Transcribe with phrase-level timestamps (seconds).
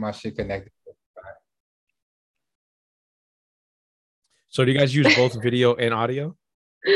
[0.00, 0.72] my shit connected.
[4.48, 6.36] So do you guys use both video and audio?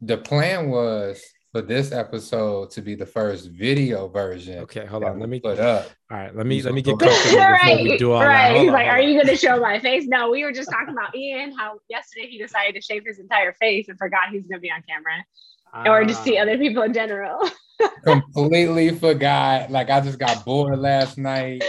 [0.00, 4.58] The plan was for this episode to be the first video version.
[4.64, 5.18] Okay, hold on.
[5.18, 5.86] Let me put up.
[6.10, 8.26] All right, let me let me get comfortable before right, we do all that.
[8.26, 8.50] right.
[8.50, 10.68] Hold He's on, like, "Are you going to show my face?" No, we were just
[10.70, 11.56] talking about Ian.
[11.56, 14.62] How yesterday he decided to shave his entire face and forgot he was going to
[14.62, 15.24] be on camera,
[15.86, 16.42] or just see Ah.
[16.42, 17.38] other people in general.
[18.04, 19.70] Completely forgot.
[19.70, 21.62] Like I just got bored last night.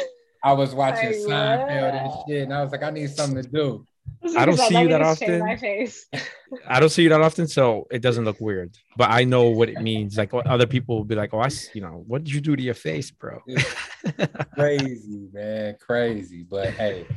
[0.44, 3.50] I was watching Like, Seinfeld and shit, and I was like, I need something to
[3.50, 3.86] do.
[4.38, 5.40] I don't see you that often.
[5.40, 6.06] My face.
[6.68, 8.76] I don't see you that often, so it doesn't look weird.
[8.96, 10.18] But I know what it means.
[10.18, 12.56] Like other people will be like, "Oh, I, s- you know, what did you do
[12.56, 13.40] to your face, bro?"
[14.56, 16.44] Crazy, man, crazy.
[16.48, 17.08] But hey,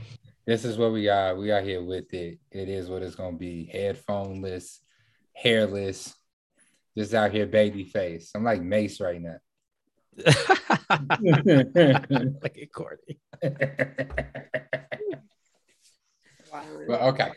[0.46, 1.37] this is what we are.
[1.37, 2.38] We are here with it.
[2.51, 3.70] It is what it's gonna be.
[3.74, 4.79] Headphoneless,
[5.34, 6.15] hairless,
[6.98, 8.33] just out here, baby face.
[8.34, 9.37] I'm like Mase right now.
[12.43, 13.21] like it, Courtney.
[16.88, 17.30] But okay.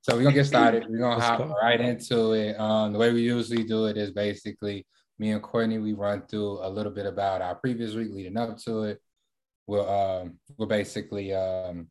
[0.00, 0.86] So we're gonna get started.
[0.88, 1.54] We're gonna Let's hop go.
[1.62, 2.58] right into it.
[2.58, 4.84] Um, the way we usually do it is basically
[5.18, 8.58] me and Courtney, we run through a little bit about our previous week leading up
[8.64, 9.00] to it.
[9.68, 11.86] We'll um we'll basically um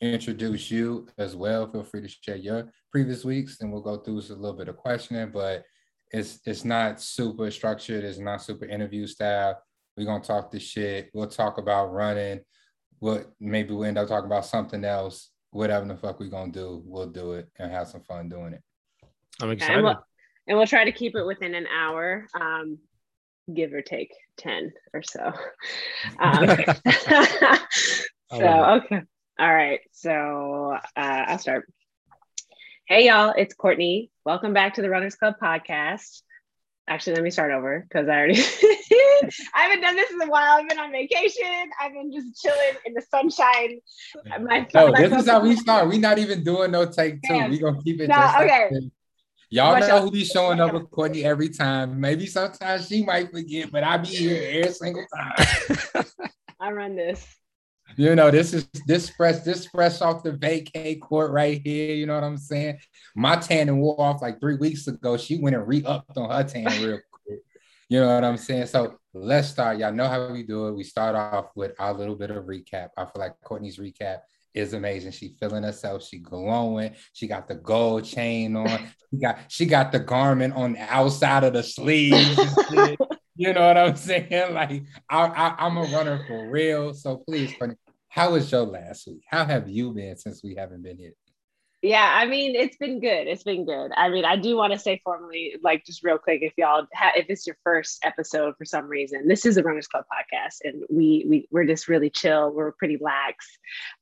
[0.00, 1.70] introduce you as well.
[1.70, 4.76] Feel free to share your previous weeks and we'll go through a little bit of
[4.76, 5.62] questioning, but
[6.10, 9.60] it's it's not super structured, it's not super interview style.
[9.96, 11.10] We're gonna talk this shit.
[11.14, 12.40] We'll talk about running.
[12.98, 16.82] What maybe we'll end up talking about something else whatever the fuck we're gonna do,
[16.84, 18.62] we'll do it and have some fun doing it.
[19.40, 19.82] I'm and excited.
[19.82, 20.04] we'll,
[20.46, 22.78] and we'll try to keep it within an hour, um,
[23.52, 25.32] give or take ten or so.
[26.18, 26.46] Um,
[28.30, 29.02] so okay,
[29.38, 29.80] all right.
[29.92, 31.72] So uh, I'll start.
[32.86, 34.10] Hey y'all, it's Courtney.
[34.26, 36.22] Welcome back to the Runners Club podcast.
[36.88, 38.34] Actually, let me start over because I already
[39.54, 40.58] I haven't done this in a while.
[40.58, 41.70] I've been on vacation.
[41.80, 43.78] I've been just chilling in the sunshine.
[44.40, 45.86] My, No, my this is how we start.
[45.86, 47.34] We're not even doing no take two.
[47.34, 47.52] Damn.
[47.52, 48.68] We gonna keep it No, just like okay.
[48.72, 48.84] this.
[49.50, 52.00] Y'all know who be showing up with Courtney every time.
[52.00, 56.04] Maybe sometimes she might forget, but I be here every single time.
[56.60, 57.24] I run this.
[57.96, 61.94] You know, this is this fresh, this fresh off the vacay court right here.
[61.94, 62.78] You know what I'm saying?
[63.14, 65.16] My tanning wore off like three weeks ago.
[65.16, 67.40] She went and re-upped on her tan real quick.
[67.88, 68.66] You know what I'm saying?
[68.66, 69.78] So let's start.
[69.78, 70.74] Y'all know how we do it.
[70.74, 72.90] We start off with our little bit of recap.
[72.98, 74.18] I feel like Courtney's recap
[74.52, 75.12] is amazing.
[75.12, 76.04] She feeling herself.
[76.04, 76.94] She glowing.
[77.14, 78.88] She got the gold chain on.
[79.12, 82.38] She got she got the garment on the outside of the sleeves.
[83.38, 84.54] You know what I'm saying?
[84.54, 86.94] Like I, I, I'm a runner for real.
[86.94, 87.76] So please, Courtney,
[88.16, 89.22] how was your last week?
[89.28, 91.12] How have you been since we haven't been here?
[91.82, 93.28] Yeah, I mean, it's been good.
[93.28, 93.92] It's been good.
[93.94, 97.12] I mean, I do want to say formally, like, just real quick, if y'all, ha-
[97.14, 100.82] if it's your first episode for some reason, this is a Runners Club podcast, and
[100.88, 102.50] we we we're just really chill.
[102.52, 103.46] We're pretty lax,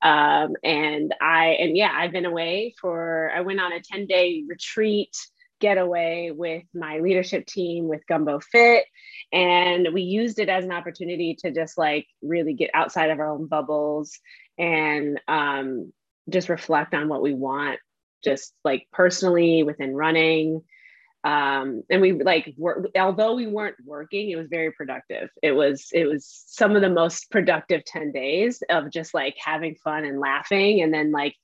[0.00, 3.32] um, and I and yeah, I've been away for.
[3.34, 5.16] I went on a ten day retreat
[5.64, 8.84] getaway with my leadership team with Gumbo Fit,
[9.32, 13.30] and we used it as an opportunity to just like really get outside of our
[13.30, 14.18] own bubbles
[14.58, 15.90] and um
[16.28, 17.80] just reflect on what we want
[18.22, 20.60] just like personally within running.
[21.24, 25.30] Um and we like work although we weren't working it was very productive.
[25.42, 29.76] It was it was some of the most productive 10 days of just like having
[29.76, 31.34] fun and laughing and then like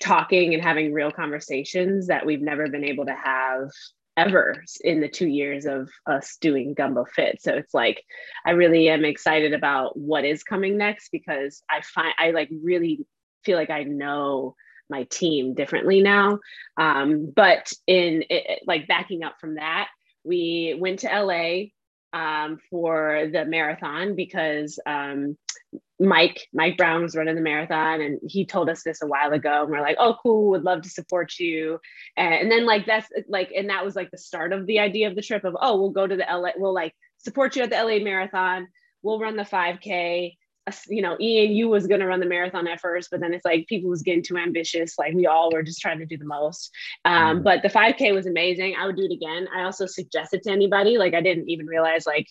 [0.00, 3.68] talking and having real conversations that we've never been able to have
[4.16, 8.02] ever in the two years of us doing gumbo fit so it's like
[8.44, 13.06] i really am excited about what is coming next because i find i like really
[13.44, 14.54] feel like I know
[14.90, 16.38] my team differently now.
[16.76, 19.88] Um, but in it, like backing up from that,
[20.24, 21.68] we went to LA
[22.12, 25.36] um, for the marathon because um,
[26.00, 29.62] Mike Mike Brown was running the marathon and he told us this a while ago
[29.62, 31.80] and we're like oh cool would love to support you.
[32.16, 35.08] And, and then like that's like and that was like the start of the idea
[35.08, 37.70] of the trip of oh we'll go to the LA we'll like support you at
[37.70, 38.68] the LA marathon.
[39.02, 40.47] We'll run the 5k us-
[40.88, 43.66] you know, Ian, you was gonna run the marathon at first, but then it's like
[43.68, 44.98] people was getting too ambitious.
[44.98, 46.70] Like we all were just trying to do the most.
[47.04, 47.44] Um, Mhm.
[47.44, 48.76] But the 5K was amazing.
[48.76, 49.48] I would do it again.
[49.54, 52.26] I also suggested to anybody, like I didn't even realize, like,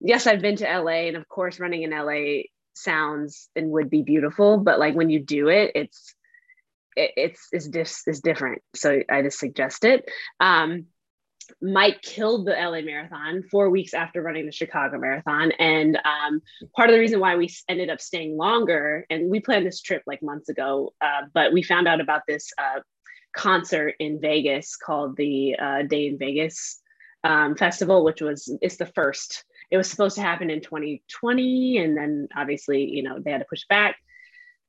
[0.00, 2.44] yes, I've been to LA, and of course, running in LA
[2.74, 6.14] sounds and would be beautiful, but like when you do it, it's
[6.96, 8.62] it, it's it's just it's different.
[8.74, 10.08] So I just suggest it.
[10.40, 10.86] Um,
[11.60, 15.52] Mike killed the LA Marathon four weeks after running the Chicago Marathon.
[15.52, 16.40] And um,
[16.74, 20.02] part of the reason why we ended up staying longer, and we planned this trip
[20.06, 22.80] like months ago, uh, but we found out about this uh,
[23.36, 26.80] concert in Vegas called the uh, Day N Vegas
[27.24, 31.96] um, Festival, which was it's the first it was supposed to happen in 2020 and
[31.96, 33.96] then obviously you know they had to push back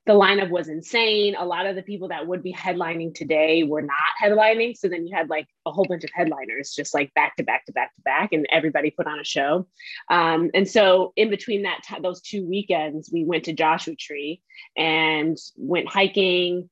[0.05, 1.35] the lineup was insane.
[1.35, 3.91] A lot of the people that would be headlining today were not
[4.21, 4.77] headlining.
[4.77, 7.65] So then you had like a whole bunch of headliners just like back to back
[7.65, 9.67] to back to back, and everybody put on a show.
[10.09, 14.41] Um, and so in between that, t- those two weekends, we went to Joshua Tree
[14.77, 16.69] and went hiking,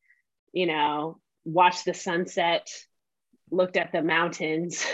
[0.52, 2.70] you know, watched the sunset,
[3.50, 4.86] looked at the mountains.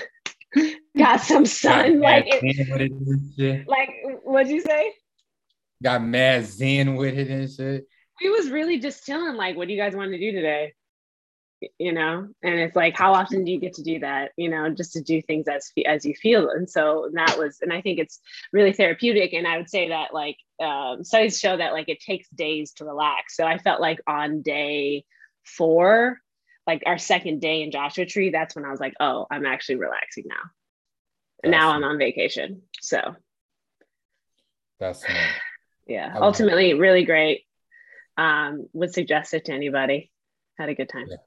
[0.98, 3.68] got some sun Got like it, with it and shit.
[3.68, 3.90] like
[4.24, 4.94] what'd you say
[5.84, 7.86] Got mad zen with it and shit.
[8.22, 10.74] We was really just chilling like what do you guys want to do today?
[11.78, 14.70] You know and it's like how often do you get to do that you know
[14.70, 16.50] just to do things as as you feel?
[16.52, 18.20] And so that was and i think it's
[18.54, 19.34] really therapeutic.
[19.34, 22.86] And i would say that like um, studies show that like it takes days to
[22.86, 23.36] relax.
[23.36, 25.04] So i felt like on day
[25.46, 26.20] four
[26.68, 29.76] like our second day in joshua tree that's when i was like oh i'm actually
[29.76, 30.50] relaxing now.
[31.44, 32.62] And now i'm on vacation.
[32.82, 33.16] So
[34.80, 35.04] That's
[35.88, 36.22] yeah I love it.
[36.22, 37.42] ultimately really great
[38.20, 40.12] um would suggest it to anybody
[40.58, 41.18] had a good time Yeah.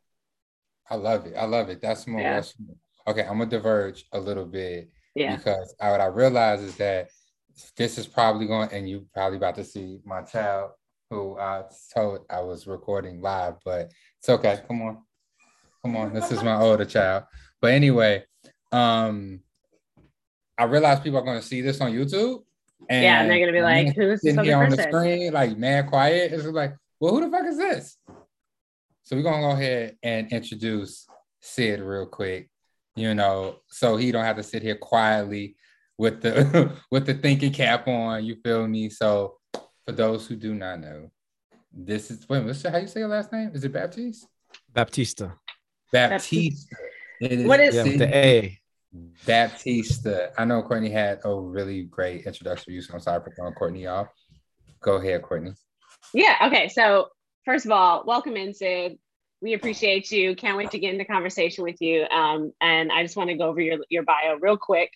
[0.91, 1.35] I love it.
[1.37, 1.81] I love it.
[1.81, 2.21] That's more.
[2.21, 2.35] Yeah.
[2.35, 2.77] That's more.
[3.07, 7.09] Okay, I'm gonna diverge a little bit yeah because I, what I realize is that
[7.77, 10.73] this is probably going, and you probably about to see my child
[11.11, 14.61] who I told I was recording live, but it's okay.
[14.67, 14.99] Come on,
[15.83, 16.13] come on.
[16.15, 17.25] This is my older child.
[17.61, 18.25] But anyway,
[18.73, 19.41] um,
[20.57, 22.41] I realize people are going to see this on YouTube,
[22.93, 25.33] and yeah and they're gonna be like who's this sitting other here on the screen,
[25.33, 26.33] like mad quiet.
[26.33, 27.97] It's like, well, who the fuck is this?
[29.03, 31.07] So we're gonna go ahead and introduce
[31.41, 32.49] Sid real quick,
[32.95, 35.57] you know, so he don't have to sit here quietly
[35.99, 38.25] with the with the thinking cap on.
[38.25, 38.89] You feel me?
[38.91, 39.39] So
[39.87, 41.11] for those who do not know,
[41.73, 43.51] this is wait, what's how you say your last name?
[43.55, 44.27] Is it Baptiste?
[44.73, 45.33] Baptista.
[45.93, 46.69] Baptiste.
[47.21, 48.59] It is What is- Yeah, the A.
[49.27, 50.33] Baptista.
[50.39, 53.55] I know Courtney had a really great introduction for you, so I'm sorry for throwing
[53.55, 54.09] Courtney off.
[54.81, 55.53] Go ahead, Courtney.
[56.13, 57.09] yeah okay so
[57.45, 58.99] first of all welcome in sid
[59.41, 63.17] we appreciate you can't wait to get into conversation with you um, and i just
[63.17, 64.91] want to go over your, your bio real quick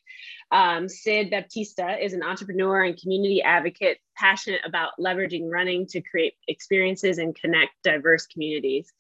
[0.51, 6.35] um, sid baptista is an entrepreneur and community advocate passionate about leveraging running to create
[6.49, 8.93] experiences and connect diverse communities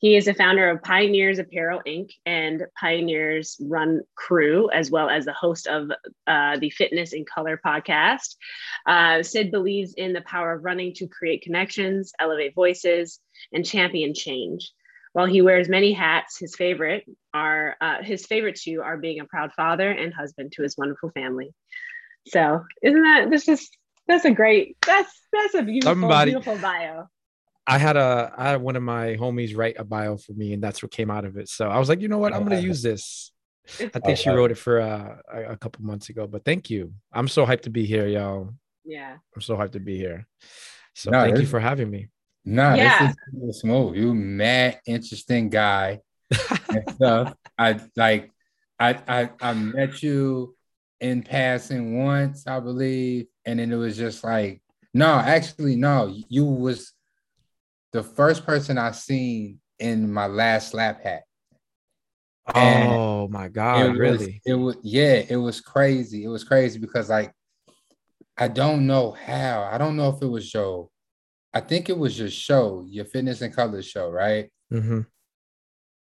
[0.00, 2.10] he is the founder of Pioneers Apparel Inc.
[2.24, 5.90] and Pioneers Run Crew, as well as the host of
[6.26, 8.34] uh, the Fitness in Color podcast.
[8.86, 13.20] Uh, Sid believes in the power of running to create connections, elevate voices,
[13.52, 14.72] and champion change.
[15.12, 17.04] While he wears many hats, his favorite
[17.34, 21.10] are uh, his favorite two are being a proud father and husband to his wonderful
[21.10, 21.52] family.
[22.28, 23.68] So, isn't that this is
[24.08, 27.08] that's a great that's that's a beautiful Somebody- beautiful bio.
[27.70, 30.62] I had a I had one of my homies write a bio for me, and
[30.62, 31.48] that's what came out of it.
[31.48, 33.30] So I was like, you know what, I'm gonna use this.
[33.94, 36.92] I think she wrote it for uh, a, a couple months ago, but thank you.
[37.12, 38.52] I'm so hyped to be here, y'all.
[38.84, 39.16] yeah.
[39.34, 40.26] I'm so hyped to be here.
[40.94, 42.08] So No, thank you for having me.
[42.44, 43.06] No, Yeah.
[43.06, 43.16] this
[43.54, 43.94] is smooth.
[43.96, 46.00] You mad interesting guy
[46.70, 47.34] and stuff.
[47.56, 48.32] I like
[48.80, 50.56] I I I met you
[51.00, 54.60] in passing once, I believe, and then it was just like,
[54.92, 56.92] no, actually, no, you was
[57.92, 61.22] the first person I seen in my last lap hat.
[62.54, 64.42] And Oh my it god, was, really?
[64.44, 66.24] It was yeah, it was crazy.
[66.24, 67.32] It was crazy because like
[68.36, 69.68] I don't know how.
[69.70, 70.88] I don't know if it was your
[71.52, 74.50] I think it was your show, your Fitness in Colors show, right?
[74.70, 75.00] hmm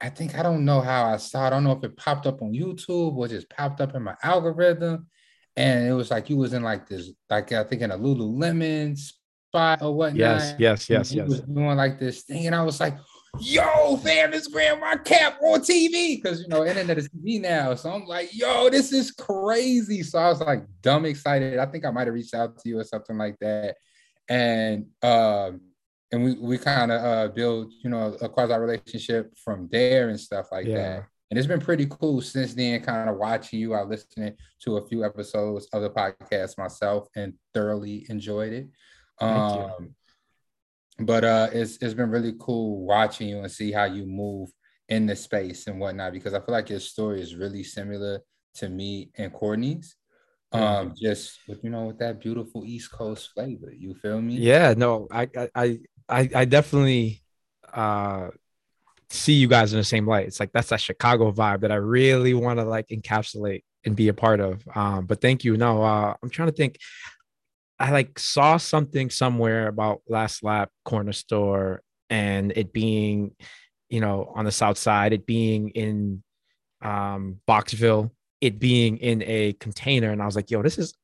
[0.01, 1.45] I think I don't know how I saw.
[1.45, 1.47] it.
[1.47, 4.15] I don't know if it popped up on YouTube or just popped up in my
[4.23, 5.07] algorithm,
[5.57, 8.99] and it was like you was in like this, like I think in a Lululemon
[9.57, 10.17] spot or whatnot.
[10.17, 11.29] Yes, yes, yes, yes.
[11.29, 12.97] was doing like this thing, and I was like,
[13.41, 17.75] "Yo, fam, this grandma cap on TV," because you know internet is TV now.
[17.75, 21.59] So I'm like, "Yo, this is crazy." So I was like, dumb excited.
[21.59, 23.77] I think I might have reached out to you or something like that,
[24.29, 25.61] and um,
[26.13, 30.21] and we we kind of uh build, you know, a quasi relationship from there and
[30.21, 30.77] stuff like Yeah.
[30.77, 31.07] that.
[31.29, 33.75] And it's been pretty cool since then, kind of watching you.
[33.75, 38.69] I listening to a few episodes of the podcast myself and thoroughly enjoyed it.
[39.21, 39.95] Um,
[40.99, 44.51] but uh, it's it's been really cool watching you and see how you move
[44.89, 48.21] in the space and whatnot because I feel like your story is really similar
[48.55, 49.97] to me and Courtney's.
[50.53, 53.73] Um, just with you know with that beautiful East Coast flavor.
[53.77, 54.37] You feel me?
[54.37, 57.23] Yeah, no, I I I I I definitely
[57.75, 58.29] uh
[59.11, 60.27] see you guys in the same light.
[60.27, 64.09] It's like that's that Chicago vibe that I really want to like encapsulate and be
[64.09, 64.63] a part of.
[64.75, 65.57] Um, but thank you.
[65.57, 66.79] No, uh I'm trying to think.
[67.79, 73.33] I like saw something somewhere about last lap corner store and it being,
[73.89, 76.23] you know, on the south side, it being in
[76.83, 80.11] um Boxville, it being in a container.
[80.11, 80.95] And I was like, yo, this is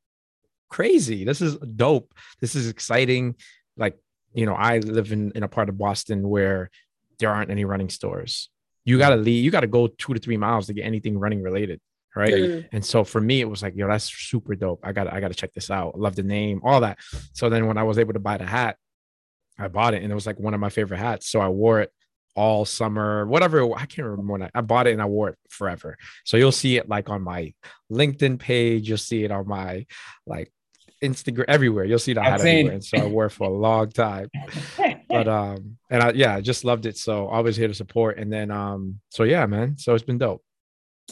[0.69, 1.23] crazy.
[1.23, 2.11] This is dope.
[2.41, 3.35] This is exciting.
[3.77, 3.97] Like,
[4.33, 6.71] you know, I live in, in a part of Boston where
[7.19, 8.49] there aren't any running stores.
[8.85, 11.79] You gotta leave, you gotta go two to three miles to get anything running related.
[12.15, 12.33] Right.
[12.33, 12.67] Mm.
[12.71, 14.81] And so for me, it was like, yo, that's super dope.
[14.83, 15.93] I got I gotta check this out.
[15.95, 16.99] I love the name, all that.
[17.33, 18.77] So then when I was able to buy the hat,
[19.57, 21.29] I bought it and it was like one of my favorite hats.
[21.29, 21.91] So I wore it
[22.35, 23.63] all summer, whatever.
[23.75, 25.97] I can't remember when I, I bought it and I wore it forever.
[26.23, 27.53] So you'll see it like on my
[27.91, 28.87] LinkedIn page.
[28.89, 29.85] You'll see it on my
[30.25, 30.51] like
[31.03, 31.85] Instagram, everywhere.
[31.85, 32.71] You'll see the I've hat everywhere.
[32.71, 32.75] it.
[32.75, 34.29] And so I wore it for a long time.
[35.09, 36.97] But um, and I yeah, I just loved it.
[36.97, 38.17] So always here to support.
[38.17, 39.77] And then um, so yeah, man.
[39.77, 40.43] So it's been dope.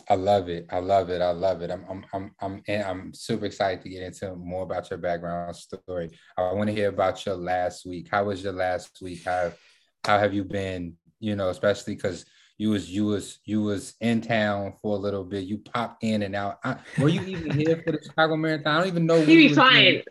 [0.10, 0.66] I love it.
[0.70, 1.22] I love it.
[1.22, 1.70] I love it.
[1.70, 5.56] I'm I'm I'm I'm and I'm super excited to get into more about your background
[5.56, 6.10] story.
[6.38, 8.08] I want to hear about your last week.
[8.10, 9.24] How was your last week?
[9.26, 9.52] How
[10.06, 10.96] how have you been?
[11.20, 12.26] You know, especially because
[12.58, 15.44] you was you was you was in town for a little bit.
[15.46, 16.60] You popped in and out.
[16.64, 18.76] I, were you even here for the Chicago Marathon?
[18.76, 19.18] I don't even know.
[19.18, 19.84] You be fine.
[19.84, 20.04] here.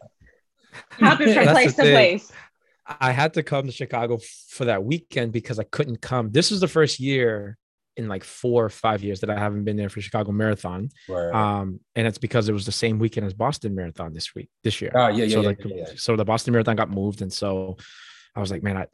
[0.92, 2.32] Hopping from place to place.
[2.86, 4.18] I had to come to Chicago
[4.48, 6.32] for that weekend because I couldn't come.
[6.32, 7.56] This was the first year
[7.96, 10.88] in like four or five years that I haven't been there for Chicago Marathon.
[11.08, 11.34] Word.
[11.34, 14.80] Um, and it's because it was the same weekend as Boston Marathon this week, this
[14.80, 14.92] year.
[14.94, 15.84] oh yeah, yeah, so yeah, like, yeah, yeah.
[15.96, 17.76] so the Boston Marathon got moved, and so
[18.34, 18.86] I was like, man, I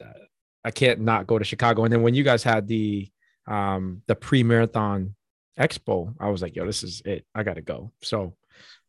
[0.63, 1.83] I can't not go to Chicago.
[1.83, 3.09] And then when you guys had the
[3.47, 5.15] um the pre-marathon
[5.57, 7.25] expo, I was like, yo, this is it.
[7.33, 7.91] I gotta go.
[8.01, 8.35] So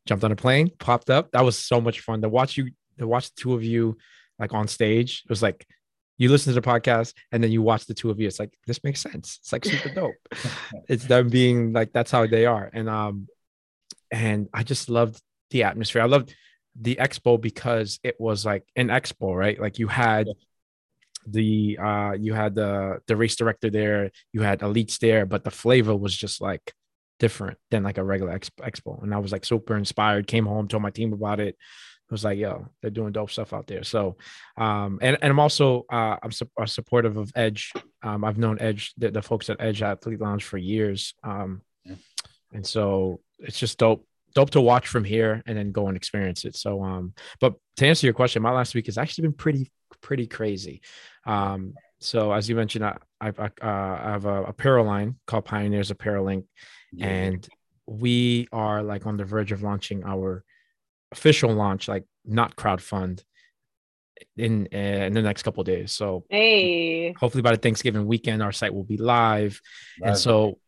[0.06, 1.30] jumped on a plane, popped up.
[1.32, 3.98] That was so much fun to watch you to watch the two of you
[4.38, 5.22] like on stage.
[5.24, 5.66] It was like
[6.18, 8.26] you listen to the podcast and then you watch the two of you.
[8.26, 9.38] It's like this makes sense.
[9.40, 10.14] It's like super dope.
[10.88, 12.68] it's them being like that's how they are.
[12.72, 13.28] And um
[14.10, 15.20] and I just loved
[15.50, 16.02] the atmosphere.
[16.02, 16.34] I loved
[16.80, 19.60] the expo because it was like an expo, right?
[19.60, 20.28] Like you had
[21.26, 25.50] the uh you had the the race director there, you had elites there, but the
[25.50, 26.72] flavor was just like
[27.18, 29.02] different than like a regular expo, expo.
[29.02, 30.26] And I was like super inspired.
[30.26, 31.56] Came home, told my team about it.
[32.10, 33.84] I was like, yo, they're doing dope stuff out there.
[33.84, 34.16] So,
[34.56, 37.72] um, and, and I'm also uh, I'm su- uh, supportive of Edge.
[38.02, 41.14] Um, I've known Edge, the, the folks at Edge Athlete Lounge for years.
[41.22, 41.96] Um, Yeah.
[42.52, 46.44] and so it's just dope, dope to watch from here and then go and experience
[46.46, 46.56] it.
[46.56, 50.26] So, um, but to answer your question, my last week has actually been pretty, pretty
[50.26, 50.80] crazy.
[51.26, 55.44] Um, so as you mentioned, I, I've, I, uh, I have a apparel line called
[55.44, 56.44] Pioneers Apparel Inc.
[56.92, 57.06] Yeah.
[57.06, 57.48] and
[57.86, 60.44] we are like on the verge of launching our
[61.12, 63.22] official launch, like not crowdfund,
[64.36, 65.92] in uh, in the next couple of days.
[65.92, 67.12] So Hey.
[67.12, 69.60] hopefully by the Thanksgiving weekend, our site will be live.
[70.00, 70.58] Love and so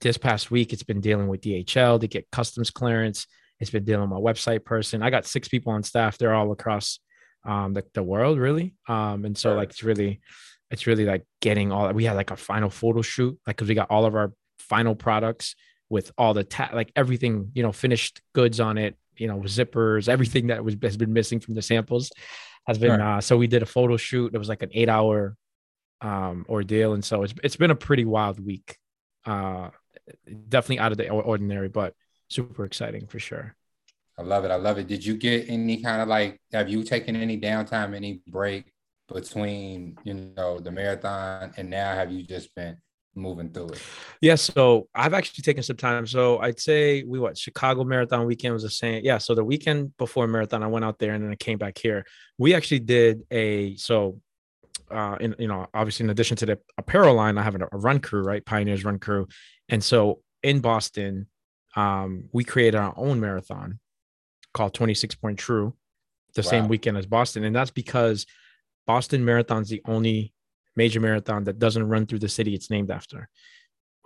[0.00, 3.26] this past week, it's been dealing with DHL to get customs clearance.
[3.60, 5.02] It's been dealing with my website person.
[5.02, 6.18] I got six people on staff.
[6.18, 7.00] They're all across
[7.44, 8.74] um, the, the world, really.
[8.86, 10.20] Um, and so like it's really,
[10.70, 11.92] it's really like getting all.
[11.92, 14.94] We had like a final photo shoot, like because we got all of our final
[14.94, 15.56] products
[15.88, 18.96] with all the ta- like everything, you know, finished goods on it.
[19.18, 22.10] You know, zippers, everything that was has been missing from the samples
[22.66, 23.00] has been.
[23.00, 23.18] Right.
[23.18, 24.34] Uh, so we did a photo shoot.
[24.34, 25.36] It was like an eight hour
[26.00, 28.78] um ordeal and so it's it's been a pretty wild week
[29.26, 29.68] uh
[30.48, 31.92] definitely out of the ordinary but
[32.28, 33.56] super exciting for sure
[34.18, 34.50] I love it.
[34.50, 34.88] I love it.
[34.88, 38.72] Did you get any kind of like, have you taken any downtime, any break
[39.06, 42.76] between, you know, the marathon and now have you just been
[43.18, 43.82] moving through it?
[44.20, 46.06] yeah so i've actually taken some time.
[46.06, 49.04] So i'd say we what chicago marathon weekend was the same.
[49.04, 51.76] Yeah so the weekend before marathon i went out there and then i came back
[51.78, 52.06] here.
[52.38, 54.20] We actually did a so
[54.90, 57.78] uh in you know obviously in addition to the apparel line i have a, a
[57.78, 58.44] run crew right?
[58.44, 59.26] Pioneers run crew.
[59.68, 61.26] And so in boston
[61.76, 63.78] um we created our own marathon
[64.54, 65.74] called 26 point true
[66.34, 67.44] the same weekend as boston.
[67.44, 68.26] And that's because
[68.86, 70.32] boston marathon's the only
[70.82, 73.28] major marathon that doesn't run through the city it's named after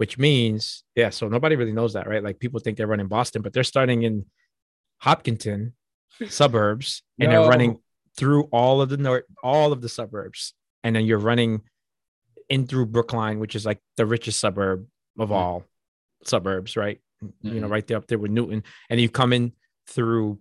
[0.01, 0.63] which means
[1.01, 3.73] yeah so nobody really knows that right like people think they're running boston but they're
[3.75, 4.15] starting in
[5.07, 5.75] hopkinton
[6.29, 7.41] suburbs and No.
[7.43, 7.79] they're running
[8.17, 11.53] through all of the north all of the suburbs and then you're running
[12.49, 14.87] in through brookline which is like the richest suburb
[15.19, 15.33] of Mhm.
[15.41, 15.65] all
[16.25, 16.99] suburbs right
[17.43, 17.71] you know Mhm.
[17.71, 19.53] right there up there with newton and you come in
[19.89, 20.39] through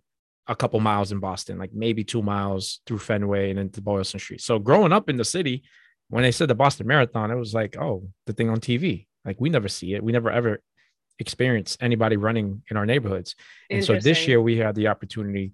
[0.47, 4.41] a couple miles in boston like maybe two miles through fenway and into boylston street
[4.41, 5.63] so growing up in the city
[6.11, 9.39] when they said the boston marathon it was like oh the thing on tv like
[9.39, 10.03] we never see it.
[10.03, 10.61] We never ever
[11.19, 13.35] experience anybody running in our neighborhoods.
[13.69, 15.53] And so this year we had the opportunity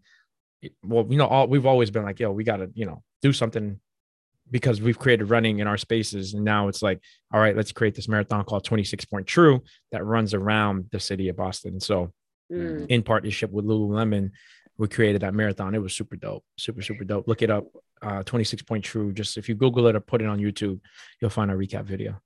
[0.84, 3.32] well you know all we've always been like yo we got to you know do
[3.34, 3.80] something
[4.50, 6.34] because we've created running in our spaces.
[6.34, 7.00] And now it's like
[7.34, 9.62] all right let's create this marathon called 26 point true
[9.92, 11.74] that runs around the city of boston.
[11.74, 12.14] And so
[12.50, 12.86] Mm.
[12.88, 14.32] in partnership with lululemon
[14.78, 17.66] we created that marathon it was super dope super super dope look it up
[18.02, 20.80] uh 26 point true just if you google it or put it on youtube
[21.20, 22.20] you'll find a recap video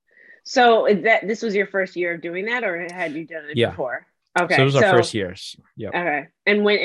[0.43, 3.45] So is that this was your first year of doing that, or had you done
[3.51, 3.69] it Yeah.
[3.69, 4.07] before?
[4.39, 4.55] Okay.
[4.55, 5.55] So it was our first years.
[5.77, 5.89] Yeah.
[5.89, 6.27] Okay.
[6.47, 6.77] And when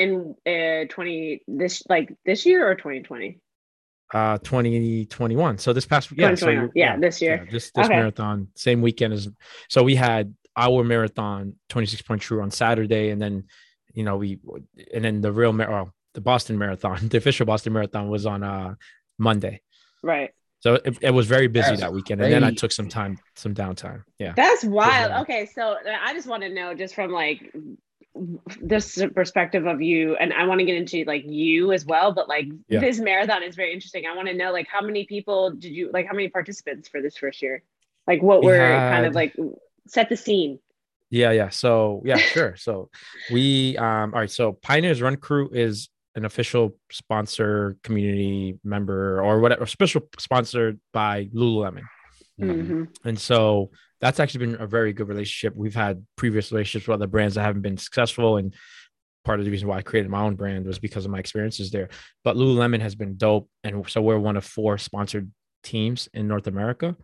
[0.45, 3.39] in uh 20 this like this year or 2020?
[4.13, 5.57] Uh 2021.
[5.57, 6.71] So this past yeah, so 2021.
[6.75, 7.43] yeah, this year.
[7.45, 7.95] yeah, this this Okay.
[7.97, 9.27] marathon, same weekend as
[9.69, 13.45] so we had our marathon 26 point true on Saturday, and then
[13.97, 14.39] you know, we
[14.93, 18.43] and then the real mar- oh, the Boston Marathon, the official Boston Marathon was on
[18.43, 18.75] uh
[19.17, 19.61] Monday.
[20.03, 20.29] Right.
[20.59, 22.21] So it, it was very busy That's that weekend.
[22.21, 24.03] And then I took some time, some downtime.
[24.19, 24.33] Yeah.
[24.35, 25.11] That's wild.
[25.11, 25.21] Yeah.
[25.21, 27.51] Okay, so uh, I just want to know just from like
[28.59, 32.27] this perspective of you and I want to get into like you as well, but
[32.27, 32.79] like Yeah.
[32.79, 34.05] this marathon is very interesting.
[34.11, 37.01] I want to know like how many people did you like how many participants for
[37.01, 37.63] this first year?
[38.07, 39.35] Like what We were kind of like
[39.87, 40.59] set the scene.
[41.09, 41.49] Yeah, yeah.
[41.49, 42.55] So yeah, sure.
[42.57, 42.89] So
[43.31, 44.31] we um all right.
[44.31, 51.25] So Pioneers Run Crew is an official sponsor, community member, or whatever, special sponsored by
[51.33, 51.83] Lululemon.
[52.41, 52.87] Mhm.
[53.05, 53.71] And so
[54.01, 55.55] that's actually been a very good relationship.
[55.55, 58.37] We've had previous relationships with other brands that haven't been successful.
[58.37, 58.53] And
[59.23, 61.71] part of the reason why I created my own brand was because of my experiences
[61.71, 61.89] there.
[62.23, 63.49] But Lululemon has been dope.
[63.63, 65.31] And so we're one of four sponsored
[65.63, 66.95] teams in North America.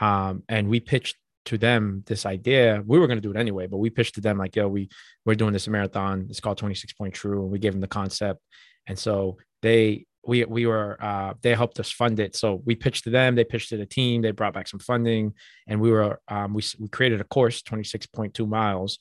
[0.00, 2.82] Um, and we pitched to them this idea.
[2.86, 4.88] We were going to do it anyway, but we pitched to them like, yo, we
[5.24, 6.26] we're doing this marathon.
[6.30, 7.42] It's called 26 Point True.
[7.42, 8.40] And we gave them the concept.
[8.86, 12.34] And so they we we were uh they helped us fund it.
[12.34, 15.34] So we pitched to them, they pitched to the team, they brought back some funding,
[15.66, 18.98] and we were um we we created a course, 26.2 miles,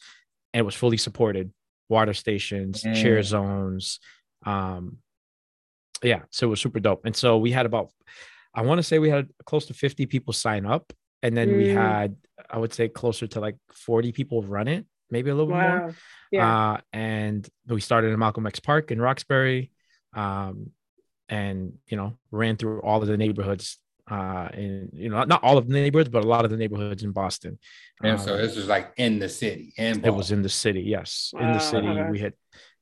[0.54, 1.52] and it was fully supported.
[1.90, 3.24] Water stations, cheer Mm.
[3.24, 4.00] zones.
[4.46, 4.98] Um
[6.04, 7.06] yeah, so it was super dope.
[7.06, 7.90] And so we had about
[8.54, 10.92] I want to say we had close to 50 people sign up.
[11.24, 11.74] And then we Mm.
[11.74, 12.16] had,
[12.50, 15.80] I would say, closer to like 40 people run it, maybe a little bit more.
[15.88, 15.94] Wow.
[16.32, 16.74] Yeah.
[16.74, 19.72] Uh, and we started in Malcolm X Park in Roxbury,
[20.14, 20.72] um,
[21.30, 23.78] and you know ran through all of the neighborhoods,
[24.12, 27.04] uh, in you know not all of the neighborhoods, but a lot of the neighborhoods
[27.04, 27.58] in Boston.
[28.04, 29.74] And so Um, this was like in the city.
[29.78, 31.88] And it was in the city, yes, in the Wow, city.
[31.88, 32.10] okay.
[32.12, 32.34] We had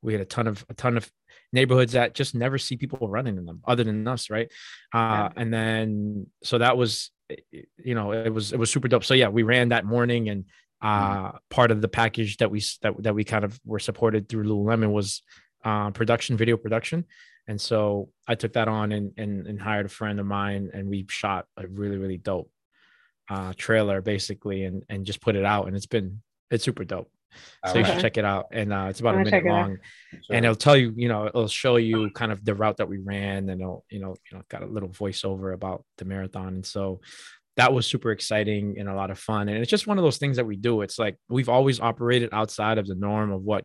[0.02, 1.12] we had a ton of a ton of
[1.54, 4.50] neighborhoods that just never see people running in them, other than us, right?
[4.94, 5.30] Uh, Yeah.
[5.36, 7.12] and then so that was,
[7.52, 9.04] you know, it was it was super dope.
[9.04, 10.46] So yeah, we ran that morning and
[10.82, 14.46] uh part of the package that we that, that we kind of were supported through
[14.46, 15.22] lululemon was
[15.64, 17.06] uh production video production.
[17.48, 20.88] And so i took that on and and, and hired a friend of mine and
[20.88, 22.50] we shot a really really dope
[23.30, 27.12] uh trailer basically and and just put it out and it's been it's super dope
[27.66, 29.50] so you should check it out and uh it's about a I'll check minute it
[29.52, 29.62] out.
[29.70, 29.78] long
[30.30, 32.98] and it'll tell you you know it'll show you kind of the route that we
[32.98, 36.66] ran and it'll you know you know got a little voiceover about the marathon and
[36.66, 37.02] so
[37.58, 40.18] that was super exciting and a lot of fun and it's just one of those
[40.18, 43.64] things that we do it's like we've always operated outside of the norm of what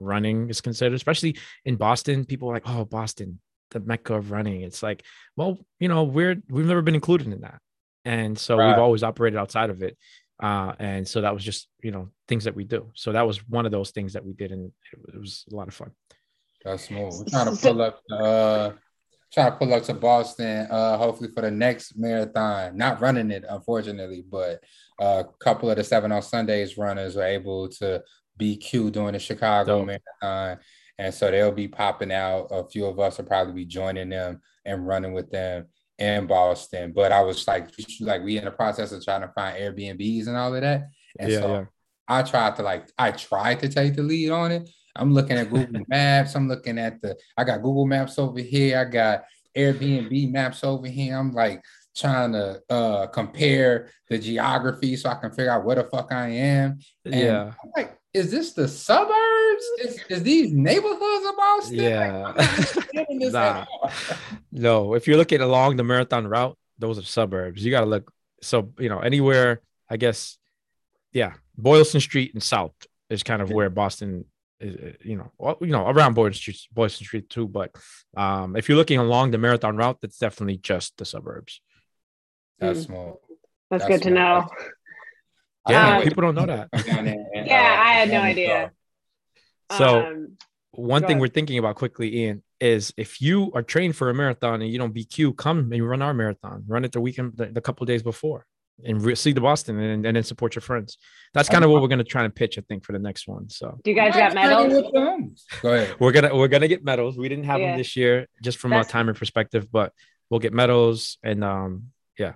[0.00, 3.40] running is considered especially in boston people are like oh boston
[3.72, 5.02] the mecca of running it's like
[5.36, 7.58] well you know we're we've never been included in that
[8.04, 8.68] and so Right.
[8.68, 9.96] we've always operated outside of it
[10.42, 13.38] uh and so that was just you know things that we do so that was
[13.48, 15.90] one of those things that we did and it, it was a lot of fun
[16.64, 17.12] That's smooth.
[17.18, 18.70] We're trying to pull up uh
[19.32, 22.76] trying to pull up to Boston uh hopefully for the next marathon.
[22.76, 24.62] Not running it, unfortunately, but
[25.00, 28.02] uh, a couple of the seven on Sundays runners were able to
[28.36, 29.86] be BQ during the Chicago Dope.
[29.86, 30.58] marathon.
[30.98, 32.48] And so they'll be popping out.
[32.50, 35.66] A few of us will probably be joining them and running with them
[35.98, 36.92] in Boston.
[36.94, 37.68] But I was like,
[38.00, 40.88] like we in the process of trying to find Airbnbs and all of that.
[41.18, 41.64] And yeah so yeah
[42.08, 44.68] I tried to like I tried to take the lead on it.
[44.94, 46.34] I'm looking at Google Maps.
[46.34, 48.78] I'm looking at the I got Google Maps over here.
[48.80, 49.24] I got
[49.56, 51.16] Airbnb maps over here.
[51.18, 51.62] I'm like
[51.96, 56.28] trying to uh compare the geography so I can figure out where the fuck I
[56.28, 56.78] am.
[57.04, 59.64] And yeah I'm like, is this the suburbs?
[59.80, 61.78] Is, is these neighborhoods of Boston?
[61.78, 62.00] Yeah.
[62.00, 63.90] I'm not understanding this at Nah.
[64.52, 68.12] no if you're looking along the marathon route those are suburbs you got to look
[68.42, 70.36] so you know anywhere i guess
[71.20, 71.32] yeah
[71.66, 72.76] boylston street and south
[73.14, 73.56] is kind of Yeah.
[73.56, 74.10] where boston
[74.66, 77.68] is uh, you know well, you know around boylston street boylston street too but
[78.24, 81.52] um if you're looking along the marathon route that's definitely just the suburbs
[82.60, 82.86] That's Mm.
[82.88, 83.08] small.
[83.70, 84.34] That's, That's good to know.
[85.68, 86.66] yeah Um, people don't know that
[87.52, 88.70] Yeah, I had no idea.
[89.80, 90.36] so um,
[90.72, 91.20] one thing ahead.
[91.22, 94.78] we're thinking about quickly ian is if you are trained for a marathon and you
[94.82, 98.02] don't bq come and run our marathon run it the weekend the, the couple days
[98.12, 98.40] before
[98.84, 100.98] and re- see the boston and, and then support your friends
[101.32, 103.26] that's kind of what we're going to try and pitch i think for the next
[103.26, 104.92] one so do you guys got medals?
[105.62, 105.96] Go ahead.
[105.98, 107.68] we're gonna we're gonna get medals we didn't have Yeah.
[107.70, 109.92] them this year just from That's- a timing perspective but
[110.28, 111.84] we'll get medals and um
[112.18, 112.32] yeah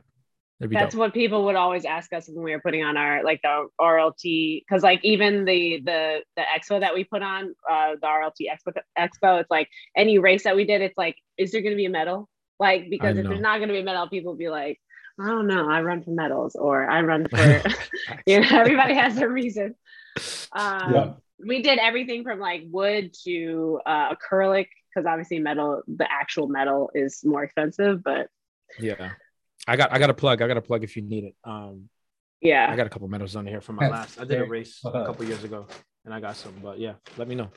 [0.61, 0.98] That's dope.
[1.00, 4.62] what people would always ask us when we were putting on our like the RLT
[4.66, 8.72] because like even the the the expo that we put on uh the RLT expo
[8.98, 11.87] expo it's like any race that we did it's like is there going to be
[11.87, 13.31] a medal like because if know.
[13.31, 14.79] there's not going to be a medal people will be like
[15.20, 17.62] I don't know I run for medals or I run for
[18.26, 19.74] you know everybody has their reason
[20.52, 21.12] Um, yeah.
[21.38, 26.90] We did everything from like wood to uh, acrylic because obviously metal, the actual metal
[26.94, 28.02] is more expensive.
[28.02, 28.28] But
[28.78, 29.12] yeah,
[29.66, 30.42] I got I got a plug.
[30.42, 31.35] I got a plug if you need it.
[31.44, 31.88] Um,
[32.42, 34.20] yeah, I got a couple medals on here from my last.
[34.20, 35.66] I did a race a couple years ago,
[36.04, 36.54] and I got some.
[36.62, 37.48] But yeah, let me know.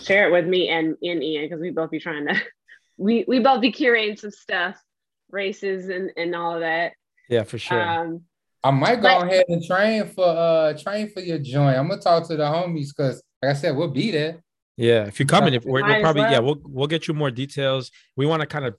[0.00, 2.40] Share it with me and, and Ian because we both be trying to.
[2.96, 4.80] We we both be curating some stuff,
[5.28, 6.92] races and and all of that.
[7.28, 7.80] Yeah, for sure.
[7.80, 8.22] Um,
[8.62, 11.76] I might go but, ahead and train for uh train for your joint.
[11.76, 14.42] I'm gonna talk to the homies because like I said, we'll be there.
[14.76, 16.32] Yeah, if you're coming, if we're, we're probably well.
[16.32, 17.90] yeah, we'll we'll get you more details.
[18.16, 18.74] We want to kind of,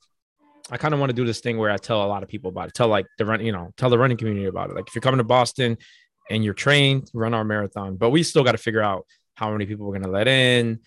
[0.69, 2.49] I kind of want to do this thing where I tell a lot of people
[2.49, 2.73] about it.
[2.73, 4.75] Tell like the run, you know, tell the running community about it.
[4.75, 5.77] Like if you're coming to Boston
[6.29, 7.95] and you're trained, run our marathon.
[7.95, 9.05] But we still got to figure out
[9.35, 10.79] how many people we're gonna let in.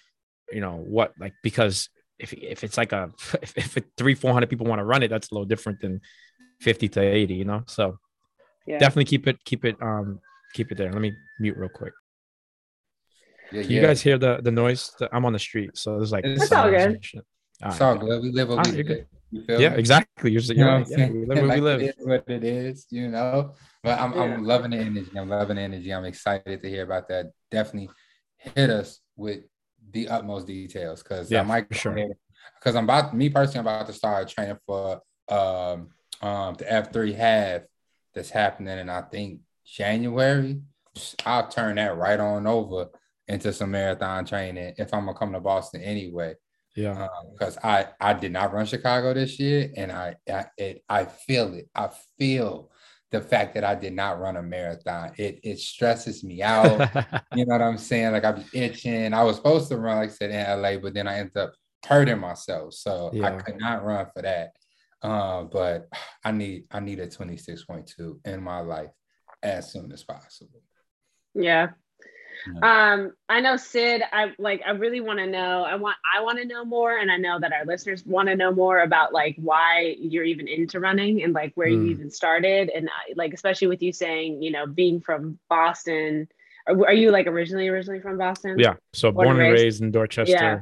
[0.53, 3.11] You know what, like because if if it's like a
[3.43, 6.01] if, if three four hundred people want to run it, that's a little different than
[6.61, 7.35] fifty to eighty.
[7.35, 7.99] You know, so
[8.67, 8.79] yeah.
[8.79, 10.21] definitely keep it keep it um
[10.55, 10.93] keep it there.
[10.93, 11.93] Let me mute real quick.
[13.51, 14.93] Yeah, you guys hear the the noise?
[15.13, 17.01] I'm on the street, so there's like it's all good.
[17.61, 18.23] It's all good.
[18.23, 19.07] We live over here.
[19.31, 20.33] Yeah, exactly.
[20.33, 20.87] You're, you're right.
[20.89, 21.83] Yeah, we live where like we live.
[21.83, 23.55] It is what it is, you know.
[23.83, 24.23] But I'm, yeah.
[24.23, 25.11] I'm loving the energy.
[25.17, 25.93] I'm loving the energy.
[25.93, 27.33] I'm excited to hear about that.
[27.51, 27.91] Definitely
[28.39, 29.41] hit us with
[29.91, 31.95] the utmost details because yeah, I might sure.
[32.59, 37.15] Because I'm about me personally, I'm about to start training for um um the F3
[37.15, 37.63] half
[38.15, 40.61] that's happening in I think January.
[41.25, 42.89] I'll turn that right on over
[43.29, 46.35] into some marathon training if I'm gonna come to Boston anyway.
[46.75, 50.85] Yeah, because um, I I did not run Chicago this year, and I I, it,
[50.89, 51.69] I feel it.
[51.75, 52.71] I feel
[53.11, 55.13] the fact that I did not run a marathon.
[55.17, 56.79] It it stresses me out.
[57.35, 58.13] you know what I'm saying?
[58.13, 59.13] Like I'm itching.
[59.13, 61.55] I was supposed to run, like I said, in LA, but then I ended up
[61.87, 63.27] hurting myself, so yeah.
[63.27, 64.53] I could not run for that.
[65.03, 65.89] Uh, but
[66.25, 68.91] I need I need a 26.2 in my life
[69.43, 70.61] as soon as possible.
[71.35, 71.69] Yeah.
[72.53, 72.93] yeah.
[72.93, 75.63] Um, I know Sid, I like I really want to know.
[75.63, 78.37] I want I want to know more, and I know that our listeners want to
[78.37, 81.75] know more about like why you're even into running and like where mm.
[81.75, 86.29] you even started, and like especially with you saying, you know, being from Boston.
[86.67, 88.59] Are, are you like originally originally from Boston?
[88.59, 88.75] Yeah.
[88.93, 89.63] So born, born and raised.
[89.63, 90.33] raised in Dorchester.
[90.33, 90.61] Yeah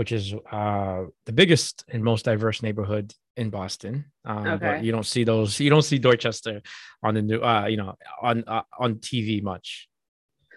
[0.00, 4.04] which is uh, the biggest and most diverse neighborhood in Boston.
[4.24, 4.66] Um, okay.
[4.66, 5.58] But you don't see those.
[5.58, 6.60] You don't see Dorchester
[7.02, 9.88] on the new, uh, you know, on uh, on TV much.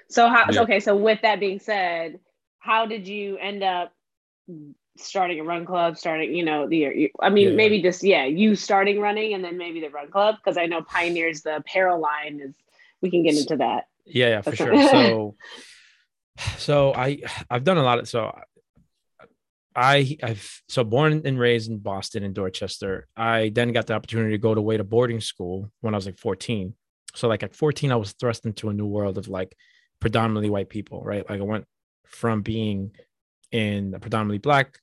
[0.10, 0.46] So how?
[0.52, 0.62] Yeah.
[0.64, 0.80] Okay.
[0.82, 2.20] So with that being said,
[2.60, 3.94] how did you end up
[4.98, 5.98] starting a run club?
[5.98, 7.10] Starting, you know, the.
[7.22, 7.56] I mean, yeah.
[7.56, 10.82] maybe just yeah, you starting running and then maybe the run club because I know
[10.84, 12.54] Pioneers the apparel line is.
[13.02, 13.88] We can get into that.
[14.06, 14.88] Yeah, yeah, for sure.
[14.88, 15.36] So,
[16.58, 17.20] so I
[17.50, 18.34] I've done a lot of so
[19.76, 23.08] I I've so born and raised in Boston in Dorchester.
[23.16, 26.06] I then got the opportunity to go to way to boarding school when I was
[26.06, 26.74] like 14.
[27.16, 29.56] So like at 14, I was thrust into a new world of like
[30.00, 31.28] predominantly white people, right?
[31.30, 31.66] Like I went
[32.06, 32.92] from being
[33.52, 34.80] in a predominantly black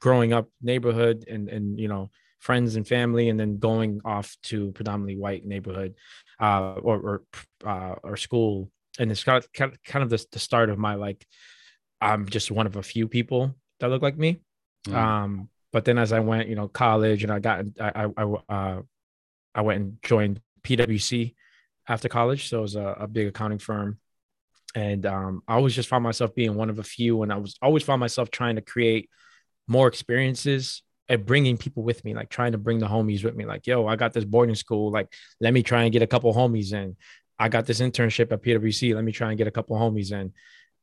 [0.00, 4.72] growing up neighborhood and and you know friends and family and then going off to
[4.72, 5.94] predominantly white neighborhood
[6.40, 7.22] uh or or,
[7.64, 11.24] uh, or school and it's kind of kind of the, the start of my like
[12.00, 14.40] i'm just one of a few people that look like me.
[14.88, 14.94] Mm.
[14.94, 18.82] Um, but then as I went, you know, college and I got, I, I, uh,
[19.54, 21.34] I went and joined PwC
[21.88, 22.48] after college.
[22.48, 23.98] So it was a, a big accounting firm.
[24.74, 27.22] And um, I always just found myself being one of a few.
[27.22, 29.10] And I was always found myself trying to create
[29.68, 33.44] more experiences and bringing people with me, like trying to bring the homies with me.
[33.44, 34.90] Like, yo, I got this boarding school.
[34.90, 36.96] Like, let me try and get a couple homies in.
[37.38, 38.94] I got this internship at PwC.
[38.94, 40.32] Let me try and get a couple homies in.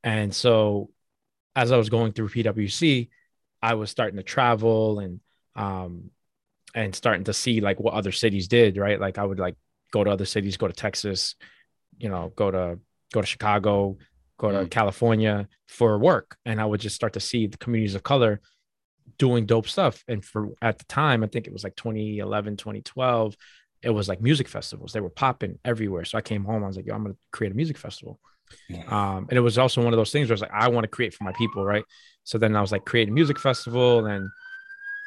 [0.04, 0.90] And so
[1.56, 3.10] as I was going through PwC,
[3.62, 5.20] I was starting to travel and
[5.56, 6.12] um
[6.76, 9.00] and starting to see like what other cities did, right?
[9.00, 9.56] Like I would like
[9.92, 11.36] go to other cities, go to Texas,
[11.98, 12.80] you know, go to
[13.12, 13.98] go to Chicago,
[14.38, 14.70] go to mm.
[14.70, 18.42] California for work, and I would just start to see the communities of color
[19.18, 20.04] doing dope stuff.
[20.08, 23.36] And for at the time, I think it was like 2011, 2012,
[23.82, 24.94] it was like music festivals.
[24.94, 26.06] They were popping everywhere.
[26.06, 28.20] So I came home, I was like, yo, I'm gonna create a music festival.
[28.88, 30.84] Um, and it was also one of those things where I was like, I want
[30.84, 31.84] to create for my people, right?
[32.24, 34.30] So then I was like, create a music festival and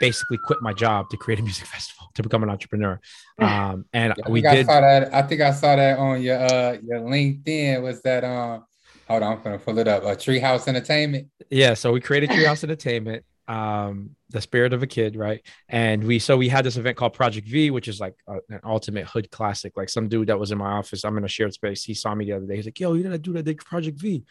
[0.00, 3.00] basically quit my job to create a music festival to become an entrepreneur.
[3.38, 4.68] Um, and yeah, we did.
[4.68, 5.14] I saw that.
[5.14, 7.82] I think I saw that on your uh your LinkedIn.
[7.82, 8.64] Was that um?
[9.08, 10.04] Hold on, I'm gonna pull it up.
[10.04, 11.28] A Treehouse Entertainment.
[11.50, 15.44] Yeah, so we created Treehouse Entertainment um the spirit of a kid right?
[15.68, 18.60] And we so we had this event called project v which is like a, an
[18.64, 19.76] ultimate hood classic.
[19.76, 22.14] Like some dude that was in my office i'm in a shared space he saw
[22.14, 22.56] me the other day.
[22.56, 24.24] He's like yo you that dude that did project v.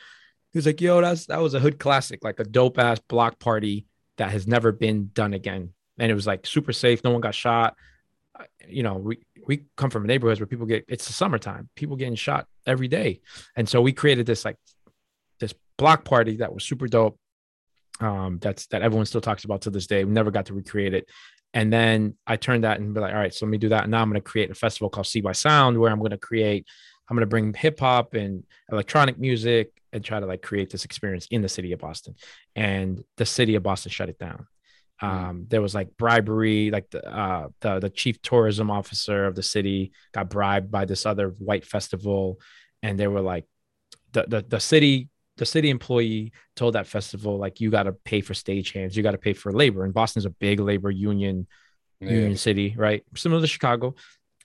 [0.53, 3.86] He's like yo that's that was a hood classic like a dope ass block party
[4.17, 5.73] that has never been done again.
[5.99, 7.75] And it was like super safe no one got shot.
[8.67, 12.15] You know we we come from neighborhoods where people get it's the summertime people getting
[12.15, 13.21] shot every day.
[13.55, 14.57] And so we created this like
[15.39, 17.19] this block party that was super dope.
[18.01, 20.03] Um, that's that everyone still talks about to this day.
[20.03, 21.07] We never got to recreate it.
[21.53, 23.83] And then I turned that and be like, all right, so let me do that.
[23.83, 26.11] And now I'm going to create a festival called See by Sound, where I'm going
[26.11, 26.65] to create,
[27.09, 30.85] I'm going to bring hip hop and electronic music and try to like create this
[30.85, 32.15] experience in the city of Boston.
[32.55, 34.47] And the city of Boston shut it down.
[35.01, 35.07] Mm.
[35.07, 39.43] Um, there was like bribery, like the, uh, the the chief tourism officer of the
[39.43, 42.39] city got bribed by this other white festival,
[42.81, 43.45] and they were like,
[44.13, 48.21] the the, the city the city employee told that festival like you got to pay
[48.21, 51.47] for stagehands, you got to pay for labor, and Boston's a big labor union
[51.99, 52.09] yeah.
[52.09, 53.03] union city, right?
[53.15, 53.95] Similar to Chicago,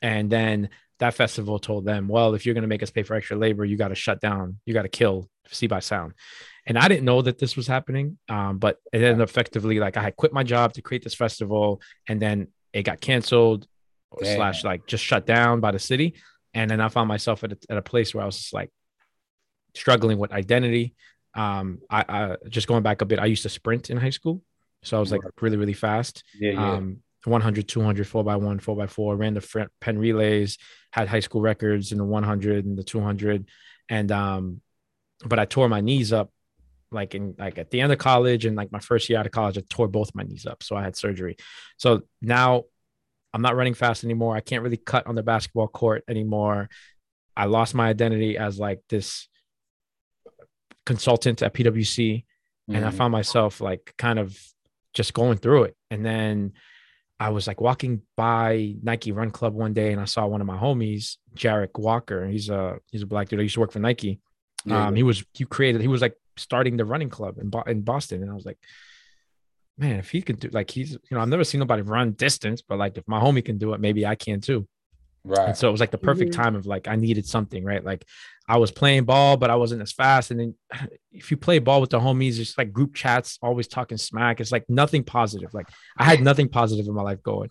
[0.03, 3.15] and then that festival told them, well, if you're going to make us pay for
[3.15, 6.15] extra labor, you got to shut down, you got to kill See by Sound.
[6.67, 8.19] And I didn't know that this was happening.
[8.29, 11.81] Um, but it ended effectively like I had quit my job to create this festival
[12.09, 13.67] and then it got canceled
[14.21, 14.37] Damn.
[14.37, 16.15] slash like just shut down by the city.
[16.55, 18.71] And then I found myself at a, at a place where I was just like
[19.77, 20.95] struggling with identity.
[21.35, 24.43] Um, I, I just going back a bit, I used to sprint in high school.
[24.83, 26.23] So I was like really, really fast.
[26.39, 26.73] Yeah, yeah.
[26.75, 30.59] Um, 100, 200, 4 by 1 4 by 4 ran the Penn Relays,
[30.93, 33.49] had high school records in the 100 and the 200.
[33.89, 34.61] And, um,
[35.25, 36.31] but I tore my knees up
[36.93, 39.33] like in like at the end of college and like my first year out of
[39.33, 40.63] college, I tore both my knees up.
[40.63, 41.37] So I had surgery.
[41.77, 42.65] So now
[43.35, 44.37] I'm not running fast anymore.
[44.37, 46.69] I can't really cut on the basketball court anymore.
[47.37, 49.29] I lost my identity as like this
[50.87, 52.25] consultant at PwC.
[52.25, 52.75] Mm-hmm.
[52.75, 52.97] And I mm-hmm.
[52.97, 54.39] found myself like kind of
[54.95, 55.77] just going through it.
[55.91, 56.53] And then
[57.21, 60.47] I was like walking by Nike Run Club one day and I saw one of
[60.47, 62.27] my homies, Jarek Walker.
[62.27, 63.41] He's a he's a black dude.
[63.41, 64.21] I used to work for Nike.
[64.65, 64.89] Yeah.
[64.89, 68.23] Um, he was he created he was like starting the running club in, in Boston,
[68.23, 68.59] and I was like,
[69.79, 72.63] man, if he can do like he's you know I've never seen nobody run distance,
[72.63, 74.67] but like if my homie can do it, maybe I can too.
[75.25, 75.49] Right.
[75.49, 76.43] And so it was like the perfect mm-hmm.
[76.43, 77.85] time of like I needed something, right?
[77.85, 78.05] Like
[78.49, 80.31] I was playing ball, but I wasn't as fast.
[80.31, 80.55] And then
[81.13, 84.41] if you play ball with the homies, it's like group chats, always talking smack.
[84.41, 85.53] It's like nothing positive.
[85.55, 87.51] Like I had nothing positive in my life going.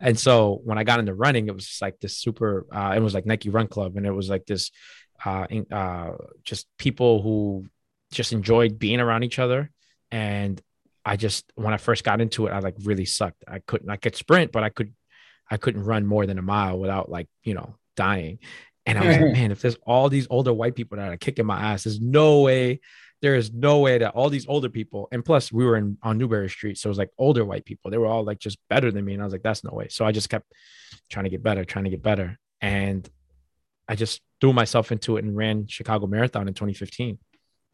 [0.00, 2.66] And so when I got into running, it was just like this super.
[2.72, 4.70] Uh, it was like Nike Run Club, and it was like this,
[5.24, 6.10] uh, uh,
[6.44, 7.66] just people who
[8.12, 9.70] just enjoyed being around each other.
[10.10, 10.60] And
[11.04, 13.44] I just when I first got into it, I like really sucked.
[13.48, 13.90] I couldn't.
[13.90, 14.92] I could sprint, but I could
[15.50, 18.38] I couldn't run more than a mile without like, you know, dying.
[18.86, 21.44] And I was like, man, if there's all these older white people that are kicking
[21.44, 22.80] my ass, there's no way,
[23.20, 26.18] there is no way that all these older people, and plus we were in on
[26.18, 27.90] Newbury Street, so it was like older white people.
[27.90, 29.88] They were all like just better than me, and I was like, that's no way.
[29.88, 30.52] So I just kept
[31.10, 33.08] trying to get better, trying to get better, and
[33.88, 37.18] I just threw myself into it and ran Chicago Marathon in 2015.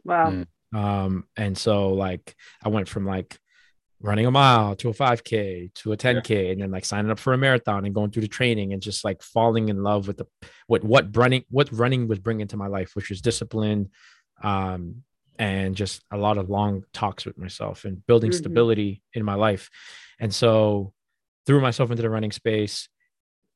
[0.05, 0.31] Wow.
[0.31, 0.47] Mm.
[0.75, 3.39] Um, and so like I went from like
[4.03, 6.51] running a mile to a 5k to a 10k yeah.
[6.51, 9.05] and then like signing up for a marathon and going through the training and just
[9.05, 10.27] like falling in love with the
[10.67, 13.91] what what running what running was bringing to my life which was discipline
[14.43, 15.03] um
[15.39, 18.39] and just a lot of long talks with myself and building mm-hmm.
[18.39, 19.71] stability in my life
[20.19, 20.93] and so
[21.47, 22.89] threw myself into the running space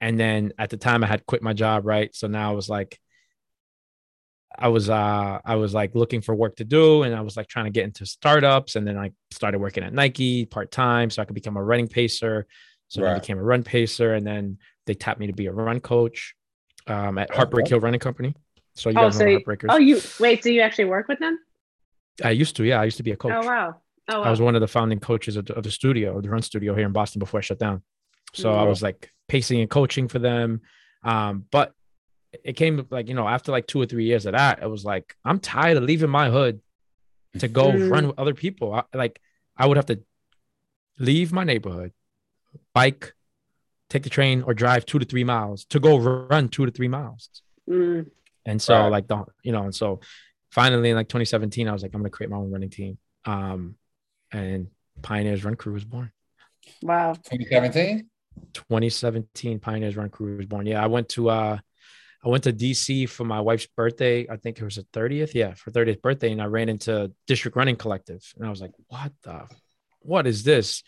[0.01, 2.69] and then at the time i had quit my job right so now i was
[2.69, 3.01] like
[4.59, 7.49] I was uh I was like looking for work to do and I was like
[7.49, 11.25] trying to get into startups and then I started working at Nike part-time so I
[11.25, 12.47] could become a running pacer.
[12.89, 13.17] So right.
[13.17, 16.35] I became a run pacer and then they tapped me to be a run coach
[16.87, 18.35] um, at Heartbreak Hill Running Company.
[18.75, 19.67] So you oh, guys so know Heartbreakers.
[19.71, 21.39] Oh, you wait, so you actually work with them?
[22.23, 22.81] I used to, yeah.
[22.81, 23.33] I used to be a coach.
[23.35, 23.77] Oh wow.
[24.09, 24.27] Oh, wow.
[24.27, 26.75] I was one of the founding coaches of the, of the studio, the run studio
[26.75, 27.83] here in Boston before I shut down.
[28.35, 28.61] So mm-hmm.
[28.61, 30.61] I was like pacing and coaching for them.
[31.03, 31.73] Um, but
[32.45, 34.85] it came like you know after like two or three years of that it was
[34.85, 36.61] like i'm tired of leaving my hood
[37.39, 37.91] to go mm.
[37.91, 38.75] run with other people.
[38.75, 39.21] I, like
[39.57, 40.01] i would have to
[40.99, 41.93] leave my neighborhood
[42.75, 43.15] bike
[43.89, 46.89] take the train or drive two to three miles to go run two to three
[46.89, 47.31] miles.
[47.69, 48.11] Mm.
[48.45, 48.89] and so right.
[48.89, 50.01] like the you know and so
[50.51, 52.99] finally in like 2017 i was like i'm gonna create my own running team.
[53.25, 53.77] Um
[54.33, 54.69] and
[55.03, 56.13] pioneers run crew was born.
[56.83, 57.15] Wow.
[57.15, 58.09] 2017
[58.53, 60.67] 2017 pioneers run crew was born.
[60.67, 61.59] Yeah i went to uh
[62.27, 64.27] I went to DC for my wife's birthday.
[64.29, 65.33] I think it was the 30th.
[65.33, 66.33] Yeah, for 30th birthday.
[66.33, 68.21] And I ran into District Running Collective.
[68.37, 69.47] And I was like, what the,
[70.01, 70.83] what is this?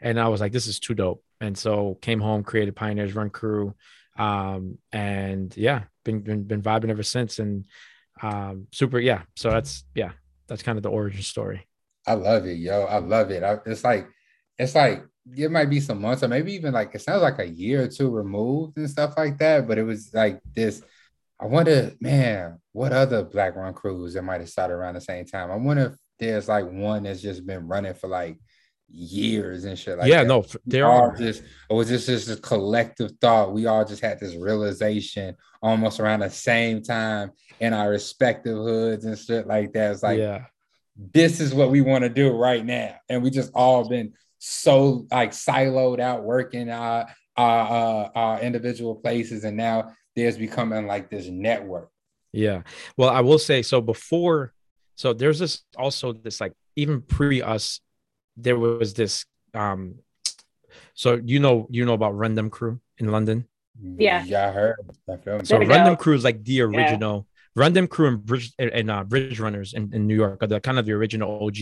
[0.00, 1.24] And I was like, this is too dope.
[1.40, 3.74] And so came home, created Pioneers Run Crew.
[4.16, 7.40] Um, and yeah, been, been, been vibing ever since.
[7.40, 7.64] And
[8.22, 9.22] um, super, yeah.
[9.34, 10.12] So that's, yeah,
[10.46, 11.66] that's kind of the origin story.
[12.06, 12.84] I love it, yo.
[12.84, 13.42] I love it.
[13.42, 14.06] I, it's like,
[14.58, 15.04] it's like
[15.36, 17.88] it might be some months or maybe even like it sounds like a year or
[17.88, 19.66] two removed and stuff like that.
[19.66, 20.82] But it was like this.
[21.38, 25.26] I wonder, man, what other black run crews that might have started around the same
[25.26, 25.50] time?
[25.50, 28.38] I wonder if there's like one that's just been running for like
[28.88, 30.28] years and shit like yeah, that.
[30.28, 31.16] no, there all are.
[31.16, 33.52] just it was just just a collective thought.
[33.52, 39.04] We all just had this realization almost around the same time in our respective hoods
[39.04, 39.92] and shit like that.
[39.92, 40.44] It's like yeah,
[40.96, 42.94] this is what we want to do right now.
[43.08, 44.14] And we just all been
[44.48, 47.06] so like siloed out working our,
[47.36, 49.44] our, uh, our individual places.
[49.44, 51.90] And now there's becoming like this network.
[52.32, 52.62] yeah.
[52.96, 54.52] Well, I will say so before.
[54.94, 57.80] So there's this also this like even pre us,
[58.36, 59.26] there was this.
[59.52, 59.96] um
[60.94, 63.48] So you know you know about Run Dem Crew in London.
[63.82, 64.24] Yeah.
[64.24, 64.76] Yeah, I heard.
[65.10, 65.44] I feel me.
[65.44, 65.96] So Run Dem go.
[65.96, 67.26] Crew is like the original.
[67.56, 70.60] Run Dem Crew and Bridge and uh, Bridge Runners in, in New York are the
[70.60, 71.56] kind of the original OG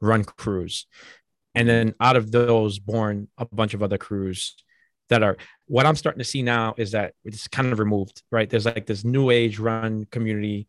[0.00, 0.86] run crews,
[1.54, 4.56] and then out of those born a bunch of other crews
[5.08, 5.36] that are.
[5.66, 8.48] What I'm starting to see now is that it's kind of removed, right?
[8.48, 10.68] There's like this new age run community,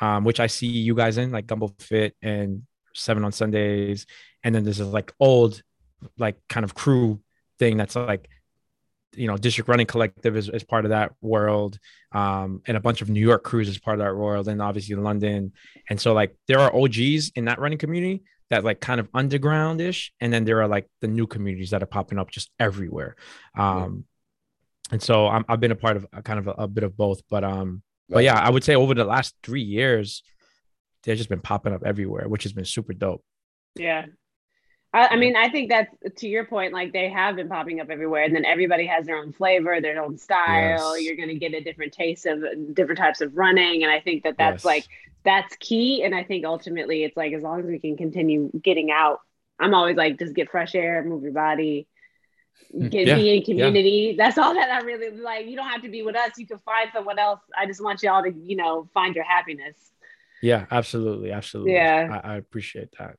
[0.00, 2.62] um, which I see you guys in, like Gumbo Fit and
[2.94, 4.06] Seven on Sundays,
[4.42, 5.62] and then there's this like old,
[6.18, 7.20] like kind of crew
[7.58, 8.28] thing that's like
[9.14, 11.78] you know district running collective is, is part of that world
[12.12, 14.94] um and a bunch of new york crews is part of that world and obviously
[14.94, 15.52] london
[15.90, 20.12] and so like there are og's in that running community that like kind of underground-ish
[20.20, 23.16] and then there are like the new communities that are popping up just everywhere.
[23.56, 24.04] Um
[24.90, 26.96] and so I'm, i've been a part of a, kind of a, a bit of
[26.96, 30.22] both but um but yeah i would say over the last three years
[31.02, 33.24] they've just been popping up everywhere which has been super dope.
[33.74, 34.06] Yeah.
[34.94, 37.88] I, I mean, I think that's to your point, like they have been popping up
[37.88, 40.96] everywhere, and then everybody has their own flavor, their own style.
[40.96, 41.06] Yes.
[41.06, 42.42] You're going to get a different taste of
[42.74, 43.82] different types of running.
[43.82, 44.64] And I think that that's Yes.
[44.64, 44.86] like,
[45.24, 46.02] that's key.
[46.04, 49.20] And I think ultimately it's like, as long as we can continue getting out,
[49.58, 51.86] I'm always like, just get fresh air, move your body,
[52.70, 52.88] hmm.
[52.88, 54.14] get Yeah, be in community.
[54.18, 55.46] That's all that I really like.
[55.46, 56.32] You don't have to be with us.
[56.36, 57.40] You can find someone else.
[57.56, 59.76] I just want y'all to, you know, find your happiness.
[60.42, 62.20] yeah absolutely absolutely Yeah.
[62.22, 63.16] I, I appreciate that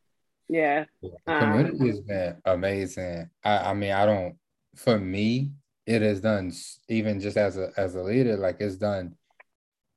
[0.48, 0.86] Yeah.
[1.02, 3.30] The Um, community has been amazing.
[3.44, 4.36] I, I mean, I don't.
[4.76, 5.52] For me,
[5.86, 6.52] it has done
[6.90, 8.38] even just as a as a leader.
[8.38, 9.16] Like it's done.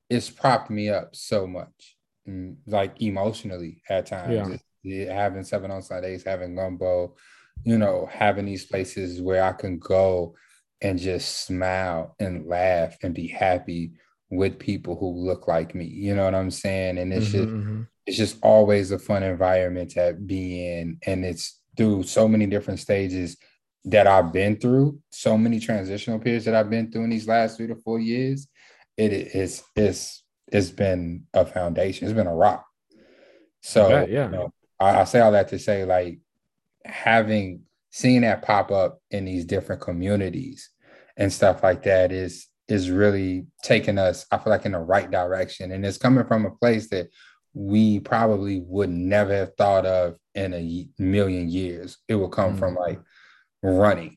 [0.09, 1.97] It's propped me up so much,
[2.29, 4.49] mm, like emotionally at times.
[4.49, 4.55] Yeah.
[4.55, 7.17] It's- yeah, having seven on Sundays, having gumbo,
[7.65, 10.37] you know, having these places where I can go
[10.81, 13.95] and just smile and laugh and be happy
[14.31, 15.87] with people who look like me.
[15.87, 16.99] You know what I'm saying?
[16.99, 17.87] And it's Mhm, just mhm.
[18.07, 20.99] It's just always a fun environment to be in.
[21.07, 23.37] And it's through so many different stages
[23.85, 27.57] that I've been through so many transitional periods that I've been through in these last
[27.57, 28.49] three to four years
[28.97, 32.07] it is it's it's been a foundation.
[32.07, 32.65] It's been a rock.
[33.61, 34.27] So bet, yeah.
[34.27, 36.19] you know, I, I say all that to say like
[36.85, 40.71] having seeing that pop up in these different communities
[41.17, 45.11] and stuff like that is is really taking us i feel like in the right
[45.11, 45.73] direction.
[45.73, 47.09] And it's coming from a place that
[47.59, 52.77] we probably would never have thought of in a million years it would come from
[52.77, 52.81] Mm.
[52.81, 53.01] like
[53.63, 54.17] running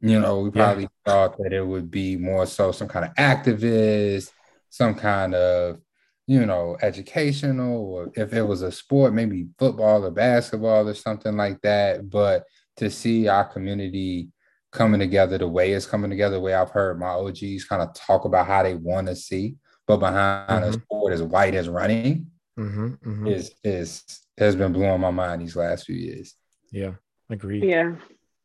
[0.00, 0.64] you know we Yeah.
[0.64, 4.30] probably thought that it would be more so some kind of activist
[4.68, 5.78] some kind of
[6.26, 11.36] you know educational or if it was a sport maybe football or basketball or something
[11.36, 12.44] like that but
[12.78, 14.28] to see our community
[14.72, 17.94] coming together the way it's coming together the way i've heard my og's kind of
[17.94, 19.54] talk about how they want to see
[19.86, 20.82] but behind a Mhm.
[20.82, 22.26] sport as white as running
[22.58, 23.30] Mhm, mhm.
[23.30, 24.04] is is
[24.38, 26.34] has been blowing my mind these last few years
[26.70, 26.92] Yeah,
[27.30, 27.64] agreed.
[27.64, 27.96] Yeah.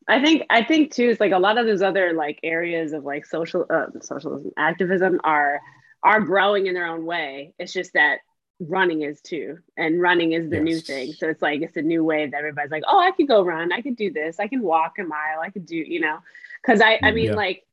[0.08, 3.04] I think I think too it's like a lot of those other like areas of
[3.04, 5.62] like social uh, socialism activism are
[6.04, 7.54] are growing in their own way.
[7.60, 8.20] It's just that
[8.60, 11.14] running is too and running is the new thing.
[11.14, 13.72] So it's like it's a new wave that everybody's like, "Oh, I could go run.
[13.72, 14.40] I could do this.
[14.40, 15.40] I can walk a mile.
[15.42, 16.18] I could do, you know."
[16.64, 17.36] Cuz I I mean Yeah.
[17.36, 17.66] like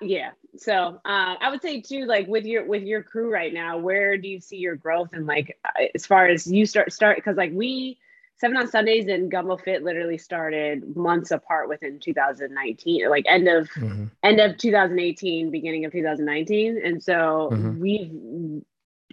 [0.00, 0.30] yeah.
[0.56, 0.72] So,
[1.04, 4.28] uh, I would say too like with your with your crew right now, where do
[4.28, 7.52] you see your growth and like uh, as far as you start start cuz like
[7.52, 7.98] we
[8.38, 13.68] Seven on Sundays and Gumbo Fit literally started months apart within 2019, like end of
[13.70, 14.10] Mhm.
[14.22, 17.78] end of 2018, beginning of 2019, and so Mhm.
[17.78, 18.62] we've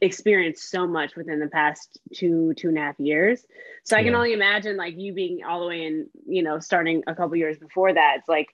[0.01, 3.45] experienced so much within the past two two and a half years.
[3.85, 7.03] So I can only imagine like you being all the way in, you know, starting
[7.07, 8.17] a couple years before that.
[8.19, 8.53] It's like,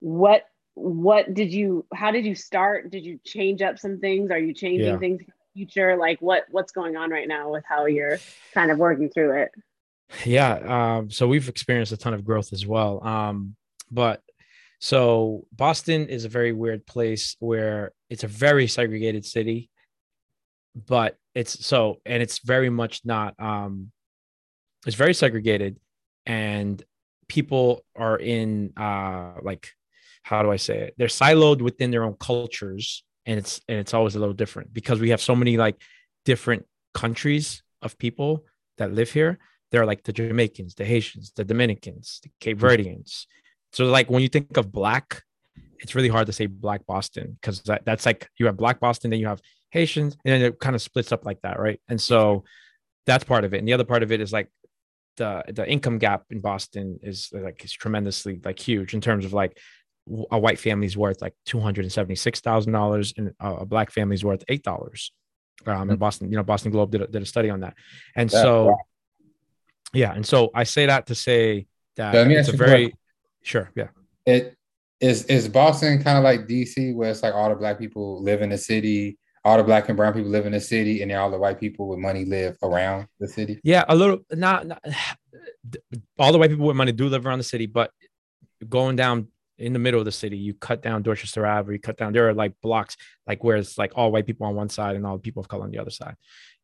[0.00, 1.86] what what did you?
[1.94, 2.90] How did you start?
[2.90, 4.30] Did you change up some things?
[4.30, 4.98] Are you changing Yeah.
[4.98, 5.20] things?
[5.20, 8.18] in the Future, like what what's going on right now with how you're
[8.54, 9.50] kind of working through it?
[10.24, 10.96] Yeah.
[10.98, 13.04] Um, so we've experienced a ton of growth as well.
[13.04, 13.56] Um,
[13.90, 14.22] but
[14.78, 19.70] so Boston is a very weird place where it's a very segregated city,
[20.86, 23.90] but it's so and it's very much not um
[24.86, 25.78] it's very segregated
[26.26, 26.82] and
[27.28, 29.68] people are in uh like
[30.22, 30.94] how do I say it?
[30.96, 35.00] They're siloed within their own cultures and it's and it's always a little different because
[35.00, 35.76] we have so many like
[36.24, 36.64] different
[36.94, 38.44] countries of people
[38.78, 39.38] that live here
[39.70, 42.66] There are like the Jamaicans, the Haitians, the Dominicans, the Cape mm-hmm.
[42.66, 43.26] Verdeans.
[43.72, 45.22] So like when you think of black,
[45.78, 49.10] it's really hard to say black Boston because that, that's like you have black Boston,
[49.10, 49.40] then you have
[49.70, 51.80] Haitians, and then it kind of splits up like that, right?
[51.88, 52.44] And so
[53.06, 53.58] that's part of it.
[53.58, 54.48] And the other part of it is like
[55.16, 59.32] the the income gap in Boston is like it's tremendously like huge in terms of
[59.32, 59.58] like
[60.30, 63.90] a white family's worth like two hundred and seventy six thousand dollars, and a black
[63.90, 65.12] family's worth eight dollars.
[65.66, 67.74] Um, in Boston, you know, Boston Globe did a, did a study on that,
[68.16, 68.76] and yeah, so
[69.92, 72.94] yeah, and so I say that to say that it's a very
[73.42, 73.88] sure, yeah.
[74.26, 74.56] It
[75.00, 78.42] is is Boston kind of like DC, where it's like all the black people live
[78.42, 81.30] in the city, all the black and brown people live in the city, and all
[81.30, 83.60] the white people with money live around the city.
[83.62, 84.20] Yeah, a little.
[84.30, 84.82] Not, not
[86.18, 87.90] all the white people with money do live around the city, but
[88.68, 89.28] going down
[89.60, 92.12] in the middle of the city, you cut down Dorchester Ave, you cut down.
[92.12, 92.96] There are like blocks,
[93.26, 95.64] like where it's like all white people on one side and all people of color
[95.64, 96.14] on the other side,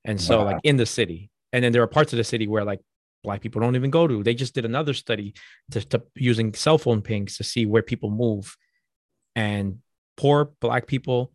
[0.04, 0.44] and so wow.
[0.46, 2.80] like in the city, and then there are parts of the city where like
[3.22, 4.22] black people don't even go to.
[4.22, 5.34] They just did another study
[5.72, 8.56] to, to using cell phone pings to see where people move,
[9.34, 9.78] and
[10.16, 11.32] poor black people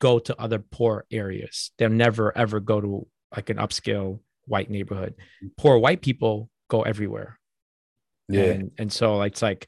[0.00, 1.70] go to other poor areas.
[1.78, 5.14] They'll never ever go to like an upscale white neighborhood.
[5.44, 5.50] Mm.
[5.56, 7.38] Poor white people go everywhere.
[8.28, 8.44] Yeah.
[8.44, 9.66] And, and so it's like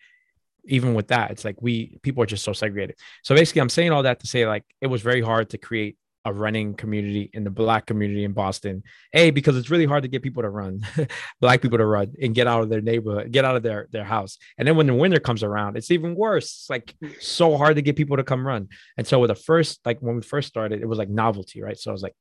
[0.66, 2.96] even with that, it's like we people are just so segregated.
[3.22, 5.96] So basically, I'm saying all that to say like it was very hard to create
[6.26, 8.82] a running community in the black community in Boston.
[9.12, 10.80] A because it's really hard to get people to run,
[11.40, 14.04] black people to run and get out of their neighborhood, get out of their their
[14.04, 14.38] house.
[14.56, 16.44] And then when the winter comes around, it's even worse.
[16.44, 18.68] It's like so hard to get people to come run.
[18.96, 21.78] And so with the first like when we first started, it was like novelty, right?
[21.78, 22.14] So I was like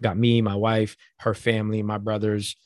[0.00, 2.56] got me, my wife, her family, my brothers,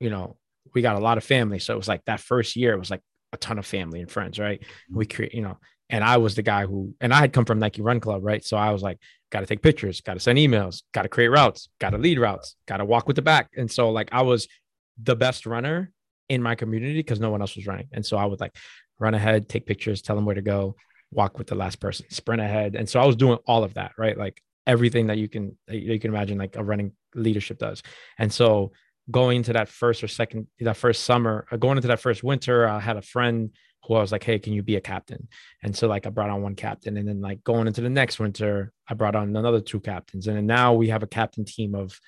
[0.00, 0.36] you know,
[0.74, 1.58] we got a lot of family.
[1.58, 4.10] So it was like that first year, it was like a ton of family and
[4.10, 4.60] friends, right?
[4.60, 4.96] Mm-hmm.
[4.96, 5.58] We create, you know,
[5.90, 8.44] and I was the guy who, and I had come from Nike Run Club, right?
[8.44, 8.98] So I was like,
[9.30, 12.18] got to take pictures, got to send emails, got to create routes, got to lead
[12.18, 13.50] routes, got to walk with the back.
[13.56, 14.48] And so, like, I was
[15.02, 15.90] the best runner
[16.28, 17.88] in my community because no one else was running.
[17.92, 18.54] And so I would like
[18.98, 20.76] run ahead, take pictures, tell them where to go,
[21.10, 22.74] walk with the last person, sprint ahead.
[22.74, 24.16] And so I was doing all of that, right?
[24.16, 27.82] Like everything that you can, you can imagine, like a running leadership does.
[28.18, 28.72] And so
[29.10, 32.66] going into that first or second, that first summer, uh, going into that first winter,
[32.66, 33.50] I had a friend
[33.84, 35.28] who I was like, hey, can you be a captain?
[35.62, 38.18] And so like I brought on one captain, and then like going into the next
[38.18, 41.74] winter, I brought on another two captains, and then now we have a captain team
[41.74, 41.98] of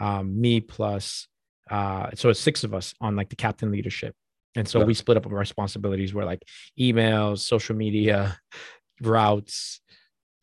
[0.00, 1.26] um, me plus
[1.70, 4.14] uh, so it's six of us on like the captain leadership,
[4.54, 4.84] and so yeah.
[4.84, 6.42] we split up our responsibilities where like
[6.78, 8.38] emails, social media,
[9.02, 9.80] routes,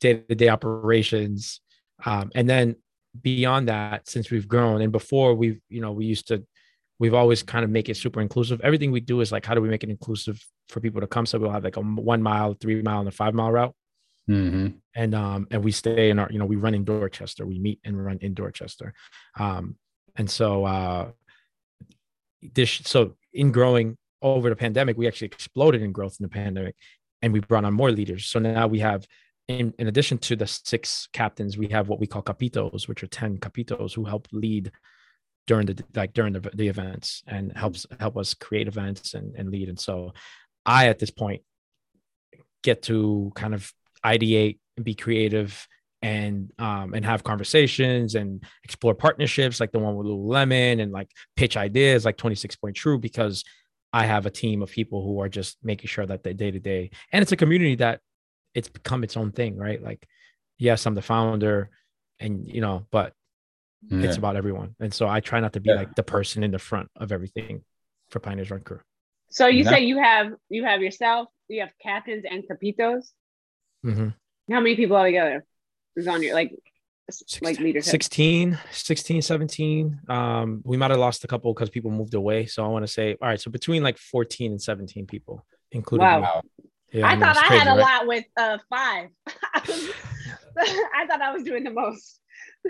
[0.01, 1.61] day to day operations,
[2.05, 2.75] um, and then
[3.21, 6.43] beyond that, since we've grown and before we've you know we used to
[6.99, 8.61] we've always kind of make it super inclusive.
[8.61, 11.25] Everything we do is like, how do we make it inclusive for people to come?
[11.25, 13.75] So we'll have like a one mile, three mile, and a five mile route.
[14.29, 14.67] Mm-hmm.
[14.95, 17.45] And um, and we stay in our, you know, we run in Dorchester.
[17.45, 18.93] We meet and run in Dorchester.
[19.37, 19.75] Um,
[20.15, 21.11] and so uh,
[22.41, 26.75] this, so in growing over the pandemic, we actually exploded in growth in the pandemic,
[27.21, 28.27] and we brought on more leaders.
[28.27, 29.05] So now we have
[29.47, 33.07] in, in addition to the six captains, we have what we call capitos, which are
[33.07, 34.71] 10 capitos who help lead
[35.45, 39.49] during the like during the, the events and helps help us create events and, and
[39.49, 39.69] lead.
[39.69, 40.13] And so
[40.65, 41.41] i at this point
[42.63, 43.71] get to kind of
[44.05, 45.67] ideate and be creative
[46.01, 51.09] and um and have conversations and explore partnerships like the one with Lululemon and like
[51.35, 53.43] pitch ideas like 26 point true because
[53.93, 56.59] I have a team of people who are just making sure that the day to
[56.59, 58.01] day and it's a community that
[58.53, 59.81] it's become its own thing, right?
[59.81, 60.07] Like,
[60.57, 61.69] yes, I'm the founder
[62.19, 63.13] and you know, but
[63.89, 64.07] yeah.
[64.07, 64.75] It's about everyone.
[64.79, 65.75] And so I try not to be yeah.
[65.75, 67.63] like the person in the front of everything
[68.09, 68.79] for Pioneers Run Crew.
[69.29, 73.07] So you say you have you have yourself, you have captains and capitos.
[73.85, 74.09] Mm-hmm.
[74.53, 75.43] How many people altogether
[75.95, 76.53] is on your like
[77.41, 82.13] like leadership 16 16 17 um we might have lost a couple because people moved
[82.13, 85.45] away so i want to say all right so between like 14 and 17 people
[85.73, 86.41] including wow.
[86.93, 87.97] Yeah, I, I thought I crazy, had a right?
[87.97, 92.19] lot with uh five I thought I was doing the most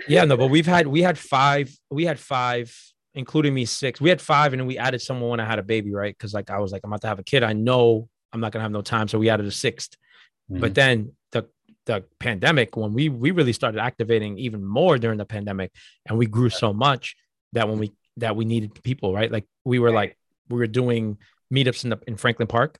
[0.08, 2.76] yeah, no, but we've had we had five, we had five,
[3.14, 4.00] including me six.
[4.00, 6.16] We had five, and then we added someone when I had a baby, right?
[6.16, 7.42] Because like I was like, I'm about to have a kid.
[7.42, 10.60] I know I'm not gonna have no time, so we added a 6th mm-hmm.
[10.60, 11.46] But then the
[11.86, 15.72] the pandemic, when we we really started activating even more during the pandemic,
[16.06, 17.16] and we grew so much
[17.52, 19.30] that when we that we needed people, right?
[19.30, 20.16] Like we were like
[20.48, 21.18] we were doing
[21.52, 22.78] meetups in the in Franklin Park,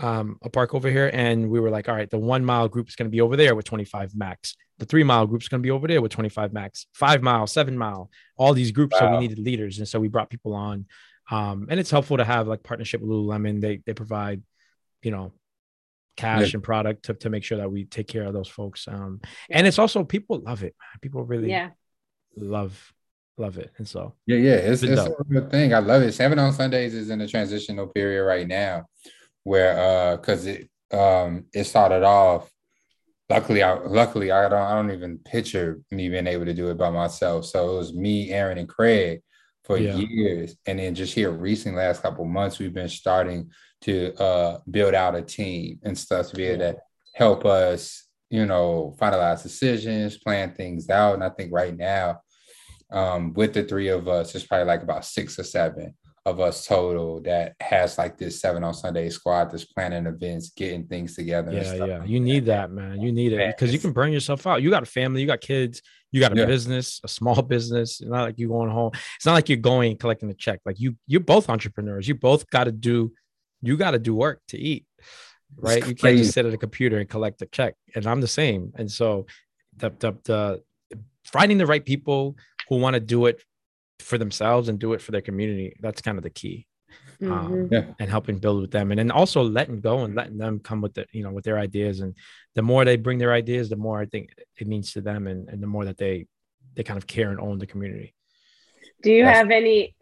[0.00, 2.88] um, a park over here, and we were like, all right, the one mile group
[2.88, 4.56] is going to be over there with 25 max.
[4.78, 6.86] The three mile group is going to be over there with 25 max.
[6.94, 8.94] Five mile, seven mile, all these groups.
[9.00, 9.12] Wow.
[9.12, 10.86] So we needed leaders, and so we brought people on.
[11.30, 13.60] Um, and it's helpful to have like partnership with Lululemon.
[13.60, 14.42] They they provide,
[15.02, 15.32] you know,
[16.16, 16.56] cash yeah.
[16.56, 18.86] and product to, to make sure that we take care of those folks.
[18.88, 19.20] Um,
[19.50, 20.74] and it's also people love it.
[20.78, 20.98] Man.
[21.00, 21.70] People really yeah.
[22.36, 22.92] love
[23.36, 23.72] love it.
[23.78, 25.74] And so yeah, yeah, it's, it's a real thing.
[25.74, 26.12] I love it.
[26.12, 28.86] Seven on Sundays is in a transitional period right now,
[29.44, 32.50] where uh, because it um it started off.
[33.30, 36.76] Luckily, I luckily I don't I don't even picture me being able to do it
[36.76, 37.46] by myself.
[37.46, 39.22] So it was me, Aaron, and Craig
[39.64, 39.94] for yeah.
[39.94, 43.50] years, and then just here recently, last couple months, we've been starting
[43.82, 46.76] to uh build out a team and stuff to be able to
[47.14, 51.14] help us, you know, finalize decisions, plan things out.
[51.14, 52.20] And I think right now
[52.90, 55.94] um, with the three of us, it's probably like about six or seven
[56.26, 60.86] of us total that has like this seven on Sunday squad that's planning events, getting
[60.86, 61.52] things together.
[61.52, 61.98] Yeah, yeah.
[61.98, 62.24] Like you that.
[62.24, 63.00] need that, man.
[63.00, 64.62] You need it because you can burn yourself out.
[64.62, 66.46] You got a family, you got kids, you got a yeah.
[66.46, 68.00] business, a small business.
[68.00, 68.92] It's not like you going home.
[69.16, 70.60] It's not like you're going collecting a check.
[70.64, 72.08] Like you, you're both entrepreneurs.
[72.08, 73.12] You both got to do,
[73.60, 74.86] you got to do work to eat,
[75.56, 75.86] right?
[75.86, 77.74] You can't just sit at a computer and collect a check.
[77.94, 78.72] And I'm the same.
[78.76, 79.26] And so
[79.76, 80.62] the the the
[81.26, 82.36] finding the right people
[82.68, 83.42] who want to do it
[83.98, 85.76] for themselves and do it for their community.
[85.80, 86.66] That's kind of the key.
[87.22, 87.52] Um, mm-hmm.
[87.52, 87.84] Um, yeah.
[87.98, 90.94] and helping build with them and then also letting go and letting them come with
[90.94, 92.14] the you know with their ideas and
[92.54, 95.48] the more they bring their ideas the more i think it means to them and,
[95.48, 96.26] and the more that they
[96.74, 98.14] they kind of care and own the community
[99.02, 99.94] do you That's- have any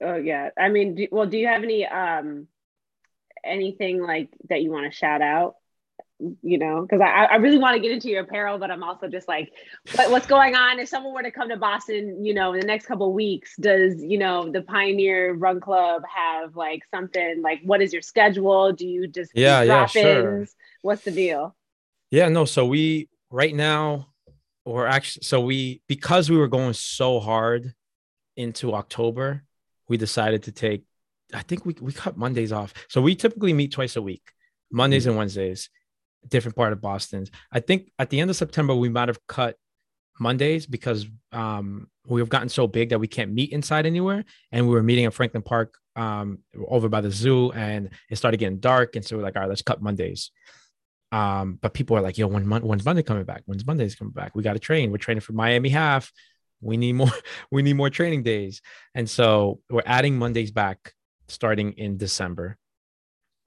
[0.00, 2.46] oh yeah i mean do, well do you have any um
[3.44, 5.54] anything like that you want to shout out
[6.42, 9.08] you know, because I, I really want to get into your apparel, but I'm also
[9.08, 9.52] just like,
[9.94, 10.78] what, what's going on?
[10.78, 14.00] If someone were to come to Boston, you know, in the next couple weeks, does,
[14.00, 18.72] you know, the Pioneer Run Club have like something like, what is your schedule?
[18.72, 20.46] Do you just yeah, yeah, sure.
[20.82, 21.56] What's the deal?
[22.10, 22.44] Yeah, no.
[22.44, 24.08] So we, right now,
[24.64, 27.74] we're actually, so we, because we were going so hard
[28.36, 29.42] into October,
[29.88, 30.84] we decided to take,
[31.34, 32.72] I think we, we cut Mondays off.
[32.88, 34.22] So we typically meet twice a week,
[34.70, 35.10] Mondays mm-hmm.
[35.10, 35.70] and Wednesdays
[36.28, 37.26] different part of Boston.
[37.52, 39.56] I think at the end of September we might have cut
[40.18, 44.74] Mondays because um, we've gotten so big that we can't meet inside anywhere, and we
[44.74, 48.96] were meeting at Franklin Park um, over by the zoo, and it started getting dark,
[48.96, 50.30] and so we're like, all right, let's cut Mondays.
[51.12, 53.42] Um, but people are like, yo, when when's Monday coming back?
[53.46, 54.34] When's Monday's coming back?
[54.34, 54.90] We got to train.
[54.90, 56.12] We're training for Miami half.
[56.60, 57.12] We need more.
[57.50, 58.60] We need more training days,
[58.94, 60.92] and so we're adding Mondays back
[61.28, 62.58] starting in December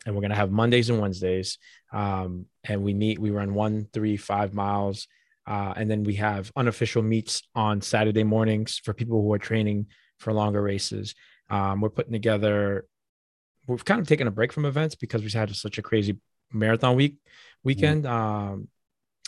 [0.08, 1.58] and we're going to have Mondays and Wednesdays.
[1.92, 5.06] Um, and we meet, we run one, three, five miles.
[5.46, 9.88] Uh, and then we have unofficial meets on Saturday mornings for people who are training
[10.18, 11.14] for longer races.
[11.50, 12.86] Um, we're putting together,
[13.68, 16.18] we've kind of taken a break from events because we've had such a crazy
[16.54, 17.18] marathon week
[17.66, 18.06] weekend.
[18.06, 18.10] Mm.
[18.10, 18.68] Um,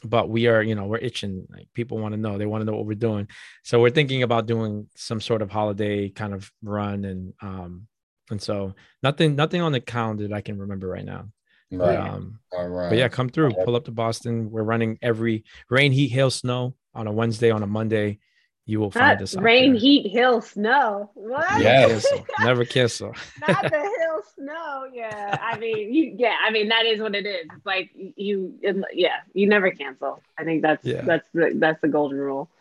[0.06, 1.46] but we are, you know, we're itching.
[1.50, 3.28] Like people want to know, they want to know what we're doing.
[3.64, 7.88] So we're thinking about doing some sort of holiday kind of run and um,
[8.30, 8.74] and so
[9.04, 11.30] nothing, nothing on the calendar that I can remember right now.
[11.72, 11.98] Right.
[11.98, 12.90] Um, All right.
[12.90, 14.50] But yeah, come through, pull up to Boston.
[14.50, 18.20] We're running every rain, heat, hail, snow on a Wednesday, on a Monday.
[18.66, 19.36] You will find Not us.
[19.36, 19.82] Rain, there.
[19.82, 21.10] heat, hail, snow.
[21.16, 21.60] What?
[21.60, 22.06] Yes.
[22.40, 23.16] Never cancel.
[23.48, 23.70] Not the
[24.00, 24.86] hill, snow.
[24.94, 25.38] Yeah.
[25.42, 26.16] I mean, you.
[26.18, 26.36] Yeah.
[26.46, 27.48] I mean, that is what it is.
[27.56, 28.60] It's like you.
[28.62, 29.16] Yeah.
[29.34, 30.22] You never cancel.
[30.38, 31.02] I think that's yeah.
[31.02, 32.52] that's the that's the golden rule.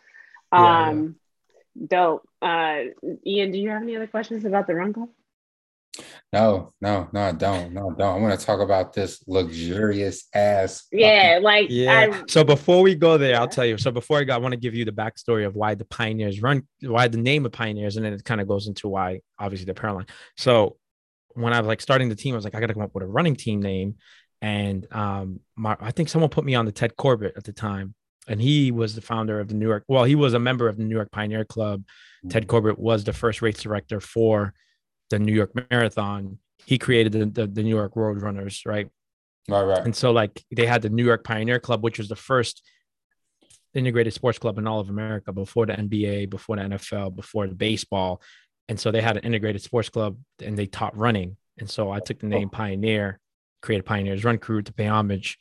[0.51, 1.87] Um, yeah, yeah.
[1.89, 2.27] dope.
[2.41, 2.77] Uh,
[3.25, 5.09] Ian, do you have any other questions about the run club?
[6.31, 7.73] No, no, no, I don't.
[7.73, 8.01] No, I don't.
[8.01, 10.85] I want to talk about this luxurious ass.
[10.91, 12.11] Yeah, like yeah.
[12.11, 13.79] I, so before we go there, I'll tell you.
[13.79, 16.39] So before I go, I want to give you the backstory of why the Pioneers
[16.39, 19.65] run, why the name of Pioneers, and then it kind of goes into why obviously
[19.65, 20.07] the Paraline.
[20.37, 20.77] So
[21.33, 22.93] when I was like starting the team, I was like, I got to come up
[22.93, 23.95] with a running team name,
[24.39, 27.95] and um, my I think someone put me on the Ted Corbitt at the time,
[28.27, 29.83] and he was the founder of the New York.
[29.87, 31.81] Well, he was a member of the New York Pioneer Club.
[31.81, 32.29] Mm-hmm.
[32.29, 34.53] Ted Corbitt was the first race director for
[35.09, 38.89] the New York Marathon, he created the, the, the New York Road Runners, right?
[39.47, 39.83] Right, right.
[39.83, 42.61] And so, like, they had the New York Pioneer Club, which was the first
[43.73, 47.55] integrated sports club in all of America before the NBA, before the NFL, before the
[47.55, 48.21] baseball.
[48.67, 51.37] And so they had an integrated sports club and they taught running.
[51.57, 53.19] And so I took the name Pioneer,
[53.61, 55.37] created Pioneers Run Crew to pay homage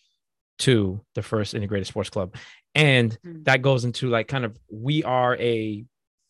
[0.60, 2.34] to the first integrated sports club.
[2.74, 3.42] And mm-hmm.
[3.44, 5.84] that goes into like kind of we are a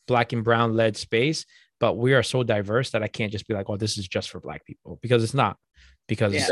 [0.06, 1.46] black and brown led space,
[1.80, 4.30] but we are so diverse that I can't just be like, oh, this is just
[4.30, 5.56] for black people because it's not.
[6.06, 6.48] Because yeah.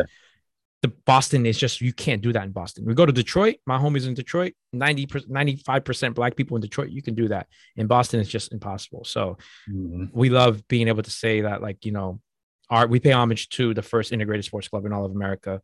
[0.83, 2.85] the Boston is just you can't do that in Boston.
[2.85, 7.03] We go to Detroit, my homies in Detroit, 90 95% black people in Detroit, you
[7.03, 7.47] can do that.
[7.77, 9.05] In Boston, it's just impossible.
[9.05, 10.07] So mm-hmm.
[10.12, 12.20] we love being able to say that, like, you know,
[12.68, 15.62] our we pay homage to the first integrated sports club in all of America,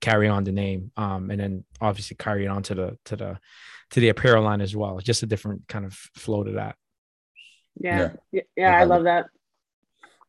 [0.00, 0.92] carry on the name.
[0.96, 3.38] Um, and then obviously carry it on to the to the
[3.92, 4.98] to the apparel line as well.
[4.98, 6.76] Just a different kind of flow to that.
[7.80, 8.12] Yeah.
[8.30, 8.42] Yeah.
[8.56, 9.26] yeah I love that.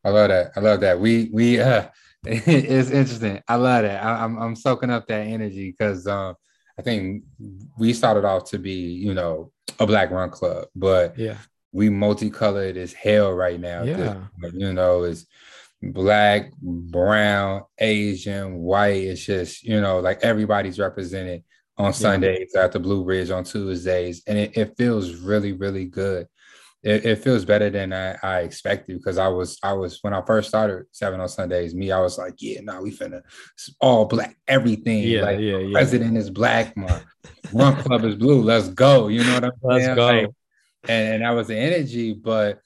[0.04, 0.52] I love that.
[0.56, 1.00] I love that.
[1.00, 1.88] We we uh
[2.26, 3.42] it's interesting.
[3.48, 4.04] I love that.
[4.04, 6.36] I, am I'm, I'm soaking up that energy because um
[6.78, 7.24] I think
[7.78, 11.38] we started off to be, you know, a black run club, but yeah,
[11.72, 13.84] we multicolored as hell right now.
[13.84, 14.24] Yeah.
[14.54, 15.26] You know, it's
[15.82, 19.04] black, brown, Asian, white.
[19.04, 21.44] It's just, you know, like everybody's represented
[21.78, 22.64] on Sundays yeah.
[22.64, 24.24] at the Blue Bridge on Tuesdays.
[24.28, 26.28] And it, it feels really, really good.
[26.84, 30.22] It, it, feels better than I, I expected because I was I was when I
[30.26, 31.74] first started seven on Sundays.
[31.74, 33.22] Me, I was like, yeah, no, nah, we finna
[33.80, 35.04] all black everything.
[35.04, 35.72] Yeah, like, yeah, yeah.
[35.72, 37.02] President is black, my
[37.54, 38.42] run club is blue.
[38.42, 39.08] Let's go.
[39.08, 39.96] You know what I'm Let's saying?
[39.96, 40.06] go.
[40.06, 40.30] Like,
[40.90, 42.14] and, and that was the energy.
[42.14, 42.60] But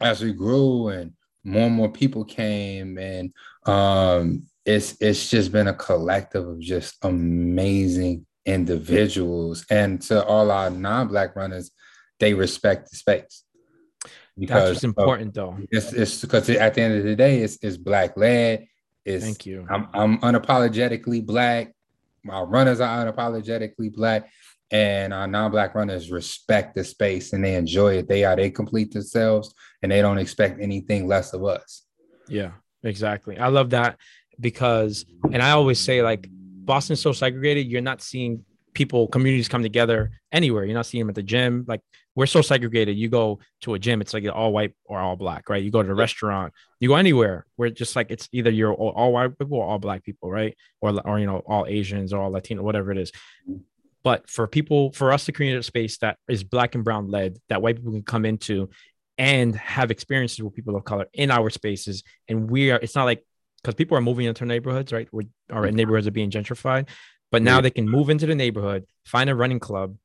[0.00, 1.12] as we grew and
[1.44, 3.32] more and more people came, and
[3.66, 9.64] um, it's it's just been a collective of just amazing individuals.
[9.70, 11.70] And to all our non-black runners,
[12.20, 13.44] they respect the space.
[14.38, 15.58] Because That's what's important, though.
[15.70, 18.66] It's it's because at the end of the day, it's it's black led.
[19.04, 19.66] It's, Thank you.
[19.68, 21.74] I'm I'm unapologetically black.
[22.22, 24.30] My runners are unapologetically black,
[24.70, 28.08] and our non-black runners respect the space and they enjoy it.
[28.08, 29.52] They are they complete themselves,
[29.82, 31.82] and they don't expect anything less of us.
[32.28, 32.52] Yeah,
[32.82, 33.36] exactly.
[33.36, 33.98] I love that
[34.38, 37.66] because, and I always say like Boston's so segregated.
[37.66, 40.64] You're not seeing people communities come together anywhere.
[40.64, 41.64] You're not seeing them at the gym.
[41.66, 41.80] Like
[42.14, 42.96] we're so segregated.
[42.96, 45.62] You go to a gym, it's like all white or all black, right?
[45.62, 47.46] You go to a restaurant, you go anywhere.
[47.56, 50.56] We're just like it's either you're all, all white people or all black people, right?
[50.80, 53.12] Or or you know all Asians or all Latino, whatever it is.
[53.48, 53.58] Mm-hmm.
[54.02, 57.36] But for people, for us to create a space that is black and brown led,
[57.48, 58.70] that white people can come into
[59.18, 62.78] and have experiences with people of color in our spaces, and we are.
[62.80, 63.24] It's not like
[63.62, 65.08] because people are moving into neighborhoods, right?
[65.12, 66.88] We're, our neighborhoods are being gentrified,
[67.30, 69.96] but now they can move into the neighborhood, find a running club,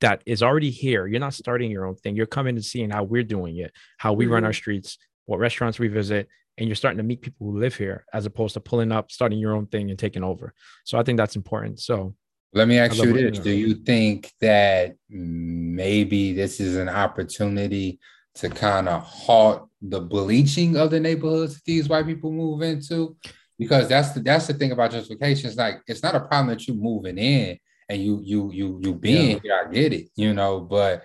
[0.00, 1.06] that is already here.
[1.06, 2.16] You're not starting your own thing.
[2.16, 4.34] You're coming and seeing how we're doing it, how we mm-hmm.
[4.34, 6.28] run our streets, what restaurants we visit,
[6.58, 9.38] and you're starting to meet people who live here as opposed to pulling up, starting
[9.38, 10.54] your own thing and taking over.
[10.84, 11.80] So I think that's important.
[11.80, 12.14] So
[12.52, 13.38] let me ask you this.
[13.40, 17.98] Do you think that maybe this is an opportunity
[18.36, 23.16] to kind of halt the bleaching of the neighborhoods that these white people move into?
[23.58, 25.46] Because that's the that's the thing about gentrification.
[25.46, 27.58] It's like it's not a problem that you're moving in
[27.88, 29.38] and you you you you being yeah.
[29.42, 31.04] here, I get it, you know, but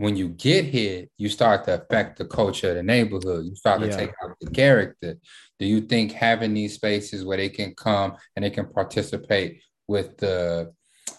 [0.00, 3.44] when you get here, you start to affect the culture of the neighborhood.
[3.44, 3.96] You start to yeah.
[3.96, 5.18] take out the character.
[5.58, 10.16] Do you think having these spaces where they can come and they can participate with
[10.16, 10.72] the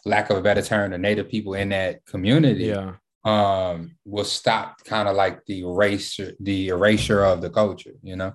[0.03, 2.93] lack of a better term, the native people in that community, yeah.
[3.23, 8.33] um, will stop kind of like the erasure, the erasure of the culture, you know?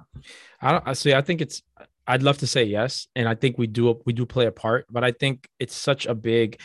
[0.61, 1.63] I don't I see, I think it's
[2.07, 4.87] I'd love to say yes, and I think we do we do play a part,
[4.91, 6.61] but I think it's such a big.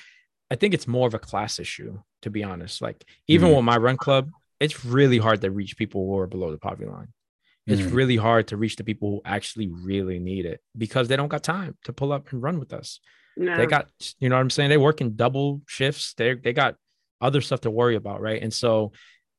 [0.50, 2.82] I think it's more of a class issue, to be honest.
[2.82, 3.58] Like even mm-hmm.
[3.58, 4.30] with my run club,
[4.60, 7.08] it's really hard to reach people who are below the poverty line.
[7.68, 7.96] It's mm-hmm.
[7.96, 11.44] really hard to reach the people who actually really need it because they don't got
[11.44, 13.00] time to pull up and run with us.
[13.38, 13.56] No.
[13.56, 13.88] They got,
[14.20, 14.70] you know what I'm saying?
[14.70, 16.14] They work in double shifts.
[16.16, 16.76] They they got
[17.22, 18.42] other stuff to worry about, right?
[18.42, 18.92] And so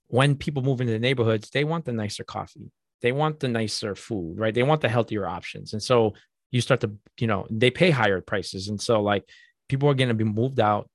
[0.06, 2.70] when people move into the neighborhoods, they want the nicer coffee
[3.02, 4.54] they want the nicer food, right?
[4.54, 5.72] They want the healthier options.
[5.72, 6.14] And so
[6.50, 8.68] you start to, you know, they pay higher prices.
[8.68, 9.28] And so like
[9.68, 10.88] people are going to be moved out.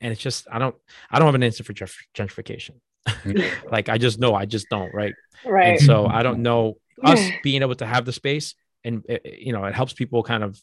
[0.00, 0.76] And it's just, I don't,
[1.10, 2.76] I don't have an answer for gentrification.
[3.70, 5.14] Like I just know, I just don't, right?
[5.44, 5.78] Right.
[5.78, 8.54] And so I don't know us being able to have the space
[8.84, 10.60] and, it, eh, eh, you know, it helps people kind of,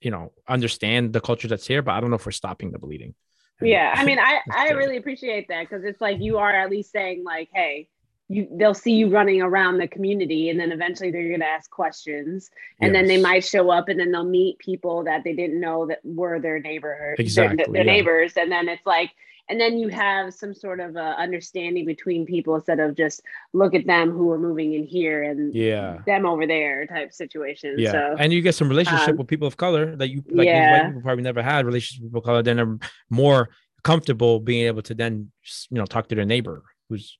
[0.00, 2.78] you know, understand the culture that's here, but I don't know if we're stopping the
[2.78, 3.14] bleeding.
[3.60, 3.92] Yeah.
[3.94, 7.24] I mean, I, I really appreciate that because it's like you are at least saying
[7.24, 7.88] like, hey,
[8.28, 11.70] you they'll see you running around the community and then eventually they're going to ask
[11.70, 12.50] questions
[12.80, 13.00] and yes.
[13.00, 16.00] then they might show up and then they'll meet people that they didn't know that
[16.04, 17.92] were their neighborhood exactly, their, their yeah.
[17.92, 19.10] neighbors and then it's like
[19.50, 23.22] and then you have some sort of uh, understanding between people instead of just
[23.54, 27.76] look at them who are moving in here and yeah them over there type situation
[27.78, 30.46] yeah so, and you get some relationship um, with people of color that you like
[30.46, 30.86] yeah.
[30.86, 33.48] people probably never had relationships with people of color then they're more
[33.84, 35.30] comfortable being able to then
[35.70, 37.18] you know talk to their neighbor who's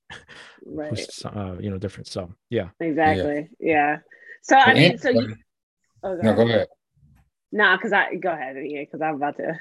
[0.68, 0.90] right.
[0.90, 2.06] who's uh, you know different.
[2.06, 3.48] So yeah, exactly.
[3.58, 3.74] Yeah.
[3.74, 3.96] yeah.
[4.42, 5.34] So I mean, so you.
[6.02, 6.68] Oh, go no, go ahead.
[7.52, 8.56] Nah, because I go ahead.
[8.64, 9.58] Yeah, because I'm about to.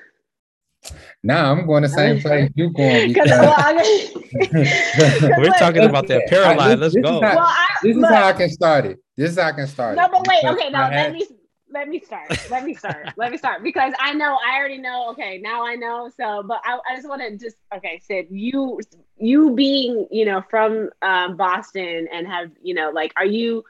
[1.24, 3.14] Nah, I'm going the same place you're going.
[3.14, 3.30] Because
[5.38, 6.80] we're talking about that paralyzed.
[6.80, 7.22] Let's go.
[7.22, 8.99] How, well, I, this is how I can start it.
[9.16, 10.12] This is how I can start no, it.
[10.12, 10.43] No, but wait.
[10.43, 11.26] Okay, now let me
[11.72, 12.30] let me start.
[12.49, 13.09] Let me start.
[13.18, 15.09] let me start because I know I already know.
[15.11, 16.09] Okay, now I know.
[16.15, 18.80] So, but I, I just want to just okay, Sid, you
[19.18, 23.63] you being you know from um, Boston and have you know like are you?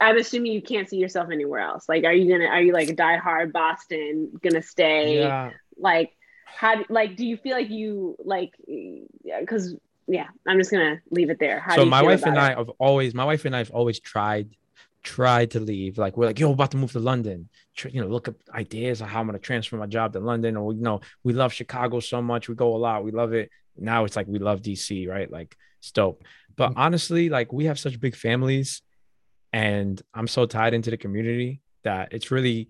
[0.00, 1.88] I'm assuming you can't see yourself anywhere else.
[1.88, 5.20] Like, are you gonna are you like die hard Boston gonna stay?
[5.20, 5.50] Yeah.
[5.76, 6.12] Like,
[6.44, 8.52] how like do you feel like you like
[9.40, 9.74] because
[10.06, 11.60] yeah, I'm just gonna leave it there.
[11.60, 12.40] How so my wife and it?
[12.40, 14.50] I have always my wife and I have always tried
[15.02, 15.98] tried to leave.
[15.98, 17.48] Like we're like, yo, about to move to London.
[17.90, 20.56] You know, look up ideas of how I'm gonna transfer my job to London.
[20.56, 22.48] Or you know, we love Chicago so much.
[22.48, 23.04] We go a lot.
[23.04, 23.50] We love it.
[23.76, 25.30] now it's like we love DC, right?
[25.30, 26.24] Like it's dope.
[26.56, 26.80] But Mm-hmm.
[26.80, 28.82] honestly, like we have such big families
[29.52, 32.68] and I'm so tied into the community that it's really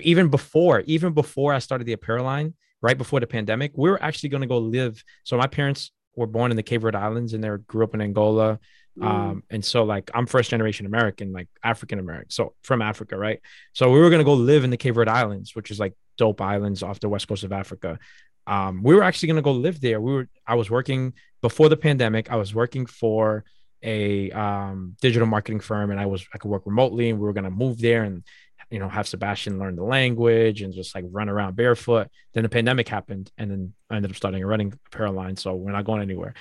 [0.00, 4.02] even before, even before I started the apparel line, right before the pandemic, we were
[4.02, 5.02] actually going to go live.
[5.24, 8.00] So my parents were born in the Cape Verde Islands and they grew up in
[8.00, 8.58] Angola.
[8.98, 9.06] Mm.
[9.06, 13.40] Um, and so like I'm first generation American, like African American, so from Africa, right?
[13.72, 16.40] So we were gonna go live in the Cape Verde Islands, which is like dope
[16.40, 17.98] islands off the west coast of Africa.
[18.46, 20.00] Um, we were actually gonna go live there.
[20.00, 23.44] We were I was working before the pandemic, I was working for
[23.82, 27.32] a um, digital marketing firm and I was I could work remotely and we were
[27.32, 28.24] gonna move there and
[28.70, 32.08] you know have Sebastian learn the language and just like run around barefoot.
[32.34, 35.36] Then the pandemic happened and then I ended up starting a running apparel line.
[35.36, 36.34] So we're not going anywhere.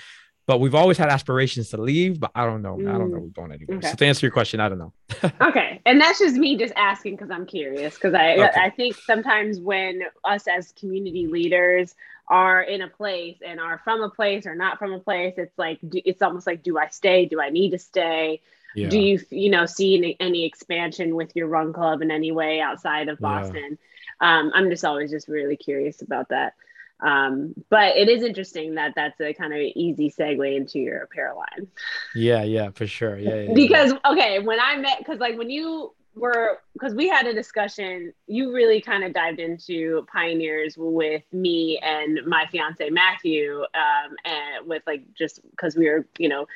[0.48, 2.76] But we've always had aspirations to leave, but I don't know.
[2.88, 3.22] I don't know Mm.
[3.24, 3.78] we're going anywhere.
[3.80, 3.88] Okay.
[3.90, 4.94] So to answer your question, I don't know.
[5.42, 8.60] okay and that's just me just asking because i'm curious because i Okay.
[8.60, 11.96] i think sometimes when us as community leaders
[12.28, 15.58] are in a place and are from a place or not from a place it's
[15.58, 18.42] like it's almost like do i stay do i need to stay
[18.76, 18.90] Yeah.
[18.90, 22.60] do you you know see any, any expansion with your run club in any way
[22.60, 23.30] outside of Yeah.
[23.30, 23.78] boston
[24.20, 26.54] um, i'm just always just really curious about that
[27.00, 31.38] um, but it is interesting that that's a kind of easy segue into your apparel
[31.38, 31.68] line
[32.16, 33.18] yeah, yeah, for sure.
[33.18, 33.54] Yeah, yeah, yeah.
[33.54, 38.12] because okay when i met because like when you were because we had a discussion
[38.26, 44.68] you really kind of dived into pioneers with me and my fiance matthew um and
[44.68, 46.48] with like just because we were you know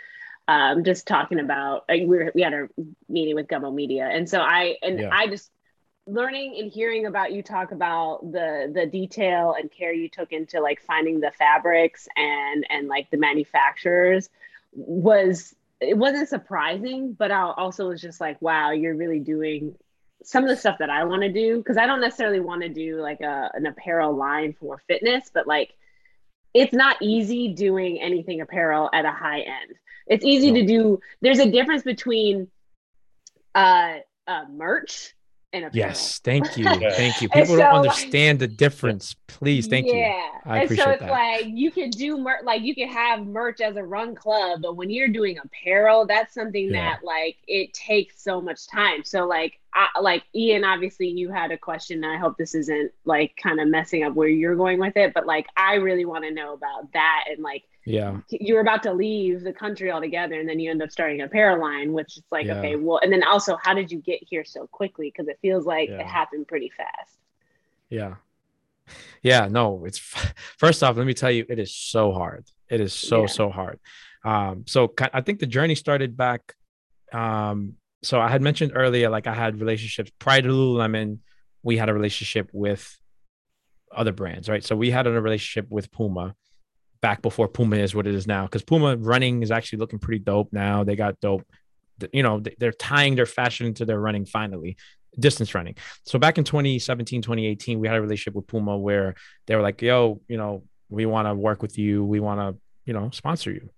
[0.47, 2.67] um just talking about like we were we had a
[3.07, 5.09] meeting with gumbo media and so i and Yeah.
[5.11, 5.51] i just
[6.07, 10.59] learning and hearing about you talk about the the detail and care you took into
[10.59, 14.29] like finding the fabrics and and like the manufacturers
[14.73, 19.75] was it wasn't surprising but i also was just like wow you're really doing
[20.23, 22.69] some of the stuff that i want to do because i don't necessarily want to
[22.69, 25.75] do like a, an apparel line for fitness but like
[26.53, 29.75] it's not easy doing anything apparel at a high end.
[30.07, 32.49] It's easy to do there's a difference between
[33.55, 33.97] uh,
[34.27, 35.13] uh merch
[35.53, 37.29] and apparel yes, thank you, thank you.
[37.29, 39.15] People so, don't understand the difference.
[39.27, 39.95] Please, thank you.
[39.95, 40.27] yeah.
[40.45, 41.09] I and so it's that.
[41.09, 44.75] like you can do mer- like you can have merch as a run club, but
[44.75, 46.93] when you're doing apparel, that's something Yeah.
[46.93, 49.03] that like it takes so much time.
[49.03, 52.03] So like I, like Ian, obviously you had a question.
[52.03, 55.13] And I hope this isn't like kind of messing up where you're going with it,
[55.13, 58.83] but like I really want to know about that and like Yeah, you were about
[58.83, 62.17] to leave the country altogether and then you end up starting a apparel line which
[62.17, 62.57] is like Yeah.
[62.59, 65.65] okay well and then also how did you get here so quickly because it feels
[65.65, 65.99] like Yeah.
[66.01, 67.17] it happened pretty fast
[67.89, 68.15] yeah,
[69.21, 69.47] yeah.
[69.51, 69.97] No, it's
[70.57, 70.95] first off.
[70.97, 72.45] Let me tell you, it is so hard.
[72.69, 73.27] It is so Yeah.
[73.27, 73.79] so hard.
[74.23, 76.53] Um, so I think the journey started back.
[77.11, 77.73] Um,
[78.03, 81.19] so I had mentioned earlier, like I had relationships prior to Lululemon.
[81.63, 82.97] We had a relationship with
[83.93, 84.63] other brands, right?
[84.63, 86.35] So we had a relationship with Puma
[87.01, 88.43] back before Puma is what it is now.
[88.43, 90.83] Because Puma running is actually looking pretty dope now.
[90.83, 91.45] They got dope,
[92.13, 94.77] you know, they- they're tying their fashion into their running finally,
[95.19, 95.75] distance running.
[96.05, 99.15] So back in 2017, 2018, we had a relationship with Puma where
[99.47, 102.03] they were like, yo, you know, we want to work with you.
[102.03, 103.69] We want to, you know, sponsor you.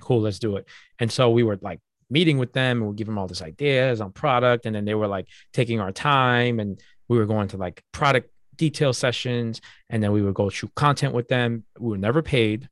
[0.00, 0.66] Cool, let's do it.
[0.98, 1.80] And so we were like
[2.10, 4.66] meeting with them and we give them all this ideas on product.
[4.66, 8.30] And then they were like taking our time and we were going to like product
[8.56, 11.64] detail sessions and then we would go shoot content with them.
[11.78, 12.68] We were never paid.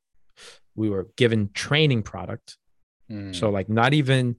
[0.75, 2.57] We were given training product.
[3.11, 3.35] Mm.
[3.35, 4.37] So like not even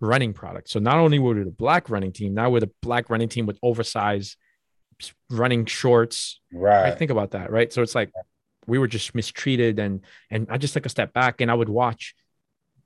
[0.00, 0.68] running product.
[0.70, 3.46] So not only were we the black running team, now we're the black running team
[3.46, 4.36] with oversized
[5.30, 6.40] running shorts.
[6.52, 6.84] right.
[6.84, 6.98] Right?
[6.98, 7.72] Think about that, right?
[7.72, 8.10] So it's like
[8.66, 11.68] we were just mistreated and and I just took a step back and I would
[11.68, 12.14] watch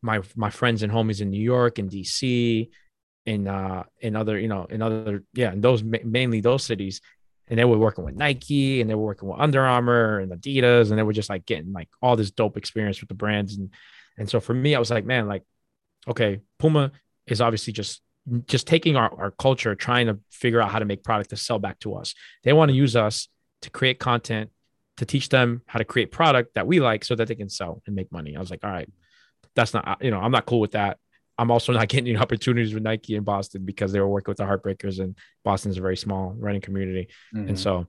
[0.01, 2.71] my my friends and homies in New York and DC
[3.25, 7.01] in uh in other you know in other yeah in those mainly those cities
[7.49, 10.91] and they were working with Nike and they were working with Under Armour and Adidas
[10.91, 13.57] and they were just like getting like all this dope experience with the brands.
[13.57, 13.71] And
[14.19, 15.43] and so for me I was like man like
[16.09, 16.93] okay Puma
[17.27, 18.01] is obviously just
[18.47, 21.59] just taking our, our culture trying to figure out how to make product to sell
[21.59, 22.15] back to us.
[22.45, 23.29] They want to use us
[23.63, 24.51] to create content
[24.99, 27.83] to teach them how to create product that we like so that they can sell
[27.87, 28.37] and make money.
[28.37, 28.89] I was like all right
[29.55, 30.99] that's not you know I'm not cool with that
[31.43, 34.39] I'm also not getting any opportunities with Nike in Boston because they were working with
[34.39, 37.09] the Heartbreakers and Boston's a very small running community.
[37.35, 37.49] Mhm.
[37.49, 37.87] And so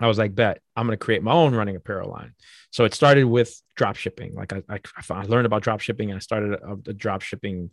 [0.00, 2.34] I was like, bet I'm going to create my own running apparel line.
[2.72, 4.34] So it started with drop shipping.
[4.34, 4.80] Like I, I,
[5.10, 7.70] I learned about drop shipping and I started a, a drop shipping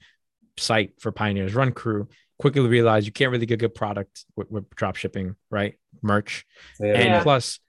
[0.58, 2.08] site for Pioneers Run Crew.
[2.40, 5.76] Quickly realized you can't really get good product with, with drop shipping, right?
[6.02, 6.46] Merch.
[6.80, 6.94] Yeah.
[6.94, 7.24] And Yeah.
[7.24, 7.60] plus,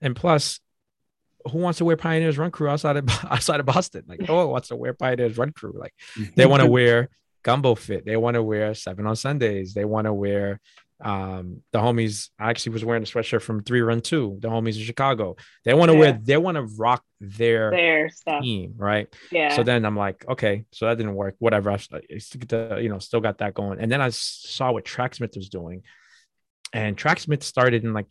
[0.00, 0.60] and plus,
[1.50, 4.04] who wants to wear Pioneers Run Crew outside of outside of Boston?
[4.06, 5.74] Like, no one wants to wear Pioneers Run Crew.
[5.76, 5.94] Like,
[6.34, 7.08] they want to wear
[7.42, 8.04] gumbo fit.
[8.04, 9.74] They want to wear seven on Sundays.
[9.74, 10.60] They want to wear
[10.98, 14.38] Um, the homies, I actually was wearing a sweatshirt from Three Run Two.
[14.40, 16.00] The homies in Chicago, they want to yeah.
[16.00, 18.42] wear, they want to rock their their stuff.
[18.42, 19.06] team, right?
[19.30, 19.54] Yeah.
[19.54, 21.36] So then I'm like, okay, so that didn't work.
[21.38, 21.70] Whatever.
[21.70, 23.78] I, I you know, still got that going.
[23.78, 25.82] And then I saw what Tracksmith was doing,
[26.72, 28.08] and Tracksmith started in like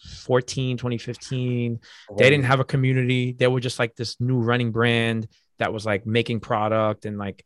[0.00, 1.80] 2014, 2015.
[2.16, 3.32] They didn't have a community.
[3.32, 5.28] They were just like this new running brand
[5.58, 7.44] that was like making product and like,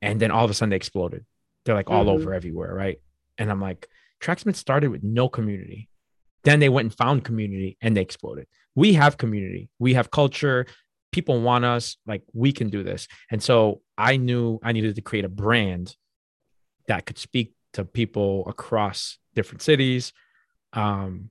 [0.00, 1.24] and then all of a sudden they exploded.
[1.64, 2.22] They're like all mm-hmm.
[2.22, 3.00] over everywhere, right?
[3.38, 3.88] And I'm like,
[4.20, 5.88] Tracksmith started with no community.
[6.44, 8.46] Then they went and found community and they exploded.
[8.74, 10.66] We have community, we have culture.
[11.12, 13.06] People want us, like, we can do this.
[13.30, 15.94] And so I knew I needed to create a brand
[16.88, 20.12] that could speak to people across different cities.
[20.72, 21.30] Um,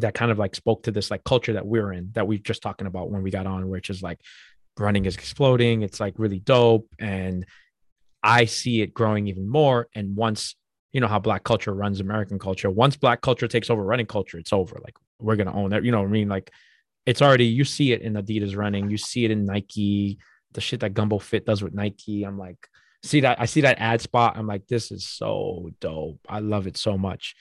[0.00, 2.40] that kind of like spoke to this like culture that we're in that we are
[2.40, 4.20] just talking about when we got on, which is like
[4.78, 5.82] running is exploding.
[5.82, 6.88] It's like really dope.
[6.98, 7.46] And
[8.22, 9.88] I see it growing even more.
[9.94, 10.54] And once
[10.92, 12.70] you know how black culture runs American culture.
[12.70, 14.78] Once black culture takes over running culture, it's over.
[14.82, 15.84] Like we're gonna own that.
[15.84, 16.28] You know what I mean?
[16.28, 16.50] Like
[17.06, 20.18] it's already you see it in Adidas running, you see it in Nike,
[20.52, 22.24] the shit that Gumbo Fit does with Nike.
[22.24, 22.68] I'm like,
[23.02, 24.36] see that I see that ad spot.
[24.36, 26.20] I'm like, this is so dope.
[26.28, 27.36] I love it so much.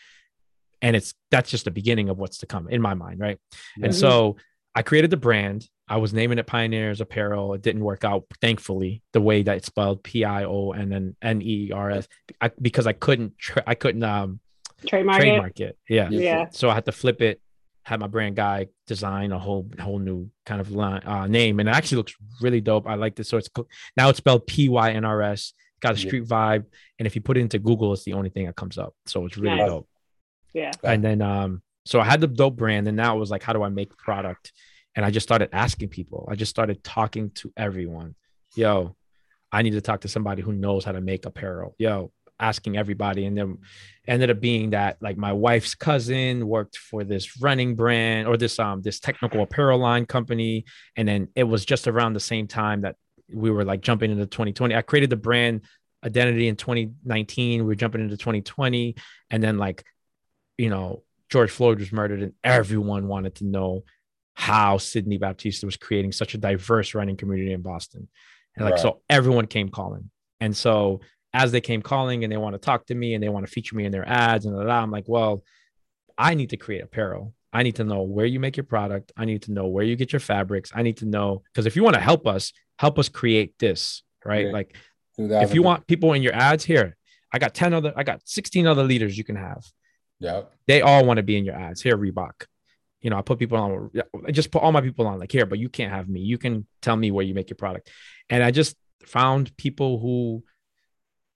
[0.81, 3.37] And it's that's just the beginning of what's to come in my mind, right?
[3.37, 3.85] Mm-hmm.
[3.85, 4.37] And so
[4.73, 5.67] I created the brand.
[5.87, 7.53] I was naming it Pioneers Apparel.
[7.53, 11.15] It didn't work out, thankfully, the way that it's spelled P I O and then
[11.21, 12.07] N E R S,
[12.61, 14.39] because I couldn't, tra- I couldn't um
[14.85, 15.77] trademark, trademark it.
[15.87, 15.93] it.
[15.93, 16.45] Yeah, yeah.
[16.51, 17.41] So I had to flip it.
[17.83, 21.67] Had my brand guy design a whole whole new kind of line, uh, name, and
[21.67, 22.87] it actually looks really dope.
[22.87, 23.27] I like this.
[23.29, 23.49] So it's
[23.97, 25.53] now it's spelled P Y N R S.
[25.81, 26.35] Got a street yeah.
[26.35, 26.65] vibe,
[26.99, 28.93] and if you put it into Google, it's the only thing that comes up.
[29.07, 29.69] So it's really nice.
[29.69, 29.87] dope.
[30.53, 30.71] Yeah.
[30.83, 33.53] And then um, so I had the dope brand, and now it was like, how
[33.53, 34.51] do I make product?
[34.95, 36.27] And I just started asking people.
[36.29, 38.15] I just started talking to everyone.
[38.55, 38.95] Yo,
[39.51, 41.75] I need to talk to somebody who knows how to make apparel.
[41.77, 43.25] Yo, asking everybody.
[43.25, 43.57] And then
[44.07, 48.57] ended up being that like my wife's cousin worked for this running brand or this
[48.59, 50.65] um this technical apparel line company.
[50.95, 52.95] And then it was just around the same time that
[53.31, 54.75] we were like jumping into 2020.
[54.75, 55.61] I created the brand
[56.03, 57.61] identity in 2019.
[57.61, 58.95] We we're jumping into 2020.
[59.29, 59.83] And then like,
[60.59, 63.83] you know, George Floyd was murdered and everyone wanted to know
[64.33, 68.09] how Sidney Baptista was creating such a diverse running community in Boston.
[68.55, 68.81] And like, right.
[68.81, 70.09] so everyone came calling.
[70.41, 70.99] And so
[71.33, 73.51] as they came calling and they want to talk to me and they want to
[73.51, 75.43] feature me in their ads and blah, blah, I'm like, well,
[76.17, 77.33] I need to create apparel.
[77.53, 79.11] I need to know where you make your product.
[79.15, 80.71] I need to know where you get your fabrics.
[80.75, 84.03] I need to know because if you want to help us, help us create this,
[84.25, 84.47] right?
[84.47, 84.51] Yeah.
[84.51, 84.75] Like
[85.17, 86.97] if you want people in your ads here,
[87.31, 89.65] I got 10 other, I got 16 other leaders you can have.
[90.19, 90.43] Yeah.
[90.67, 91.81] They all want to be in your ads.
[91.81, 92.45] Here, Reebok
[93.01, 93.91] you know, I put people on,
[94.27, 96.21] I just put all my people on like here, but you can't have me.
[96.21, 97.89] You can tell me where you make your product.
[98.29, 100.43] And I just found people who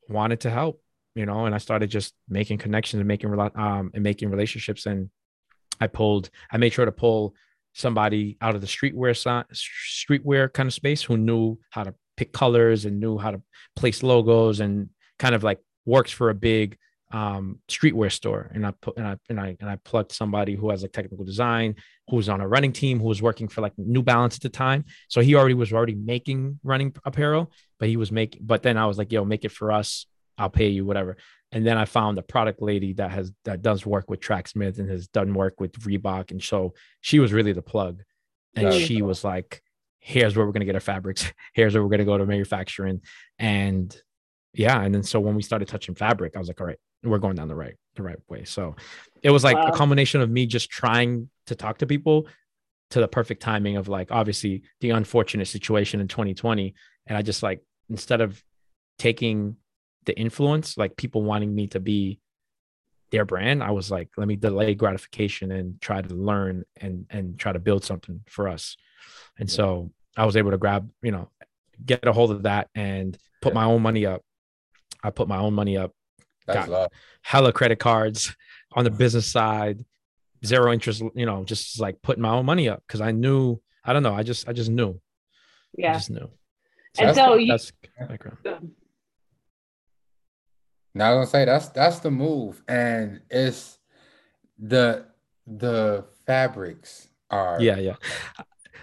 [0.10, 0.82] wanted to help,
[1.16, 4.86] you know, and I started just making connections and making, um, and making relationships.
[4.86, 5.10] And
[5.80, 7.34] I pulled, I made sure to pull
[7.74, 9.16] somebody out of the streetwear,
[9.54, 13.42] streetwear kind of space who knew how to pick colors and knew how to
[13.76, 16.78] place logos and kind of like works for a big
[17.14, 20.72] um, streetwear store, and I put and I and I and I plugged somebody who
[20.72, 21.76] has like technical design,
[22.10, 24.50] who was on a running team, who was working for like New Balance at the
[24.50, 24.86] time.
[25.10, 28.42] So he already was already making running apparel, but he was making.
[28.44, 30.08] But then I was like, "Yo, make it for us.
[30.40, 31.18] I'll pay you whatever."
[31.52, 34.90] And then I found a product lady that has that does work with Tracksmith and
[34.90, 38.02] has done work with Reebok, and so she was really the plug.
[38.56, 39.62] And she was like,
[40.00, 41.32] "Here's where we're gonna get our fabrics.
[41.54, 43.02] Here's where we're gonna go to manufacturing."
[43.38, 43.96] And
[44.56, 47.20] yeah, and then so when we started touching fabric, I was like, "All right." We're
[47.20, 48.44] going down the right the right way.
[48.44, 48.76] So
[49.22, 49.68] it was like wow.
[49.68, 52.28] a combination of me just trying to talk to people
[52.92, 56.76] to the perfect timing of like obviously the unfortunate situation in 2020
[57.08, 58.42] and I just like instead of
[59.00, 59.58] taking
[60.06, 62.20] the influence like people wanting me to be
[63.12, 67.40] their brand I was like let me delay gratification and try to learn and and
[67.40, 68.78] try to build something for us.
[69.40, 69.56] And yeah.
[69.56, 71.32] so I was able to grab, you know,
[71.84, 73.62] get a hold of that and put yeah.
[73.62, 74.22] my own money up.
[75.04, 75.94] I put my own money up
[76.48, 76.92] that's got
[77.22, 78.36] hella credit cards
[78.74, 79.84] on the business side,
[80.46, 83.94] zero interest, you know, just like putting my own money up because I knew, I
[83.94, 85.00] don't know, I just, I just knew.
[85.78, 85.92] Yeah.
[85.92, 86.30] I just knew.
[86.96, 88.38] So and that's, so you, that's background.
[90.94, 93.80] Now I was gonna say that's that's the move, and it's
[94.60, 95.06] the
[95.48, 97.96] the fabrics are yeah yeah.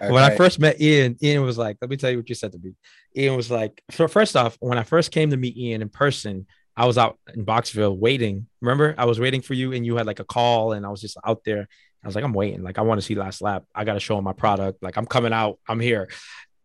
[0.02, 0.12] Okay.
[0.12, 2.52] When I first met Ian, Ian was like, "Let me tell you what you said
[2.52, 2.72] to me."
[3.14, 6.46] Ian was like, "So first off, when I first came to meet Ian in person,
[6.80, 8.46] I was out in Boxville waiting.
[8.62, 11.02] Remember, I was waiting for you, and you had like a call, and I was
[11.02, 11.68] just out there.
[12.02, 12.62] I was like, I'm waiting.
[12.62, 13.64] Like, I want to see last lap.
[13.74, 14.82] I got to show him my product.
[14.82, 15.58] Like, I'm coming out.
[15.68, 16.08] I'm here.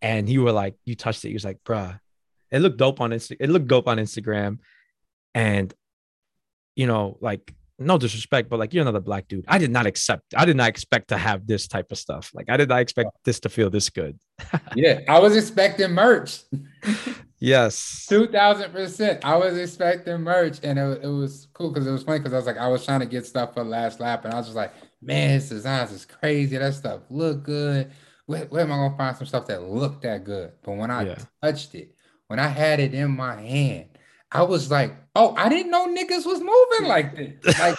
[0.02, 1.30] And you were like, you touched it.
[1.30, 2.00] He was like, bruh,
[2.50, 4.60] it looked dope on Insta- It looked dope on Instagram.
[5.34, 5.74] And
[6.76, 9.46] you know, like no disrespect, but like you're another black dude.
[9.48, 12.32] I did not accept, I did not expect to have this type of stuff.
[12.34, 14.18] Like I did not expect this to feel this good.
[14.76, 16.40] yeah, I was expecting merch.
[17.40, 18.08] yes.
[18.10, 19.24] 2000%.
[19.24, 22.38] I was expecting merch and it, it was cool because it was funny because I
[22.38, 24.56] was like, I was trying to get stuff for last lap and I was just
[24.56, 26.58] like, man, his designs is crazy.
[26.58, 27.92] That stuff look good.
[28.26, 30.54] Where, where am I gonna find some stuff that looked that good?
[30.64, 31.18] But when I yeah.
[31.44, 31.96] touched it,
[32.28, 33.86] when I had it in my hand,
[34.32, 37.60] I was like, oh, I didn't know niggas was moving like this.
[37.60, 37.78] Like,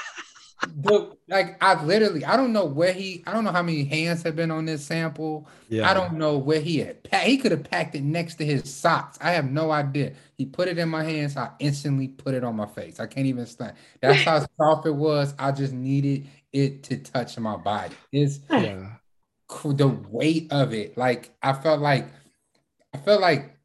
[0.63, 4.23] the, like I literally, I don't know where he, I don't know how many hands
[4.23, 5.49] have been on this sample.
[5.69, 5.89] Yeah.
[5.89, 6.99] I don't know where he had.
[7.25, 9.19] He could have packed it next to his socks.
[9.21, 10.13] I have no idea.
[10.37, 11.37] He put it in my hands.
[11.37, 13.01] I instantly put it on my face.
[13.01, 13.75] I can't even stand.
[14.01, 15.35] That's how soft it was.
[15.39, 17.95] I just needed it to touch my body.
[18.13, 18.93] It's yeah.
[19.65, 20.97] the weight of it.
[20.97, 22.09] Like I felt like,
[22.95, 23.57] I felt like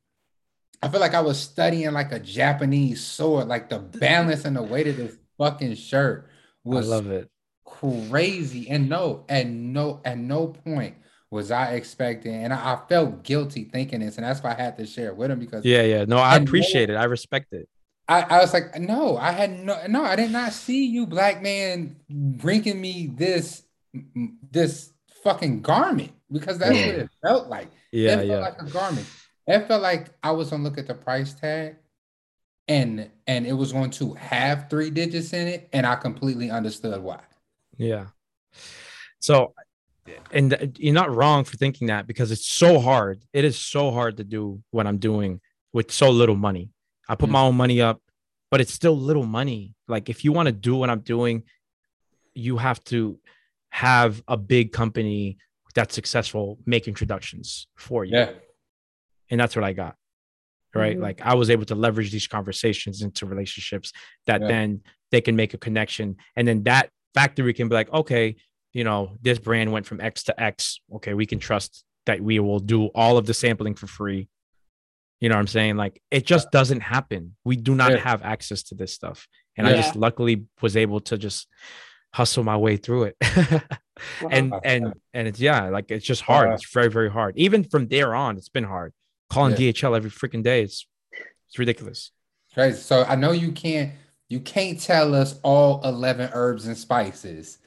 [0.84, 4.64] I feel like I was studying like a Japanese sword, like the balance and the
[4.64, 6.28] weight of this fucking shirt
[6.64, 7.30] was I love it.
[7.66, 8.70] Crazy.
[8.70, 10.96] And no, at no, at no point
[11.30, 14.78] was I expecting, and I, I, felt guilty thinking this, and that's why I had
[14.78, 16.06] to share it with him because yeah, yeah.
[16.06, 16.98] No, I appreciate no, it.
[16.98, 17.70] I respect it.
[18.10, 21.42] I, I was like, no, I had no no, I did not see you, black
[21.42, 23.64] man, bringing me this
[24.52, 24.92] this
[25.24, 26.88] fucking garment because that's yeah.
[26.88, 27.04] what mm.
[27.04, 27.72] it felt like.
[27.94, 28.40] Yeah, it felt yeah.
[28.40, 29.08] like a garment.
[29.48, 31.78] It felt like I was gonna look at the price tag
[32.72, 37.02] and and it was going to have three digits in it, and I completely understood
[37.02, 37.20] why.
[37.78, 38.08] Yeah.
[39.20, 39.54] So
[40.32, 43.24] and you're not wrong for thinking that because it's so hard.
[43.34, 45.42] It is so hard to do what I'm doing
[45.74, 46.72] with so little money.
[47.08, 47.34] I put mm-hmm.
[47.34, 48.02] my own money up,
[48.50, 49.76] but it's still little money.
[49.88, 51.44] Like if you want to do what I'm doing,
[52.34, 53.20] you have to
[53.70, 55.38] have a big company
[55.76, 58.18] that's successful make introductions for you.
[58.18, 58.32] Yeah
[59.32, 59.96] and that's what I got.
[60.74, 60.94] Right.
[60.94, 61.04] Mm-hmm.
[61.04, 63.92] Like I was able to leverage these conversations into relationships
[64.26, 64.48] that yeah.
[64.48, 66.16] then they can make a connection.
[66.36, 68.38] And then that factory can be like, okay,
[68.74, 70.80] you know, this brand went from X to X.
[70.96, 74.30] Okay, we can trust that we will do all of the sampling for free.
[75.20, 75.76] You know what I'm saying?
[75.76, 77.36] Like it just doesn't happen.
[77.44, 77.98] We do not yeah.
[77.98, 79.28] have access to this stuff.
[79.58, 79.74] And yeah.
[79.74, 81.48] I just luckily was able to just
[82.14, 83.18] hustle my way through it.
[84.32, 86.54] and and and it's yeah, like it's just hard.
[86.54, 87.38] It's very, very hard.
[87.38, 88.94] Even from there on, it's been hard
[89.32, 89.72] calling yeah.
[89.72, 90.62] DHL every freaking day.
[90.62, 90.86] It's
[91.48, 92.12] it's ridiculous.
[92.54, 92.78] Crazy.
[92.78, 93.92] So I know you can't
[94.30, 97.58] you can't tell us all 11 herbs and spices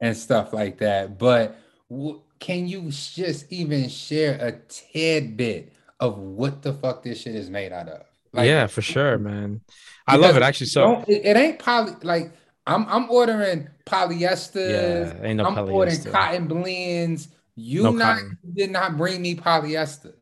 [0.00, 1.56] and stuff like that, but
[1.90, 7.48] w- can you just even share a tidbit of what the fuck this shit is
[7.48, 8.02] made out of?
[8.32, 9.60] Like, yeah, for sure, man.
[10.06, 10.68] I love it actually.
[10.68, 12.32] So it, it, ain't poly like
[12.66, 14.70] I'm I'm ordering polyester.
[14.70, 15.72] Yeah, ain't no I'm polyester.
[15.72, 17.28] ordering cotton blends.
[17.54, 18.38] You no not cotton.
[18.54, 20.14] did not bring me polyester.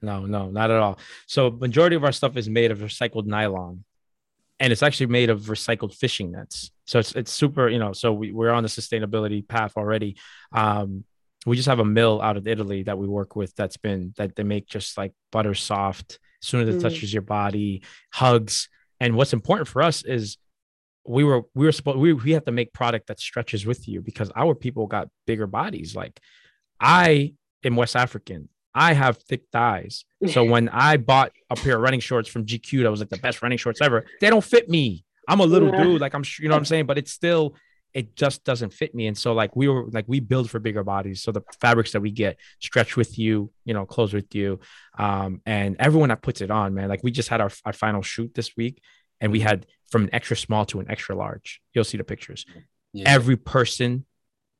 [0.00, 0.98] No, no, not at all.
[1.26, 3.84] So majority of our stuff is made of recycled nylon,
[4.60, 6.70] and it's actually made of recycled fishing nets.
[6.84, 7.92] So it's it's super, you know.
[7.92, 10.16] So we, we're on the sustainability path already.
[10.52, 11.04] Um,
[11.46, 14.36] we just have a mill out of Italy that we work with that's been that
[14.36, 16.82] they make just like butter soft as soon as it mm.
[16.82, 17.82] touches your body,
[18.12, 18.68] hugs.
[19.00, 20.38] And what's important for us is
[21.06, 24.00] we were we were supposed we, we have to make product that stretches with you
[24.00, 25.96] because our people got bigger bodies.
[25.96, 26.20] Like
[26.80, 27.34] I
[27.64, 28.48] am West African.
[28.78, 30.04] I have thick thighs.
[30.28, 33.18] So when I bought a pair of running shorts from GQ, that was like the
[33.18, 34.06] best running shorts ever.
[34.20, 35.04] They don't fit me.
[35.26, 35.82] I'm a little yeah.
[35.82, 37.56] dude, like I'm, you know what I'm saying, but it's still,
[37.92, 39.08] it just doesn't fit me.
[39.08, 41.22] And so like we were like we build for bigger bodies.
[41.22, 44.60] So the fabrics that we get stretch with you, you know, close with you,
[44.98, 46.88] um, and everyone that puts it on, man.
[46.88, 48.80] Like we just had our our final shoot this week,
[49.20, 51.60] and we had from an extra small to an extra large.
[51.74, 52.46] You'll see the pictures.
[52.92, 53.04] Yeah.
[53.06, 54.04] Every person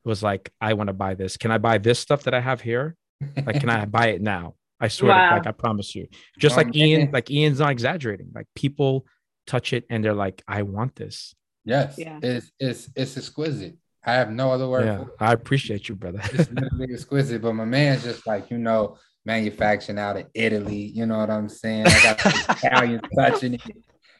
[0.05, 1.37] was like, I want to buy this.
[1.37, 2.97] Can I buy this stuff that I have here?
[3.45, 4.55] Like, can I buy it now?
[4.81, 5.31] I swear, wow.
[5.31, 6.09] to, like I promise you.
[6.39, 8.31] Just like Ian, like Ian's not exaggerating.
[8.35, 9.07] Like people
[9.47, 11.35] touch it and they're like, I want this.
[11.65, 12.19] Yes, yeah.
[12.23, 13.77] it's it's it's exquisite.
[14.05, 14.87] I have no other word.
[14.87, 16.21] Yeah, I appreciate you, brother.
[16.33, 20.93] it's literally exquisite, but my man's just like you know, manufacturing out of Italy.
[20.95, 21.87] You know what I'm saying?
[21.89, 22.25] I got
[22.65, 23.63] Italian touching it.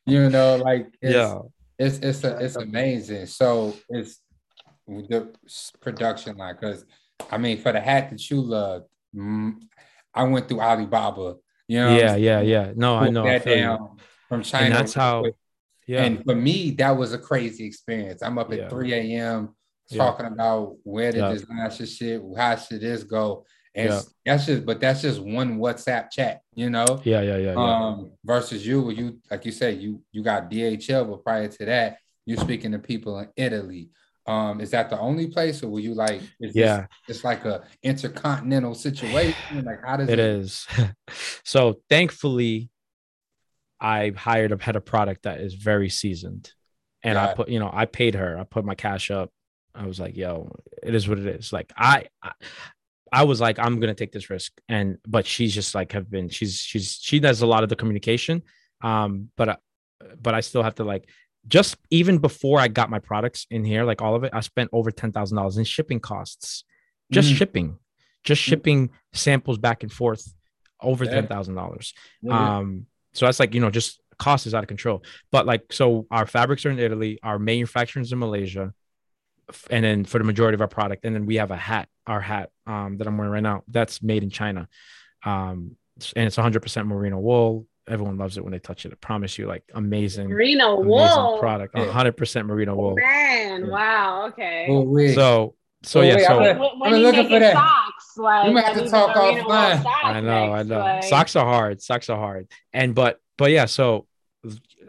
[0.05, 1.39] You know, like it's, yeah,
[1.79, 3.27] it's it's a, it's amazing.
[3.27, 4.21] So it's
[4.87, 5.33] the
[5.81, 6.85] production line because
[7.31, 9.55] I mean, for the hat that you love, mm,
[10.15, 11.37] I went through Alibaba.
[11.67, 12.73] You know, yeah, yeah, yeah.
[12.75, 13.25] No, I know.
[13.25, 13.99] That I down
[14.29, 14.67] from China.
[14.67, 15.25] And that's how.
[15.87, 16.05] Yeah.
[16.05, 18.23] And for me, that was a crazy experience.
[18.23, 18.69] I'm up at yeah.
[18.69, 19.57] 3 a.m.
[19.95, 20.33] talking yeah.
[20.33, 23.47] about where did design should shit, how should this go.
[23.75, 23.93] And
[24.25, 27.01] that's just, but that's just one WhatsApp chat, you know.
[27.05, 27.55] Yeah, yeah, yeah.
[27.55, 31.99] Um, versus you, you like you said, you you got DHL, but prior to that,
[32.27, 33.91] you're speaking to people in Italy,
[34.29, 38.75] um, is that the only place, or were you like, yeah, it's like a intercontinental
[38.75, 39.65] situation?
[39.65, 40.67] Like, how does it, it is?
[41.45, 42.69] so thankfully,
[43.81, 46.53] I hired a head of product that is very seasoned.
[47.03, 47.31] and Yeah.
[47.31, 48.37] I put, you know, I paid her.
[48.39, 49.31] I put my cash up.
[49.75, 50.53] I was like, yo,
[50.83, 51.53] it is what it is.
[51.53, 52.33] Like I, I,
[53.13, 56.29] I was like, I'm gonna take this risk, and but she's just like have been.
[56.29, 58.43] She's she's she does a lot of the communication,
[58.83, 59.57] um, but I-
[60.21, 61.09] but I still have to like
[61.47, 64.71] just even before I got my products in here, like all of it, I spent
[64.73, 66.65] over ten thousand dollars in shipping costs,
[67.11, 67.37] just Mhm.
[67.37, 67.79] shipping,
[68.25, 68.45] just Mhm.
[68.45, 70.35] shipping samples back and forth,
[70.81, 71.95] over ten thousand dollars.
[72.23, 72.59] Yeah.
[72.59, 75.03] Um, so that's like you know, just cost is out of control.
[75.31, 78.75] But like, so our fabrics are in Italy, our manufacturing is in Malaysia,
[79.71, 82.21] and then for the majority of our product, and then we have a hat, our
[82.21, 84.69] hat um, that I'm wearing right now, that's made in China,
[85.25, 85.77] um,
[86.15, 87.67] and it's 100% merino wool.
[87.89, 88.93] Everyone loves it when they touch it.
[88.93, 91.39] I promise you, like amazing, Merino amazing wool.
[91.39, 92.93] product, 100% merino wool.
[92.93, 93.71] Oh, man, Yeah.
[93.71, 94.27] wow.
[94.29, 94.67] Okay.
[94.69, 95.15] Oh, wait.
[95.15, 97.53] So, so Oh, yeah, wait, so I'm gonna- when I've been you looking for that.
[97.55, 99.87] socks, like We might have to talk the merino offline.
[100.05, 100.79] I know, I know.
[100.81, 101.81] like- Socks are hard.
[101.83, 102.49] Socks are hard.
[102.73, 104.07] And but but yeah, so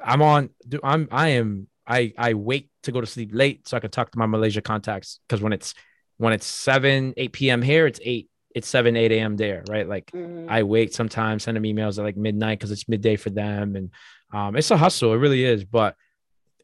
[0.03, 0.49] I'm on.
[0.67, 3.91] do- I'm I am I I wait to go to sleep late so I can
[3.91, 5.73] talk to my Malaysia contacts because when it's
[6.17, 7.61] when it's seven eight p.m.
[7.61, 9.37] here, it's eight it's seven eight a.m.
[9.37, 9.87] there, right?
[9.87, 10.47] Like Mhm.
[10.49, 13.91] I wait sometimes, send them emails at like midnight because it's midday for them, and
[14.33, 15.13] um, it's a hustle.
[15.13, 15.95] It really is, but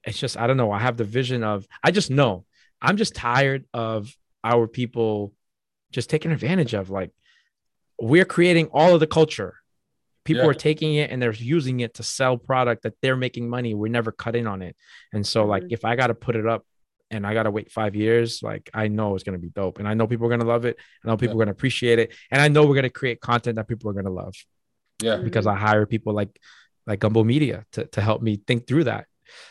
[0.03, 0.71] it's just I don't know.
[0.71, 2.45] I have the vision of I just know
[2.81, 5.33] I'm just tired of our people
[5.91, 7.11] just taking advantage of like
[7.99, 9.55] we're creating all of the culture.
[10.25, 10.49] People Yeah.
[10.49, 13.73] are taking it and they're using it to sell product that they're making money.
[13.75, 14.75] We're never cutting on it,
[15.13, 15.71] and so like Mhm.
[15.71, 16.65] if I got to put it up.
[17.15, 18.43] And I gotta wait five years.
[18.43, 20.77] Like I know it's gonna be dope, and I know people are gonna love it.
[21.03, 23.67] I know people are gonna appreciate it, and I know we're gonna create content that
[23.67, 24.35] people are gonna love
[25.01, 25.17] yeah.
[25.17, 26.39] because I hire people like
[26.87, 29.05] like Gumbo Media to to help me think through that.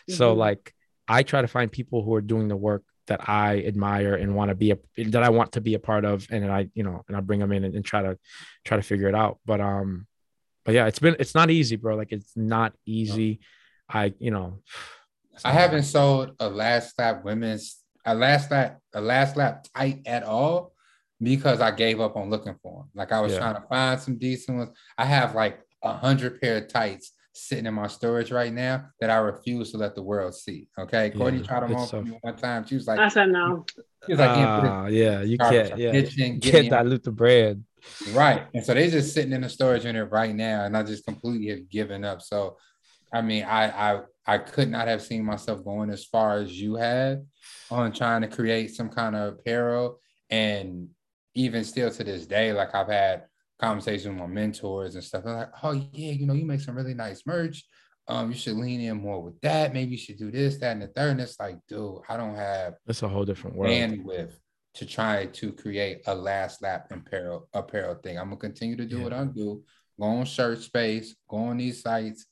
[0.09, 0.39] So Mhm.
[0.39, 0.75] like
[1.09, 4.49] I try to find people who are doing the work that I admire and want
[4.49, 4.79] to be a
[5.11, 7.21] that I want to be a part of, and then I you know and I
[7.21, 8.19] bring them in and, and try to
[8.65, 9.39] try to figure it out.
[9.45, 10.07] But um,
[10.65, 11.97] but yeah, it's been it's not easy, bro.
[11.97, 13.41] Like it's not easy.
[13.89, 14.61] I you know.
[15.35, 20.03] It's I haven't sold a last lap women's a last lap a last lap tight
[20.07, 20.73] at all
[21.21, 22.91] because I gave up on looking for them.
[22.95, 23.39] Like I was Yeah.
[23.39, 24.71] trying to find some decent ones.
[24.99, 29.11] I have like a hundred pair of tights sitting in my storage right now that
[29.11, 30.69] I refuse to let the world see.
[30.79, 32.65] Okay, Courtney Yeah, tried them it's on for me one time.
[32.67, 33.65] She was like, "I said no.
[34.07, 35.77] she was like, "Yeah, put it Ah, yeah, you can't.
[35.79, 37.65] Yeah, kitchen, get can't me dilute the bread.
[38.13, 38.47] Right.
[38.55, 41.49] And so they're just sitting in the storage unit right now, and I just completely
[41.49, 42.23] have given up.
[42.23, 42.57] So,
[43.15, 46.75] I mean, I I I could not have seen myself going as far as you
[46.77, 47.19] have
[47.71, 50.01] on trying to create some kind of apparel,
[50.31, 50.89] and
[51.35, 53.25] even still to this day, like I've had
[53.61, 55.25] conversations with my mentors and stuff.
[55.25, 57.65] They're like, "Oh yeah, you know, you make some really nice merch.
[58.09, 59.73] Um, you should lean in more with that.
[59.73, 61.13] Maybe you should do this, that, and the third.
[61.13, 63.73] And it's like, dude, I don't have It's a whole different world.
[63.73, 64.33] bandwidth
[64.75, 68.19] to try to create a last lap apparel apparel thing.
[68.19, 69.05] I'm gonna continue to do Yeah.
[69.05, 69.63] what I do.
[70.01, 72.27] Go on ShirtSpace, go on these sites,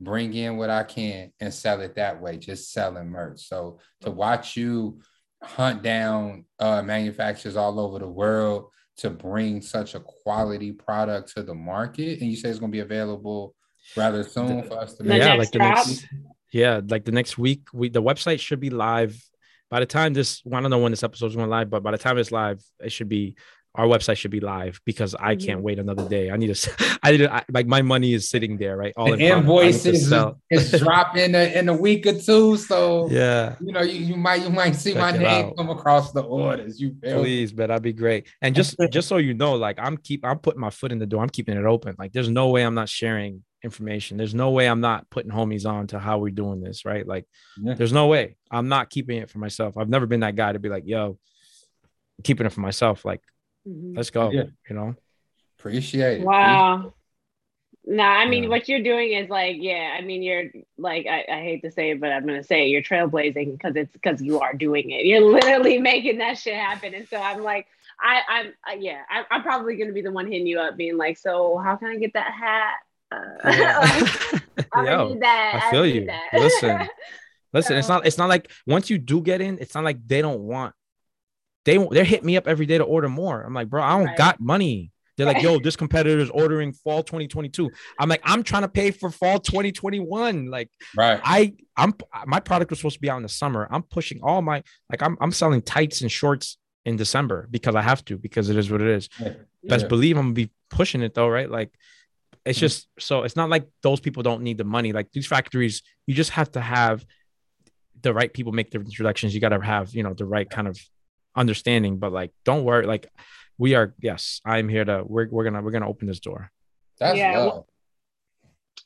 [0.00, 3.40] bring in what I can and sell it that way, just selling merch.
[3.48, 5.00] So to watch you
[5.42, 11.42] hunt down uh, manufacturers all over the world to bring such a quality product to
[11.42, 13.54] the market, and you say it's gonna be available
[13.96, 15.86] rather soon for us to The make yeah, like the drop?
[15.86, 16.06] next
[16.52, 19.22] yeah, like the next week, we the website should be live.
[19.70, 21.90] By the time this, I don't know when this episode is going live, but by
[21.90, 23.36] the time it's live, it should be
[23.78, 25.46] our website should be live because I Mhm.
[25.46, 26.30] can't wait another day.
[26.30, 26.70] I need to,
[27.02, 28.92] I need to, I, like my money is sitting there, right?
[28.96, 29.22] All the in front.
[29.22, 30.40] I need to invoices sell.
[30.50, 32.56] is, is dropping in a, in a week or two.
[32.56, 35.56] So Yeah, you know, you, you might you might see Check my name out.
[35.56, 36.80] come across the orders.
[36.80, 38.26] You feel please, but that'd be great.
[38.42, 41.06] And just, just so you know, like I'm keep, I'm putting my foot in the
[41.06, 41.22] door.
[41.22, 41.94] I'm keeping it open.
[41.98, 44.16] Like there's no way I'm not sharing information.
[44.16, 47.06] There's no way I'm not putting homies on to how we're doing this, right?
[47.06, 47.26] Like
[47.62, 47.74] Yeah.
[47.74, 49.76] there's no way I'm not keeping it for myself.
[49.78, 51.18] I've never been that guy to be like, yo,
[52.18, 53.04] I'm keeping it for myself.
[53.04, 53.20] Like,
[53.68, 53.96] Mhm.
[53.96, 54.30] let's go.
[54.30, 54.44] Yeah.
[54.68, 54.94] You know?
[55.58, 56.24] Appreciate it.
[56.24, 56.94] Wow.
[57.84, 58.48] No, I mean, Yeah.
[58.50, 60.44] what you're doing is like, yeah, I mean, you're
[60.76, 63.52] like, I, I hate to say it, but I'm going to say it, you're trailblazing
[63.52, 65.06] because it's because you are doing it.
[65.06, 66.92] You're literally making that shit happen.
[66.94, 67.66] And so I'm like,
[68.00, 70.76] I, I'm, uh, yeah, I, I'm probably going to be the one hitting you up
[70.76, 72.74] being like, so how can I get that hat?
[73.10, 73.18] Uh,
[74.62, 75.62] like, I Yo, need that.
[75.64, 76.06] I feel need you.
[76.06, 76.28] that.
[76.34, 76.88] Listen.
[77.54, 80.20] Listen, it's not it's not like once you do get in, it's not like they
[80.20, 80.74] don't want
[81.68, 83.42] they they're hitting me up every day to order more.
[83.42, 84.16] I'm like, bro, I don't Right.
[84.16, 84.90] got money.
[85.16, 87.70] They're like, yo, this competitor is ordering fall 2022.
[87.98, 90.46] I'm like, I'm trying to pay for fall 2021.
[90.46, 91.20] Like, Right.
[91.24, 91.92] I I'm
[92.26, 93.66] my product was supposed to be out in the summer.
[93.70, 97.82] I'm pushing all my like I'm I'm selling tights and shorts in December because I
[97.82, 99.08] have to because it is what it is.
[99.20, 99.32] Yeah.
[99.64, 99.88] Best Yeah.
[99.88, 101.50] believe I'm gonna be pushing it though, right?
[101.50, 101.70] Like
[102.46, 102.62] it's Mhm.
[102.66, 104.92] just so it's not like those people don't need the money.
[104.92, 107.04] Like these factories, you just have to have
[108.00, 109.34] the right people make the introductions.
[109.34, 110.78] You gotta have, you know, the right kind of
[111.38, 111.98] understanding.
[111.98, 113.06] But like, don't worry, like
[113.56, 116.50] we are, yes, I'm here to we're we're gonna we're gonna open this door.
[116.98, 117.64] That's Yeah, love.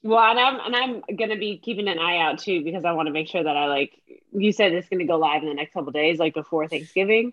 [0.03, 3.07] Well, and I'm and I'm gonna be keeping an eye out too because I want
[3.07, 3.93] to make sure that I like
[4.33, 7.33] you said it's gonna go live in the next couple days, like before Thanksgiving.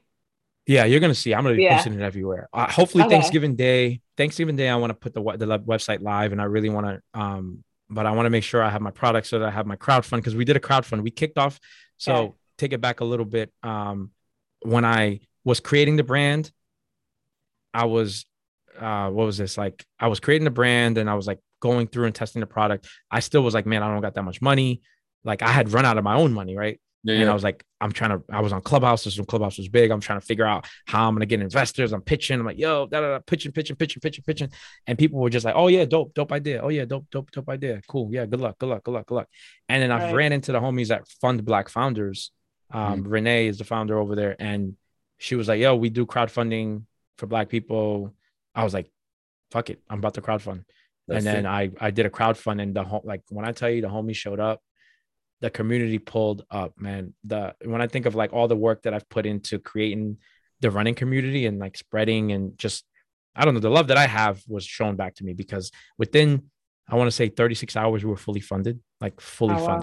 [0.67, 1.33] Yeah, you're gonna see.
[1.33, 1.75] I'm gonna be Yeah.
[1.77, 2.47] posting it everywhere.
[2.53, 3.11] Uh, hopefully, Okay.
[3.15, 4.01] Thanksgiving Day.
[4.17, 6.85] Thanksgiving Day, I want to put the we- the website live, and I really want
[6.87, 7.19] to.
[7.19, 9.65] Um, but I want to make sure I have my products so that I have
[9.65, 11.01] my crowdfund because we did a crowdfund.
[11.01, 11.59] We kicked off.
[11.97, 12.33] So Okay.
[12.59, 13.51] take it back a little bit.
[13.63, 14.11] Um,
[14.61, 16.51] when I was creating the brand,
[17.73, 18.25] I was,
[18.79, 19.85] uh, what was this like?
[19.99, 22.87] I was creating the brand, and I was like going through and testing the product.
[23.11, 24.81] I still was like, man, I don't got that much money.
[25.23, 26.79] Like I had run out of my own money, right?
[27.03, 29.05] Yeah, And I was like, I'm trying to, I was on Clubhouse.
[29.05, 29.89] This when Clubhouse was big.
[29.89, 31.93] I'm trying to figure out how I'm going to get investors.
[31.93, 32.37] I'm pitching.
[32.39, 34.49] I'm like, yo, da, da, da, pitching, pitching, pitching, pitching, pitching.
[34.85, 36.59] And people were just like, oh, yeah, dope, dope idea.
[36.61, 37.81] Oh, yeah, dope, dope, dope idea.
[37.87, 38.09] Cool.
[38.11, 39.27] Yeah, good luck, good luck, good luck, good luck.
[39.69, 40.13] And then I Right.
[40.15, 42.31] ran into the homies at Fund Black Founders.
[42.71, 44.35] Um, Renee is the founder over there.
[44.39, 44.75] And
[45.17, 46.83] she was like, yo, we do crowdfunding
[47.17, 48.13] for Black people.
[48.55, 48.89] I was like,
[49.51, 49.81] fuck it.
[49.89, 50.63] I'm about to crowdfund
[51.07, 51.49] That's and then it.
[51.49, 54.15] I I did a crowdfund and the whole like when I tell you the homies
[54.15, 54.61] showed up,
[55.41, 57.13] the community pulled up, man.
[57.23, 60.17] The when I think of like all the work that I've put into creating
[60.61, 62.85] the running community and like spreading and just
[63.35, 66.49] I don't know, the love that I have was shown back to me because within
[66.87, 69.81] I want to say 36 hours we were fully funded, like fully Oh, wow.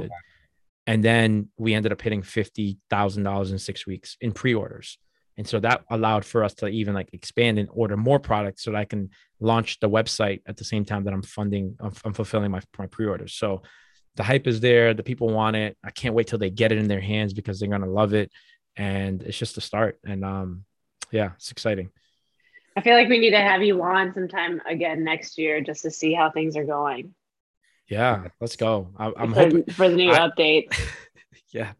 [0.86, 4.98] And then we ended up hitting fifty thousand dollars in six weeks in pre-orders.
[5.38, 8.70] And so that allowed for us to even like expand and order more products so
[8.70, 12.14] that I can launch the website at the same time that I'm funding, I'm, I'm
[12.14, 13.34] fulfilling my, my pre-orders.
[13.34, 13.60] So
[14.14, 14.94] the hype is there.
[14.94, 15.76] The people want it.
[15.84, 18.14] I can't wait till they get it in their hands because they're going to love
[18.14, 18.30] it.
[18.76, 19.98] And it's just a start.
[20.06, 20.64] And um,
[21.12, 21.90] yeah, it's exciting.
[22.74, 25.90] I feel like we need to have you on sometime again next year just to
[25.90, 27.14] see how things are going.
[27.88, 28.88] Yeah, let's go.
[28.98, 29.64] I, I'm for, hoping.
[29.72, 30.66] for the new I- update.
[31.52, 31.72] yeah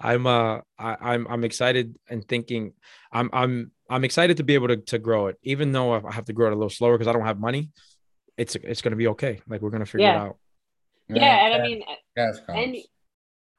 [0.00, 2.72] i'm uh I, i'm i'm excited and thinking
[3.12, 6.26] i'm i'm i'm excited to be able to to grow it even though i have
[6.26, 7.70] to grow it a little slower because i don't have money
[8.36, 10.16] it's it's going to be okay like we're going to figure Yeah.
[10.24, 10.36] it out
[11.08, 11.82] Yeah, and I mean,
[12.16, 12.58] cash comes.
[12.58, 12.76] and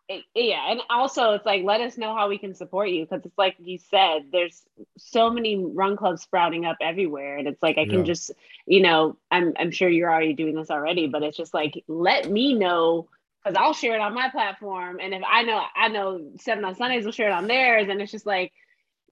[0.10, 3.26] it- yeah, and also it's like let us know how we can support you because
[3.26, 4.64] it's like you said, there's
[4.98, 8.06] so many run clubs sprouting up everywhere, and it's like I can Yeah.
[8.06, 8.31] just,
[8.65, 12.30] you know, I'm I'm sure you're already doing this already, but it's just like let
[12.30, 13.07] me know
[13.44, 16.76] because I'll share it on my platform, and if I know I know Seven on
[16.76, 18.52] Sundays will share it on theirs, and it's just like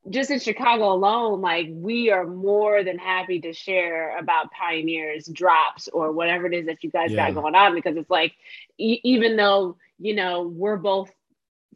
[0.09, 5.89] just in Chicago alone, like we are more than happy to share about pioneers drops
[5.89, 7.15] or whatever it is that you guys Yeah.
[7.15, 8.33] got going on because it's like
[8.77, 11.11] e- even though you know we're both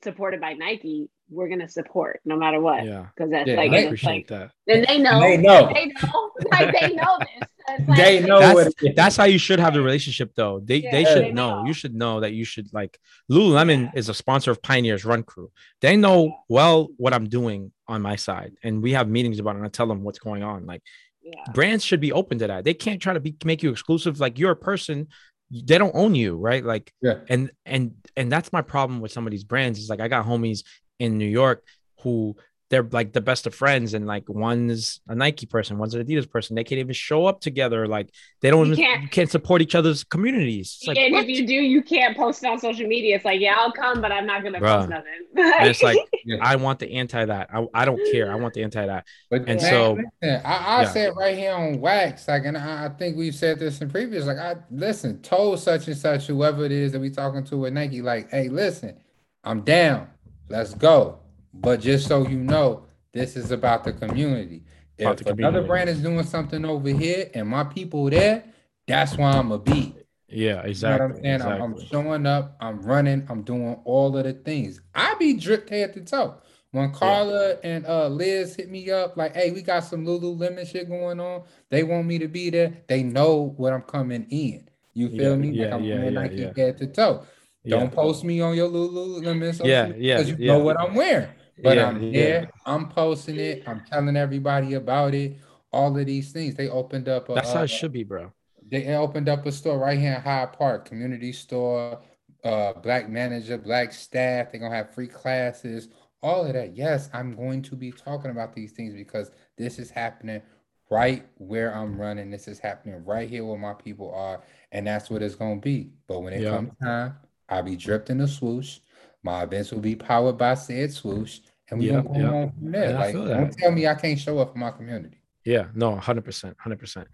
[0.03, 3.75] supported by Nike, we're gonna support no matter what yeah because that's Yeah, like, i
[3.77, 5.71] it's appreciate like that and they know They know.
[5.73, 8.95] they know like they know this like- They know that's, what it is.
[8.95, 11.61] that's how you should have the relationship though they Yeah, they they should know.
[11.61, 11.65] know.
[11.67, 12.99] you should know that you should like
[13.31, 13.91] lululemon Yeah.
[13.99, 15.49] is a sponsor of pioneers run crew
[15.79, 19.59] they know well what i'm doing on my side and we have meetings about it
[19.59, 20.81] and i tell them what's going on like
[21.23, 21.31] yeah.
[21.53, 22.63] brands should be open to that.
[22.65, 24.19] They can't try to be make you exclusive.
[24.19, 25.07] Like you're a person,
[25.51, 26.63] they don't own you, right?
[26.63, 27.19] Like, Yeah.
[27.29, 29.79] and and and that's my problem with some of these brands.
[29.79, 30.63] Is like I got homies
[30.99, 31.63] in New York
[32.01, 32.35] who
[32.71, 36.27] they're like the best of friends, and like one's a Nike person, one's an Adidas
[36.27, 36.55] person.
[36.55, 37.85] They can't even show up together.
[37.87, 38.09] Like
[38.41, 40.77] they don't You can't- you can't support each other's communities.
[40.79, 41.25] It's like, and what?
[41.25, 43.17] if you do, you can't post it on social media.
[43.17, 44.79] It's like, yeah, I'll come, but I'm not gonna Bruh.
[44.79, 45.11] post nothing.
[45.59, 46.37] and it's like Yeah.
[46.41, 47.49] I want the anti that.
[47.53, 48.31] I, I don't care.
[48.31, 49.05] I want the anti that.
[49.29, 50.87] But And man, so- listen, I, I Yeah.
[50.89, 54.25] said right here on wax, like, and I, I think we've said this in previous,
[54.25, 57.73] like, I listen, told such and such, whoever it is that we talking to with
[57.73, 58.97] Nike, like, hey, listen,
[59.43, 60.07] I'm down,
[60.49, 61.17] let's go.
[61.53, 64.63] But just so you know, this is about the community.
[64.99, 68.43] About If the another brand is doing something over here and my people there,
[68.87, 69.95] that's why I'm a beat.
[70.27, 71.05] Yeah, You know exactly.
[71.05, 71.41] I'm saying?
[71.41, 74.79] I'm, I'm showing up, I'm running, I'm doing all of the things.
[74.95, 76.35] I be dripped head to toe.
[76.71, 80.87] When Carla and uh Liz hit me up, like, hey, we got some Lululemon shit
[80.87, 81.43] going on.
[81.69, 82.81] They want me to be there.
[82.87, 84.69] They know what I'm coming in.
[84.93, 85.49] You feel Yeah, me?
[85.51, 86.53] yeah, like I'm yeah, wearing yeah, Nike yeah.
[86.55, 87.25] head to toe.
[87.67, 90.53] Don't post me on your Lululemon Yeah, yeah, because you yeah.
[90.53, 91.29] know what I'm wearing.
[91.63, 92.11] But Yeah, I'm yeah.
[92.11, 95.37] there, I'm posting it, I'm telling everybody about it.
[95.73, 96.55] All of these things.
[96.55, 98.31] They opened up a, That's how uh, it should be, bro.
[98.69, 102.01] they opened up a store right here in Hyde Park, community store,
[102.43, 104.51] uh, black manager, black staff.
[104.51, 105.87] They're gonna have free classes,
[106.21, 106.75] all of that.
[106.75, 110.41] Yes, I'm going to be talking about these things because this is happening
[110.89, 112.29] right where I'm running.
[112.29, 115.91] This is happening right here where my people are, and that's what it's gonna be.
[116.07, 116.49] But when it Yeah.
[116.51, 117.15] comes time,
[117.47, 118.79] I'll be dripped in a swoosh.
[119.23, 121.39] My events will be powered by said swoosh,
[121.69, 122.31] and we Yeah, gonna go yeah.
[122.33, 122.83] on from there.
[122.89, 125.17] And I Like, feel don't tell me I can't show up for my community.
[125.45, 127.07] Yeah, no, hundred percent, hundred percent.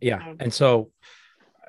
[0.00, 0.90] Yeah, and so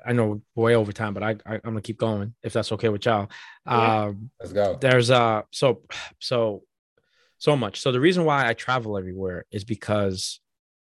[0.04, 2.72] I know we're way over time, but I, I I'm gonna keep going if that's
[2.72, 3.28] okay with y'all.
[3.66, 4.04] Yeah.
[4.04, 4.76] Um, Let's go.
[4.80, 5.82] there's uh so
[6.20, 6.62] so
[7.38, 7.80] so much.
[7.80, 10.40] So the reason why I travel everywhere is because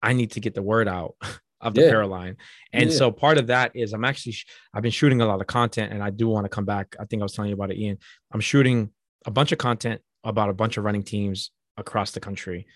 [0.02, 1.14] I need to get the word out
[1.60, 1.86] of the Yeah.
[1.88, 2.36] apparel line.
[2.72, 2.96] And Yeah.
[2.96, 5.92] so part of that is I'm actually sh- I've been shooting a lot of content
[5.92, 6.96] and I do want to come back.
[6.98, 7.98] I think I was telling you about it, Ian.
[8.32, 8.90] I'm shooting
[9.26, 12.66] a bunch of content about a bunch of running teams across the country.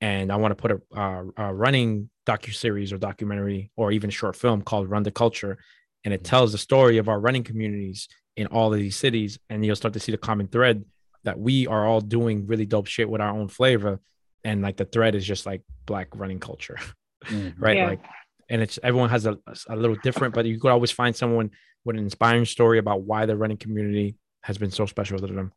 [0.00, 4.10] And I want to put a, uh, a running docu series or documentary or even
[4.10, 5.58] short film called Run the Culture,
[6.04, 6.24] and it Mhm.
[6.24, 9.38] tells the story of our running communities in all of these cities.
[9.48, 10.84] And you'll start to see the common thread
[11.24, 14.00] that we are all doing really dope shit with our own flavor,
[14.42, 16.76] and like the thread is just like black running culture,
[17.26, 17.54] Mhm.
[17.58, 17.76] right?
[17.76, 17.86] Yeah.
[17.90, 18.04] Like,
[18.52, 19.38] and it's everyone has a,
[19.68, 21.50] a little different, but you could always find someone
[21.84, 25.52] with an inspiring story about why the running community has been so special to them.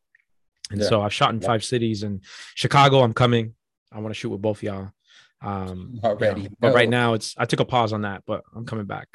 [0.72, 0.88] And Yeah.
[0.88, 1.48] so I've shot in Yeah.
[1.48, 2.22] five cities and
[2.56, 3.02] Chicago.
[3.02, 3.54] I'm coming.
[3.92, 4.92] I want to shoot with both y'all.
[5.42, 8.44] Um, you know, Already but right now it's I took a pause on that, but
[8.56, 9.08] I'm coming back.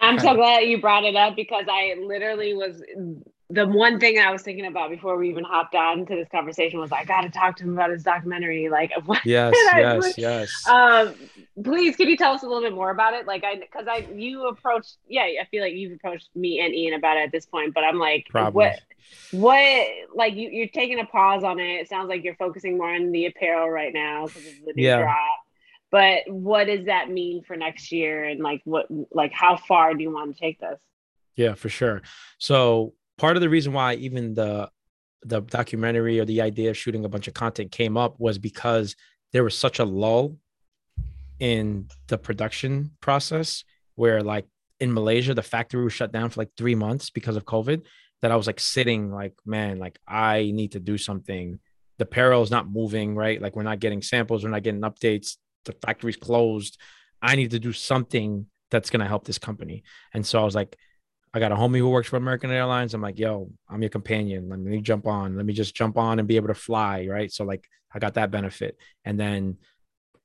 [0.00, 2.82] I'm so glad you brought it up because I literally was
[3.48, 6.80] the one thing I was thinking about before we even hopped on to this conversation
[6.80, 8.68] was I got to talk to him about his documentary.
[8.68, 9.24] Like, what?
[9.24, 10.68] Yes, yes, yes.
[10.68, 11.14] Um,
[11.62, 13.26] please, can you tell us a little bit more about it?
[13.26, 16.94] Like, I because I you approached, yeah, I feel like you've approached me and Ian
[16.94, 18.52] about it at this point, but I'm like, Probably.
[18.64, 18.80] what?
[19.30, 21.80] What like you, you're taking a pause on it.
[21.80, 24.84] It sounds like you're focusing more on the apparel right now because of the new
[24.84, 24.98] Yeah.
[25.02, 25.30] drop.
[25.92, 28.24] But what does that mean for next year?
[28.24, 30.78] And like what like how far do you want to take this?
[31.36, 32.02] Yeah, for sure.
[32.38, 34.70] So part of the reason why even the
[35.22, 38.94] the documentary or the idea of shooting a bunch of content came up was because
[39.32, 40.36] there was such a lull
[41.40, 43.64] in the production process
[43.96, 44.46] where like
[44.78, 47.82] in Malaysia the factory was shut down for like 3 months because of COVID
[48.22, 51.58] that I was like sitting like man like I need to do something.
[51.98, 53.40] The apparel is not moving right?
[53.40, 55.36] Like we're not getting samples we're not getting updates
[55.66, 56.78] the factory's closed.
[57.20, 59.82] I need to do something that's going to help this company.
[60.14, 60.76] And so I was like
[61.36, 62.94] I got a homie who works for American Airlines.
[62.94, 64.48] I'm like, yo, I'm your companion.
[64.48, 65.36] Let me jump on.
[65.36, 67.06] Let me just jump on and be able to fly.
[67.10, 67.30] Right.
[67.30, 68.78] So, like, I got that benefit.
[69.04, 69.58] And then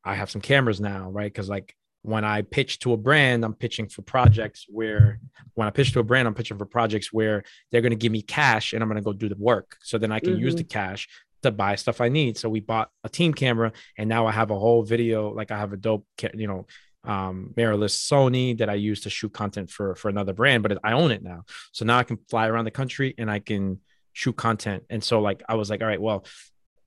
[0.05, 1.09] I have some cameras now.
[1.11, 1.31] Right.
[1.33, 5.19] Cause, like, when I pitch to a brand, I'm pitching for projects where,
[5.55, 7.43] when I pitch to a brand, I'm pitching for projects where
[7.73, 9.75] they're going to give me cash and I'm going to go do the work.
[9.81, 10.59] So then I can use Mhm.
[10.59, 11.09] the cash
[11.43, 12.37] to buy stuff I need.
[12.37, 15.33] So we bought a team camera and now I have a whole video.
[15.33, 16.67] Like, I have a dope, you know,
[17.03, 20.93] um mirrorless Sony that I use to shoot content for for another brand, but I
[20.93, 21.45] own it now.
[21.71, 23.79] So now I can fly around the country and I can
[24.13, 24.83] shoot content.
[24.89, 26.25] And so like I was like, all right, well,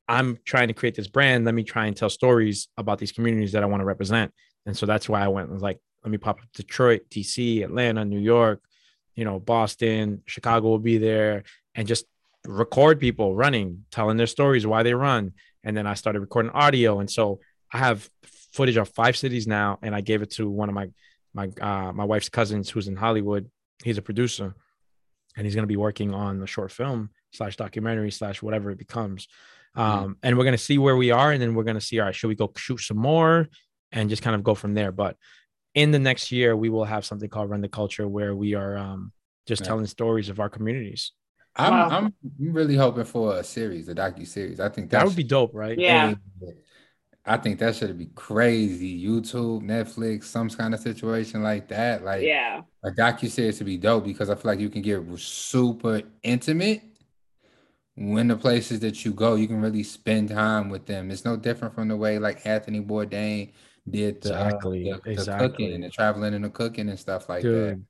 [0.08, 1.44] I'm trying to create this brand.
[1.44, 4.32] Let me try and tell stories about these communities that I want to represent.
[4.66, 7.64] And so that's why I went and was like, let me pop up Detroit, DC,
[7.64, 8.62] Atlanta, New York,
[9.14, 12.04] you know, Boston, Chicago will be there and just
[12.46, 15.32] record people running, telling their stories, why they run.
[15.62, 17.00] And then I started recording audio.
[17.00, 17.40] And so
[17.72, 18.08] I have
[18.54, 20.86] footage of five cities now, and I gave it to one of my
[21.34, 23.50] my uh, my wife's cousins who's in Hollywood.
[23.82, 24.54] He's a producer,
[25.36, 28.78] and he's going to be working on the short film slash documentary slash whatever it
[28.78, 29.26] becomes.
[29.74, 31.98] Um, And we're going to see where we are, and then we're going to see,
[31.98, 33.48] all right, should we go shoot some more,
[33.90, 34.92] and just kind of go from there.
[34.92, 35.16] But
[35.74, 38.76] in the next year, we will have something called Run the Culture, where we are
[38.78, 39.12] um,
[39.48, 39.68] just Yeah.
[39.68, 41.10] telling stories of our communities.
[41.56, 41.88] I'm Wow.
[41.90, 44.60] I'm really hoping for a series, a docu series.
[44.60, 45.76] I think That that's would be dope, right?
[45.76, 46.14] Yeah.
[47.26, 49.02] I think that should be crazy.
[49.02, 52.04] YouTube, Netflix, some kind of situation like that.
[52.04, 52.62] Like Yeah.
[52.84, 56.82] a docu series to be dope because I feel like you can get super intimate
[57.96, 61.10] when the places that you go, you can really spend time with them.
[61.10, 63.52] It's no different from the way like Anthony Bourdain
[63.88, 65.48] did the, uh, Exactly, the, the exactly.
[65.48, 67.48] cooking and the traveling and the cooking and stuff like that.
[67.48, 67.86] Dude.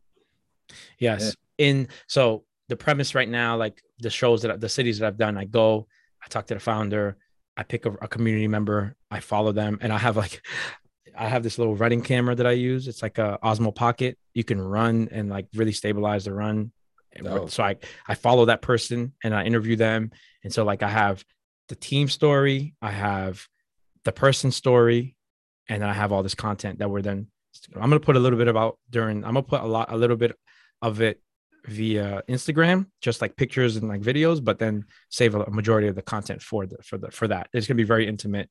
[0.99, 1.37] Yes.
[1.59, 5.37] In so the premise right now, like the shows that the cities that I've done,
[5.37, 5.87] I go,
[6.23, 7.17] I talk to the founder,
[7.57, 10.45] I pick a, a community member, I follow them, and I have like
[11.17, 12.89] I have this little running camera that I use.
[12.89, 14.19] It's like a Osmo Pocket.
[14.33, 16.73] You can run and like really stabilize the run.
[17.17, 17.43] Dope.
[17.43, 17.47] Oh.
[17.47, 17.77] So I
[18.09, 20.11] I follow that person and I interview them.
[20.43, 21.25] And so like I have
[21.69, 23.47] the team story, I have
[24.05, 25.17] the person story,
[25.69, 27.29] and then I have all this content that we're then
[27.75, 30.17] I'm gonna put a little bit about during I'm gonna put a lot a little
[30.17, 30.37] bit
[30.83, 31.21] of it
[31.67, 35.95] via Instagram, just like pictures and like videos, but then save a, a majority of
[35.95, 37.49] the content for the for the for that.
[37.53, 38.51] It's gonna be very intimate,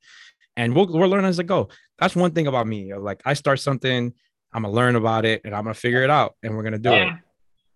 [0.58, 1.70] and we'll we'll learn as I go.
[2.00, 2.94] That's one thing about me.
[2.96, 4.14] Like I start something,
[4.54, 6.90] I'm gonna learn about it, and I'm gonna figure it out, and we're gonna do
[6.92, 7.14] Yeah.
[7.16, 7.20] it.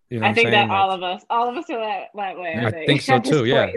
[0.10, 0.72] You know I think I'm that saying?
[0.72, 2.54] all of us, all of us are that, that way.
[2.66, 3.72] I think so too, yeah.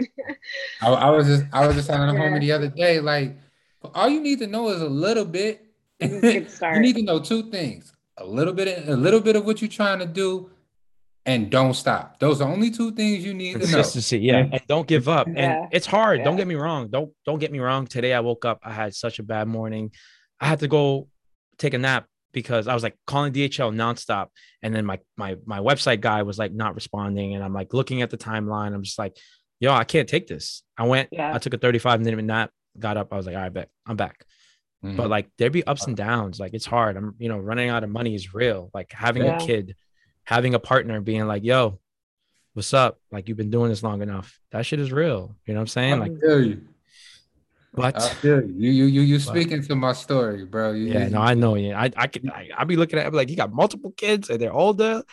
[0.81, 2.29] I, I was just I was just telling a Yeah.
[2.29, 3.35] homie the other day, like
[3.93, 5.65] all you need to know is a little bit.
[5.99, 6.75] This is a good start.
[6.77, 9.69] you need to know two things: a little bit, a little bit of what you're
[9.69, 10.49] trying to do,
[11.25, 12.19] and don't stop.
[12.19, 13.65] Those are only two things you need to know.
[13.65, 14.49] consistency yeah Yeah.
[14.53, 15.67] and don't give up and Yeah.
[15.71, 18.59] it's hard don't get me wrong don't don't get me wrong today i woke up
[18.63, 19.91] i had such a bad morning
[20.39, 21.07] i had to go
[21.59, 24.27] take a nap because i was like calling dhl nonstop
[24.63, 28.01] and then my my my website guy was like not responding and i'm like looking
[28.01, 29.15] at the timeline i'm just like
[29.59, 31.35] yo i can't take this i went Yeah.
[31.35, 32.49] i took a 35 minute nap
[32.79, 34.25] got up i was like all right bet i'm back
[34.83, 34.97] Mhm.
[34.97, 36.39] but like there be ups and downs.
[36.39, 36.97] Like it's hard.
[36.97, 38.71] I'm, you know, running out of money is real.
[38.73, 39.37] Like having Yeah.
[39.37, 39.75] a kid,
[40.23, 41.79] having a partner, being like, "Yo,
[42.53, 42.99] what's up?
[43.11, 44.39] Like you've been doing this long enough.
[44.51, 45.99] That shit is real." You know what I'm saying?
[45.99, 46.61] Like, I feel you.
[47.73, 48.53] but I feel you.
[48.57, 50.71] You you you, you But- speaking to my story, bro.
[50.73, 51.55] You, yeah, you- no, I know.
[51.55, 53.07] Yeah, I I can I, I be looking at.
[53.07, 55.03] it, like, you got multiple kids and they're older.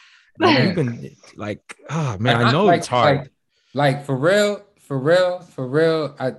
[0.40, 3.18] Like, been like, oh man, And I know like, it's hard.
[3.18, 3.30] Like,
[3.74, 6.14] like for real, for real, for real.
[6.20, 6.34] I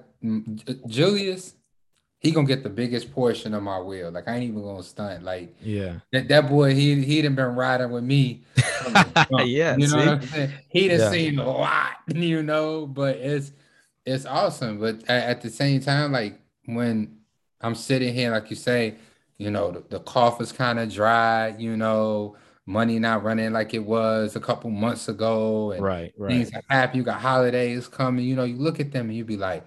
[0.88, 1.56] Julius,
[2.20, 4.12] he gonna get the biggest portion of my wheel.
[4.12, 5.24] Like I ain't even gonna stunt.
[5.24, 8.44] Like yeah, that, that boy, he he done been riding with me.
[8.84, 10.06] from the jump, Yeah, you know see?
[10.06, 10.52] what I'm saying.
[10.70, 11.12] He done Yeah.
[11.12, 12.86] seen a lot, you know.
[12.88, 13.52] But it's
[14.06, 14.80] it's awesome.
[14.80, 17.20] But at, at the same time, like when
[17.62, 18.96] I'm sitting here, like you say,
[19.38, 21.56] you know, the, the is kind of dry.
[21.58, 22.36] You know,
[22.66, 26.32] money not running like it was a couple months ago, and right, right.
[26.32, 26.98] things are happy.
[26.98, 28.26] You got holidays coming.
[28.26, 29.66] You know, you look at them and you be like,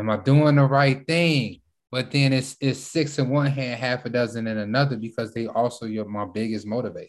[0.00, 1.60] "Am I doing the right thing?"
[1.92, 5.46] But then it's it's six in one hand, half a dozen in another because they
[5.46, 7.08] also your my biggest motivators.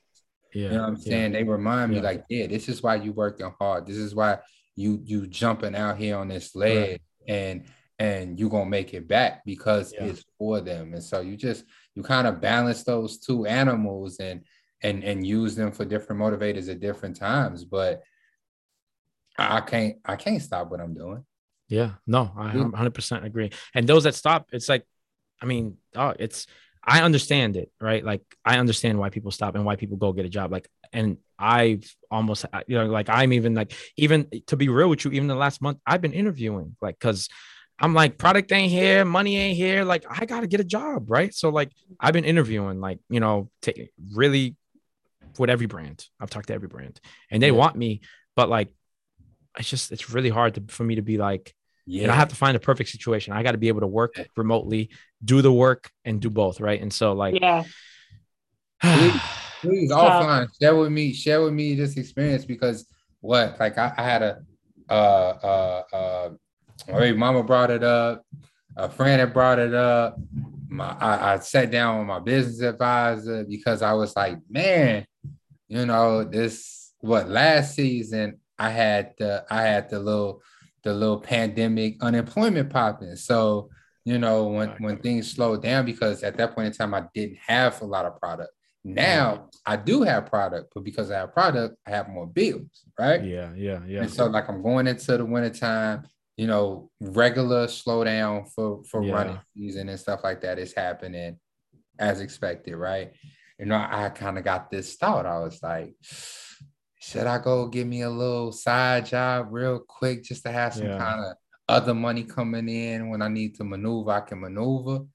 [0.54, 1.10] Yeah, You know what I'm yeah.
[1.10, 1.32] saying?
[1.34, 2.04] They remind me Yeah.
[2.04, 3.86] like, yeah, this is why you working hard.
[3.86, 4.40] This is why
[4.76, 7.66] you you jumping out here on this ledge and
[8.00, 10.06] and you gonna make it back because Yeah.
[10.06, 10.94] it's for them.
[10.94, 11.64] And so you just
[11.96, 14.44] you kind of balance those two animals and
[14.82, 17.64] and and use them for different motivators at different times.
[17.66, 18.02] But
[19.38, 21.24] I can't I can't stop what I'm doing.
[21.72, 23.50] Yeah, no, I 100% agree.
[23.74, 24.86] And those that stop, it's like,
[25.42, 26.46] I mean, oh, it's,
[26.84, 28.04] I understand it, right?
[28.04, 30.52] Like, I understand why people stop and why people go get a job.
[30.52, 35.06] Like, and I've almost, you know, like, I'm even like, even to be real with
[35.06, 37.30] you, even the last month, I've been interviewing, like, cause
[37.80, 39.86] I'm like, product ain't here, money ain't here.
[39.86, 41.34] Like, I got to get a job, right?
[41.34, 41.72] So, like,
[42.02, 44.58] I've been interviewing, like, you know, take really
[45.40, 46.06] with every brand.
[46.20, 47.00] I've talked to every brand
[47.32, 47.54] and they Yeah.
[47.54, 48.02] want me,
[48.36, 48.74] but like,
[49.58, 51.54] it's just, it's really hard to, for me to be like,
[51.86, 53.34] Yeah, and I have to find a perfect situation.
[53.34, 54.90] I got to be able to work remotely,
[55.24, 56.82] do the work, and do both, right?
[56.82, 57.64] And so, like, Yeah.
[59.62, 62.86] Please So- offline share with me, share with me this experience because
[63.20, 64.40] what like I, I had a
[64.90, 66.30] uh uh uh
[66.92, 68.26] my mama brought it up,
[68.76, 70.18] a friend had brought it up.
[70.68, 75.06] My I, I sat down with my business advisor because I was like, man,
[75.68, 80.42] you know, this what last season I had the I had the little
[80.84, 83.16] the little pandemic unemployment popping.
[83.16, 83.70] So,
[84.06, 87.38] you know, when when things slowed down because at that point in time I didn't
[87.48, 88.52] have a lot of product.
[88.84, 89.56] Now mm.
[89.66, 93.24] I do have product, but because I have product, I have more bills, right?
[93.24, 98.52] yeah, yeah, yeah, And so like I'm going into the wintertime, you know, regular slowdown
[98.54, 99.14] for for Yeah.
[99.14, 101.40] running season and stuff like that is happening
[102.00, 103.14] as expected, right?
[103.60, 105.28] You know, I kind of got this thought.
[105.28, 105.94] I was like,
[107.04, 110.86] should I go give me a little side job real quick just to have some
[110.88, 111.00] Yeah.
[111.00, 111.36] kind of
[111.68, 115.06] other money coming in when I need to maneuver, I can maneuver.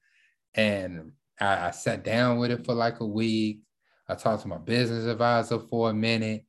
[0.53, 3.61] And I, I sat down with it for like a week.
[4.09, 6.45] I talked to my business advisor for a minute,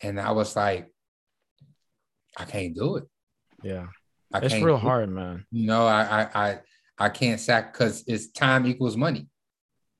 [0.00, 0.88] and I was like,
[2.36, 3.04] I can't do it.
[3.62, 3.86] yeah.
[4.32, 5.44] I It's real hard, man.
[5.52, 6.58] You know, I I I,
[6.98, 9.28] I can't sack because it's time equals money.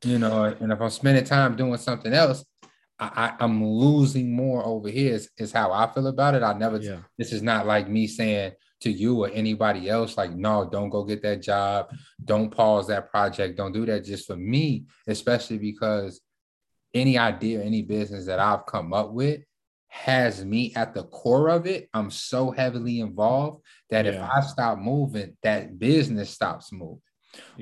[0.05, 2.45] You know, and if I'm spending time doing something else,
[3.01, 5.15] I, I'm losing more over here.
[5.15, 6.43] Is, is how I feel about it.
[6.43, 6.79] I never.
[6.79, 8.53] Yeah, This is not like me saying
[8.83, 11.91] to you or anybody else, like, no, don't go get that job.
[12.25, 13.57] Don't pause that project.
[13.57, 16.21] Don't do that just for me, especially because
[16.95, 19.43] any idea, any business that I've come up with
[19.89, 21.89] has me at the core of it.
[21.93, 27.03] I'm so heavily involved that if I stop moving, that business stops moving.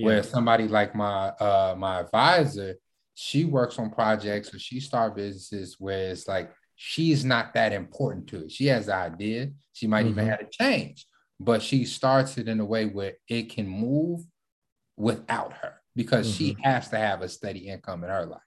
[0.04, 2.76] Where somebody like my uh my advisor,
[3.20, 8.28] she works on projects or she start businesses where it's like she's not that important
[8.28, 8.52] to it.
[8.52, 10.30] She has the idea, she might even Mhm.
[10.30, 11.04] have to change,
[11.40, 14.20] but she starts it in a way where it can move
[14.96, 16.62] without her because she Mm-hmm.
[16.62, 18.40] has to have a steady income in her life.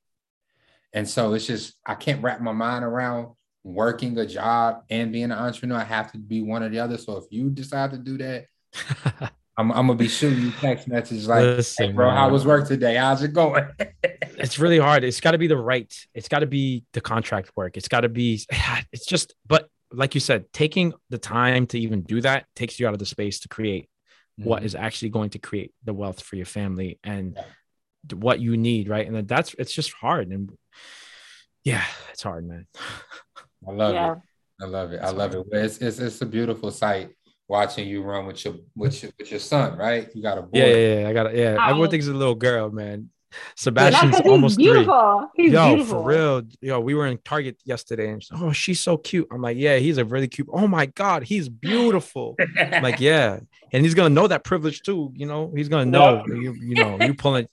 [0.93, 3.35] And so it's just I can't wrap my mind around
[3.65, 5.79] working a job and being an entrepreneur.
[5.79, 6.97] I have to be one or the other.
[6.97, 8.45] So if you decide to do that,
[9.57, 12.67] I'm, I'm gonna be shooting you text messages like, Listen, "Hey, bro, how was work
[12.67, 12.95] today?
[12.95, 13.67] How's it going?"
[14.03, 15.03] it's really hard.
[15.03, 15.93] It's got to be the right.
[16.13, 17.77] It's got to be the contract work.
[17.77, 18.45] It's got to be.
[18.93, 19.35] It's just.
[19.45, 22.99] But like you said, taking the time to even do that takes you out of
[22.99, 23.89] the space to create
[24.37, 24.65] what mm-hmm.
[24.67, 28.15] is actually going to create the wealth for your family and Yeah.
[28.15, 29.07] what you need, right?
[29.07, 30.29] And that's it's just hard.
[30.29, 30.51] And
[31.63, 32.67] yeah, it's hard, man.
[33.67, 34.13] I love Yeah.
[34.13, 34.17] it.
[34.61, 35.01] I love it.
[35.01, 35.47] I It's love it.
[35.51, 37.11] It's, it's it's a beautiful sight
[37.51, 40.07] watching you run with your with your with your son, right?
[40.15, 40.57] You got a boy.
[40.59, 41.09] Yeah, yeah, yeah.
[41.09, 41.35] I got it.
[41.35, 43.09] Yeah, How everyone thinks it's a little girl, man.
[43.55, 44.73] Sebastian's Not 'cause almost he's three.
[44.73, 45.29] beautiful.
[45.35, 46.01] He's Yo, beautiful.
[46.03, 46.41] for real.
[46.61, 49.27] Yo, we were in Target yesterday and she's, oh, she's so cute.
[49.31, 50.47] I'm like, yeah, he's a really cute.
[50.51, 52.35] Oh my God, he's beautiful.
[52.57, 53.39] I'm like, yeah.
[53.71, 55.11] And he's gonna know that privilege too.
[55.15, 57.47] You know, he's gonna know you, you know, you pulling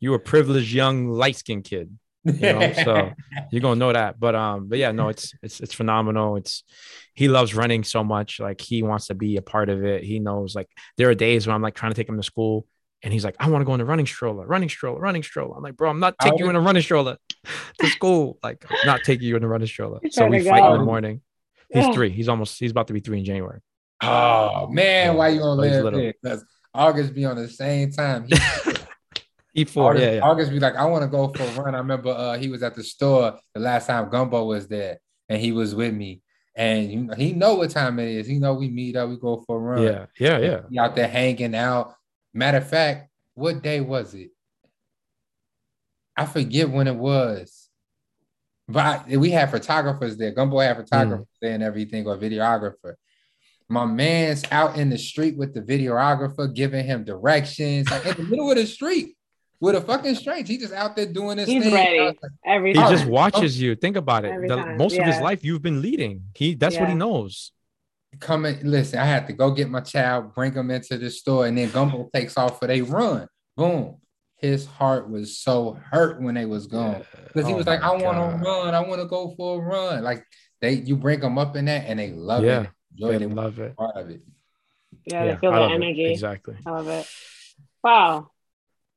[0.00, 1.96] you a privileged young light-skinned kid.
[2.32, 3.10] You know, so
[3.50, 4.20] you're gonna know that.
[4.20, 6.36] But um, but yeah, no, it's it's it's phenomenal.
[6.36, 6.62] It's
[7.14, 10.04] he loves running so much, like he wants to be a part of it.
[10.04, 12.66] He knows like there are days when I'm like trying to take him to school
[13.02, 15.56] and he's like, I want to go in a running stroller, running stroller, running stroller.
[15.56, 17.16] I'm like, bro, I'm not taking you in a running stroller
[17.80, 18.38] to school.
[18.42, 19.98] Like, I'm not taking you in a running stroller.
[20.02, 21.20] He's So we to fight in the morning.
[21.72, 21.94] He's Ugh.
[21.94, 22.10] three.
[22.10, 23.60] He's almost he's about to be three in January.
[24.02, 26.14] oh man, why you gonna So live there?
[26.22, 26.44] Because
[26.74, 28.26] August be on the same time.
[28.28, 28.36] He,
[29.54, 30.20] E four, August, yeah, yeah.
[30.22, 31.74] August be like, I want to go for a run.
[31.74, 34.98] I remember uh, he was at the store the last time Gumbo was there,
[35.28, 36.22] and he was with me.
[36.54, 38.26] And you know, he know what time it is.
[38.26, 39.82] He know we meet up, we go for a run.
[39.82, 40.60] Yeah, yeah, yeah.
[40.70, 41.94] He out there hanging out.
[42.32, 44.30] Matter of fact, what day was it?
[46.16, 47.68] I forget when it was.
[48.68, 50.30] But I- we had photographers there.
[50.30, 52.94] Gumbo had photographers there and everything, or videographer.
[53.68, 58.22] My man's out in the street with the videographer, giving him directions, like in the
[58.24, 59.16] middle of the street
[59.62, 60.52] with a fucking stranger.
[60.52, 61.72] He just out there doing this He's thing.
[61.72, 62.00] ready.
[62.00, 63.74] Like, Every He Oh, just watches you.
[63.76, 64.32] Think about it.
[64.48, 66.24] The- time, most of his life you've been leading.
[66.34, 66.98] He that's what he Yeah.
[66.98, 67.52] knows.
[68.20, 68.58] coming.
[68.62, 71.70] Listen, I had to go get my child, bring him into the store, and then
[71.70, 73.26] Gumbo takes off for they run.
[73.56, 73.96] Boom.
[74.36, 77.04] His heart was so hurt when they was gone.
[77.28, 78.74] Because he Oh was like, I want to run.
[78.74, 80.02] I want to go for a run.
[80.04, 80.26] Like
[80.60, 83.30] they, you bring them up in that, and they love Yeah, it, enjoy They it,
[83.34, 83.76] love it.
[83.76, 84.20] part of it.
[85.06, 85.74] Yeah, they feel I the love it.
[85.76, 86.04] energy.
[86.12, 86.56] Exactly.
[86.66, 87.06] I love it.
[87.82, 88.28] Wow.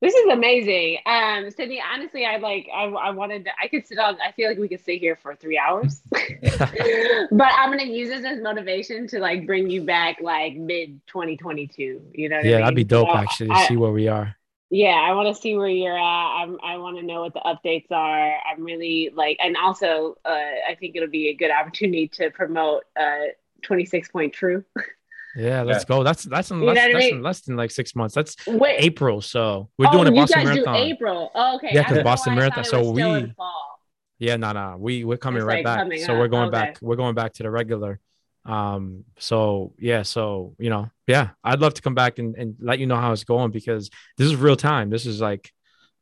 [0.06, 0.98] This is amazing.
[1.08, 4.48] Um, Sidney, honestly, I like I, I wanted to I could sit on I feel
[4.50, 6.02] like we could sit here for three hours.
[6.12, 12.02] but I'm gonna use this as motivation to like bring you back like mid 2022.
[12.14, 12.62] You know what I Yeah, mean?
[12.66, 14.36] that'd be dope So actually to I- see where we are.
[14.70, 16.28] yeah, I want to see where you're at.
[16.42, 18.38] I'm, I want to know what the updates are.
[18.50, 20.30] I'm really like, and also, uh,
[20.70, 23.28] I think it'll be a good opportunity to promote uh,
[23.64, 24.64] 26 Point True.
[25.36, 26.04] Yeah, let's go.
[26.04, 28.16] That's that's in less, that's in less than like six months.
[28.16, 30.76] That's Wait, April, so we're oh, doing a you Boston guys Marathon.
[30.76, 31.32] do April.
[31.36, 31.70] Oh, okay.
[31.74, 33.80] Yeah, because Boston Marathon- so we- in fall.
[34.18, 35.80] Yeah, no, no, we we're coming It's, right like, back.
[35.80, 36.52] coming So we're going Okay.
[36.58, 36.78] back.
[36.82, 38.00] We're going back to the regular.
[38.46, 39.04] Um.
[39.20, 40.04] So yeah.
[40.04, 43.12] So you know, yeah, I'd love to come back and and let you know how
[43.12, 44.90] it's going because this is real time.
[44.90, 45.52] This is like,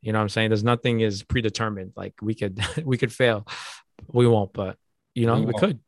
[0.00, 1.92] you know, what I'm saying there's nothing is predetermined.
[1.96, 3.48] Like we could we could fail,
[4.12, 4.52] we won't.
[4.52, 4.76] But
[5.14, 5.80] you know, We we, could.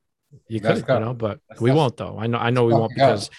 [0.48, 1.76] You could, you know, but Let's we go.
[1.76, 2.18] won't though.
[2.18, 2.38] I know.
[2.38, 3.06] I know we Let's won't go.
[3.06, 3.30] because.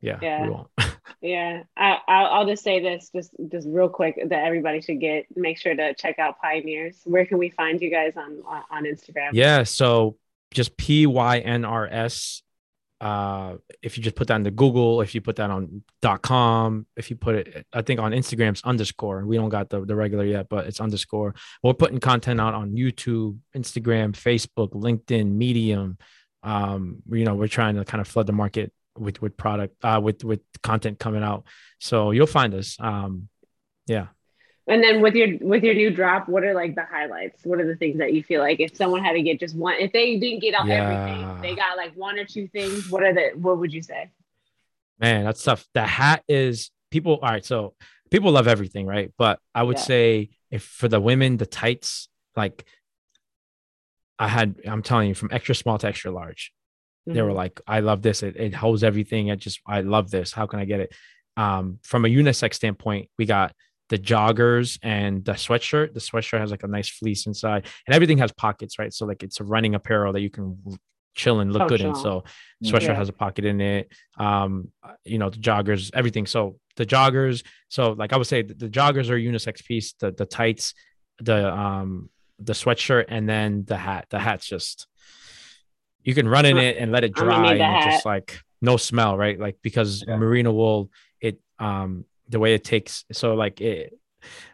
[0.00, 0.42] Yeah, Yeah.
[0.42, 0.68] we won't.
[1.20, 5.24] Yeah, I, I'll, I'll just say this, just just real quick, that everybody should get.
[5.34, 7.00] Make sure to check out Pioneers.
[7.04, 9.30] Where can we find you guys on on, on Instagram?
[9.32, 9.64] Yeah.
[9.64, 10.16] So
[10.54, 12.42] just P Y N R S.
[13.00, 16.86] Uh, if you just put that into Google, if you put that on dot com,
[16.96, 19.24] if you put it, I think on Instagram's underscore.
[19.26, 21.34] We don't got the, the regular yet, but it's underscore.
[21.64, 25.98] We're putting content out on YouTube, Instagram, Facebook, LinkedIn, Medium.
[26.48, 30.00] Um, you know, we're trying to kind of flood the market with with product, uh,
[30.02, 31.44] with with content coming out.
[31.78, 32.76] So you'll find us.
[32.80, 33.28] Um,
[33.86, 34.06] yeah.
[34.66, 37.44] And then with your with your new drop, what are like the highlights?
[37.44, 39.76] What are the things that you feel like if someone had to get just one,
[39.78, 40.82] if they didn't get out Yeah.
[40.82, 42.88] everything, they got like one or two things.
[42.90, 43.30] What are the?
[43.36, 44.10] What would you say?
[45.00, 45.66] Man, that's tough.
[45.74, 47.14] The hat is people.
[47.22, 47.74] All right, so
[48.10, 49.10] people love everything, right?
[49.16, 49.82] But I would Yeah.
[49.92, 52.64] say if for the women, the tights, like
[54.18, 56.52] I had, I'm telling you, from extra small to extra large,
[57.06, 57.34] they were Mhm.
[57.36, 58.22] like, "I love this.
[58.22, 59.30] It, it holds everything.
[59.30, 60.32] I just, I love this.
[60.32, 60.94] How can I get it?"
[61.36, 63.54] Um, from a unisex standpoint, we got
[63.88, 65.94] the joggers and the sweatshirt.
[65.94, 68.92] The sweatshirt has like a nice fleece inside, and everything has pockets, right?
[68.92, 70.58] So like it's a running apparel that you can
[71.14, 71.94] chill and look Oh, good in.
[71.94, 72.24] So
[72.62, 72.70] Mm.
[72.70, 72.94] sweatshirt Yeah.
[72.96, 73.90] has a pocket in it.
[74.18, 74.70] Um,
[75.04, 76.26] you know, the joggers, everything.
[76.26, 79.94] So the joggers, so like I would say the, the joggers are a unisex piece,
[79.94, 80.74] the the tights,
[81.20, 84.06] the um the sweatshirt, and then the hat.
[84.10, 84.86] The hat's just
[86.02, 89.38] you can run in it and let it dry and just like no smell, right?
[89.38, 90.16] Like because Yeah.
[90.16, 90.90] merino wool,
[91.20, 93.98] it um the way it takes so like it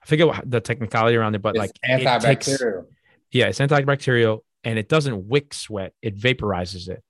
[0.02, 2.62] I forget what the technicality around it, but It's like it takes
[3.30, 7.02] yeah, it's antibacterial and it doesn't wick sweat, it vaporizes it.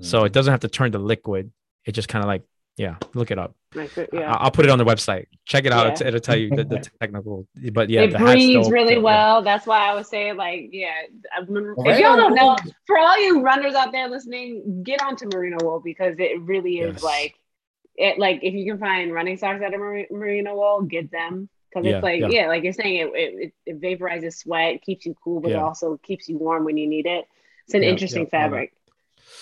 [0.00, 0.26] So Mm.
[0.26, 1.52] it doesn't have to turn to liquid.
[1.84, 2.42] It just kind of like,
[2.82, 3.54] yeah, look it up.
[3.74, 4.32] Like, I- yeah.
[4.42, 5.26] I'll put it on the website.
[5.46, 5.84] Check it out.
[5.86, 5.92] Yeah.
[5.92, 8.72] It's, it'll tell you the, the technical, but yeah, it the hat's breathes dope.
[8.72, 9.10] really Yeah.
[9.10, 9.42] well.
[9.42, 10.92] That's why I was saying, like, yeah.
[11.46, 15.26] Remember- If y'all don't don't know, for all you runners out there listening, get onto
[15.32, 17.02] merino wool because it really is Yes.
[17.02, 17.34] like
[17.96, 18.18] it.
[18.18, 21.96] Like if you can find running socks that are merino wool, get them because Yeah,
[21.96, 22.28] it's like yeah.
[22.28, 22.46] yeah.
[22.48, 26.28] like you're saying, it, it it vaporizes sweat, keeps you cool, but it also keeps
[26.28, 27.24] you warm when you need it.
[27.66, 28.72] It's an Yeah, interesting yeah, fabric.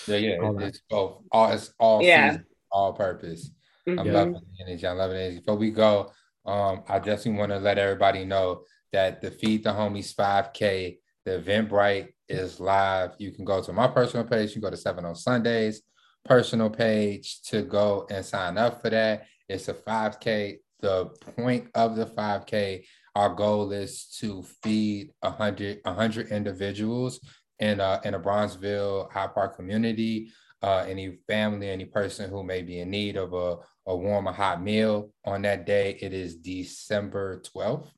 [0.06, 0.36] Yeah, yeah.
[0.42, 1.22] All it- it's both.
[1.32, 2.30] All it's all Yeah.
[2.32, 3.50] season, all purpose.
[3.86, 4.12] I'm Mhm.
[4.12, 4.86] loving the energy.
[4.86, 5.38] I'm loving the energy.
[5.38, 6.12] Before we go,
[6.46, 11.40] um, I definitely want to let everybody know that the Feed the Homies 5K, the
[11.40, 13.14] Eventbrite is live.
[13.18, 14.50] You can go to my personal page.
[14.50, 15.82] You can go to Seven on Sundays
[16.24, 19.26] personal page to go and sign up for that.
[19.48, 20.58] It's a 5K.
[20.80, 21.06] The
[21.36, 22.84] point of the 5K,
[23.14, 27.20] our goal is to feed 100, 100 individuals
[27.58, 30.30] in a, in a Bronzeville Hyde Park community.
[30.62, 33.56] Uh, any family, any person who may be in need of a,
[33.86, 35.96] a warm or hot meal on that day.
[36.00, 37.88] It is December 12th.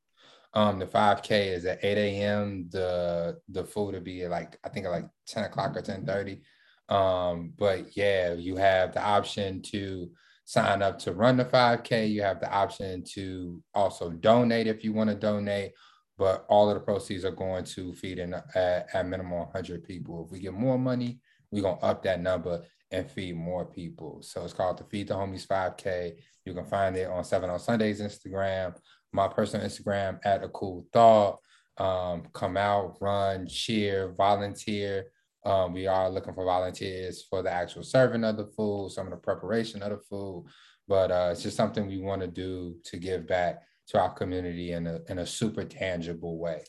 [0.55, 2.69] Um, the 5K is at 8 a.m.
[2.71, 6.43] The the food will be like I think like 10 o'clock or 10 30.
[6.89, 10.11] Um, but yeah, you have the option to
[10.45, 12.11] sign up to run the 5K.
[12.11, 15.73] You have the option to also donate if you want to donate.
[16.19, 20.25] But all of the proceeds are going to feed in at, at minimum 100 people.
[20.27, 21.21] If we get more money,
[21.53, 24.21] we're going to up that number and feed more people.
[24.23, 26.15] So it's called the Feed the Homies 5K.
[26.45, 28.75] You can find it on Seven on Sundays Instagram,
[29.13, 31.39] my personal Instagram at a cool thought.
[31.79, 35.07] Um, come out, run, cheer, volunteer.
[35.45, 39.13] Um, we are looking for volunteers for the actual serving of the food, some of
[39.13, 40.47] the preparation of the food,
[40.87, 44.73] but uh, it's just something we want to do to give back to our community
[44.73, 46.63] in a in a super tangible way.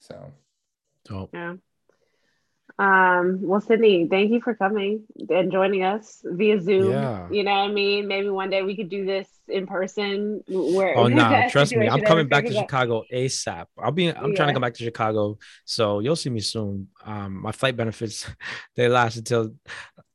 [0.00, 0.32] So,
[1.04, 1.30] Dope.
[1.34, 1.54] Yeah.
[2.78, 6.90] Um, well, Sidney, thank you for coming and joining us via Zoom.
[6.90, 7.26] Yeah.
[7.30, 8.06] You know what I mean?
[8.06, 11.88] Maybe one day we could do this in person where Oh no, that trust me,
[11.88, 12.52] I'm coming back to.
[12.52, 13.66] Chicago ASAP.
[13.78, 15.38] I'll be I'm trying to come back to Chicago.
[15.64, 16.88] So you'll see me soon.
[17.04, 18.26] Um my flight benefits
[18.76, 19.54] they last until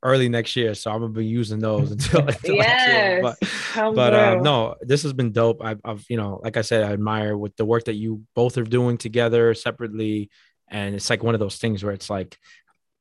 [0.04, 0.74] early next year.
[0.74, 2.56] So I'm gonna be using those until, until.
[2.56, 3.22] Yes.
[3.22, 4.44] But but through.
[4.44, 5.64] no, this has been dope.
[5.64, 8.58] I've, I've, you know, like I said, I admire with the work that you both
[8.58, 10.30] are doing together separately,
[10.72, 12.38] and it's like one of those things where it's like,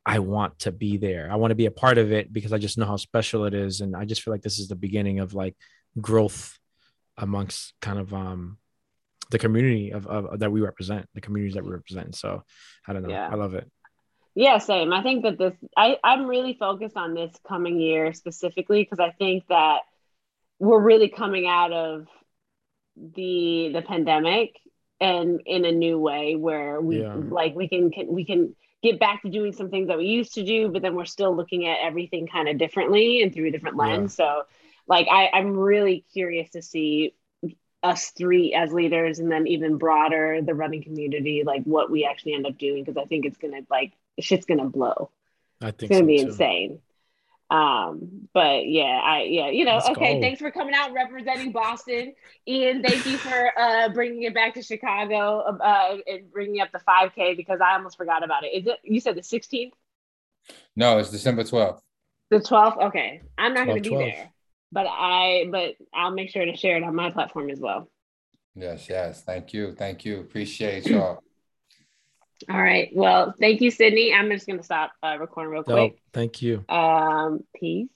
[0.05, 1.29] I want to be there.
[1.31, 3.55] I want to be a part of it because I just know how special it
[3.55, 5.57] is, and I just feel like this is the beginning of like
[6.01, 6.59] growth
[7.17, 8.59] amongst kind of um
[9.31, 12.17] the community of, of that we represent, the communities that we represent.
[12.17, 12.43] So
[12.87, 13.29] I don't know, Yeah.
[13.31, 13.71] I love it.
[14.35, 14.93] Yeah, same.
[14.93, 19.11] I think that this I, I'm really focused on this coming year specifically because I
[19.11, 19.81] think that
[20.59, 22.07] we're really coming out of
[22.97, 24.57] the the pandemic
[25.01, 27.17] and in a new way where we Yeah.
[27.31, 30.35] like we can, can we can get back to doing some things that we used
[30.35, 33.51] to do, but then we're still looking at everything kind of differently and through a
[33.51, 33.77] different Yeah.
[33.77, 34.15] lens.
[34.15, 34.43] So
[34.87, 37.15] like I, I'm really curious to see
[37.83, 42.35] us three as leaders and then even broader the running community, like what we actually
[42.35, 45.11] end up doing because I think it's gonna like shit's gonna blow.
[45.63, 46.19] I think It's gonna so be too.
[46.19, 46.81] insane.
[47.51, 50.15] Um, but yeah, I yeah, you know, Let's okay.
[50.15, 50.21] go.
[50.21, 52.15] Thanks for coming out representing Boston,
[52.47, 52.83] Ian.
[52.83, 57.37] Thank you for uh bringing it back to Chicago uh and bringing up the 5K
[57.37, 58.49] because I almost forgot about it.
[58.49, 59.73] Is it you said the 16th,
[60.77, 61.81] no, it's December 12th.
[62.31, 62.87] the 12th?
[62.89, 64.05] Okay, I'm not gonna be 12.
[64.05, 64.33] there,
[64.73, 67.91] but I but I'll make sure to share it on my platform as well.
[68.55, 69.23] Yes, yes.
[69.23, 69.75] Thank you.
[69.75, 70.21] Thank you.
[70.21, 71.23] Appreciate y'all.
[72.49, 72.91] All right.
[72.95, 74.15] Well, thank you, Sidney.
[74.15, 75.75] I'm just gonna stop uh, recording real quick.
[75.75, 76.03] quick.
[76.13, 76.65] Thank you.
[76.69, 77.89] Um, peace.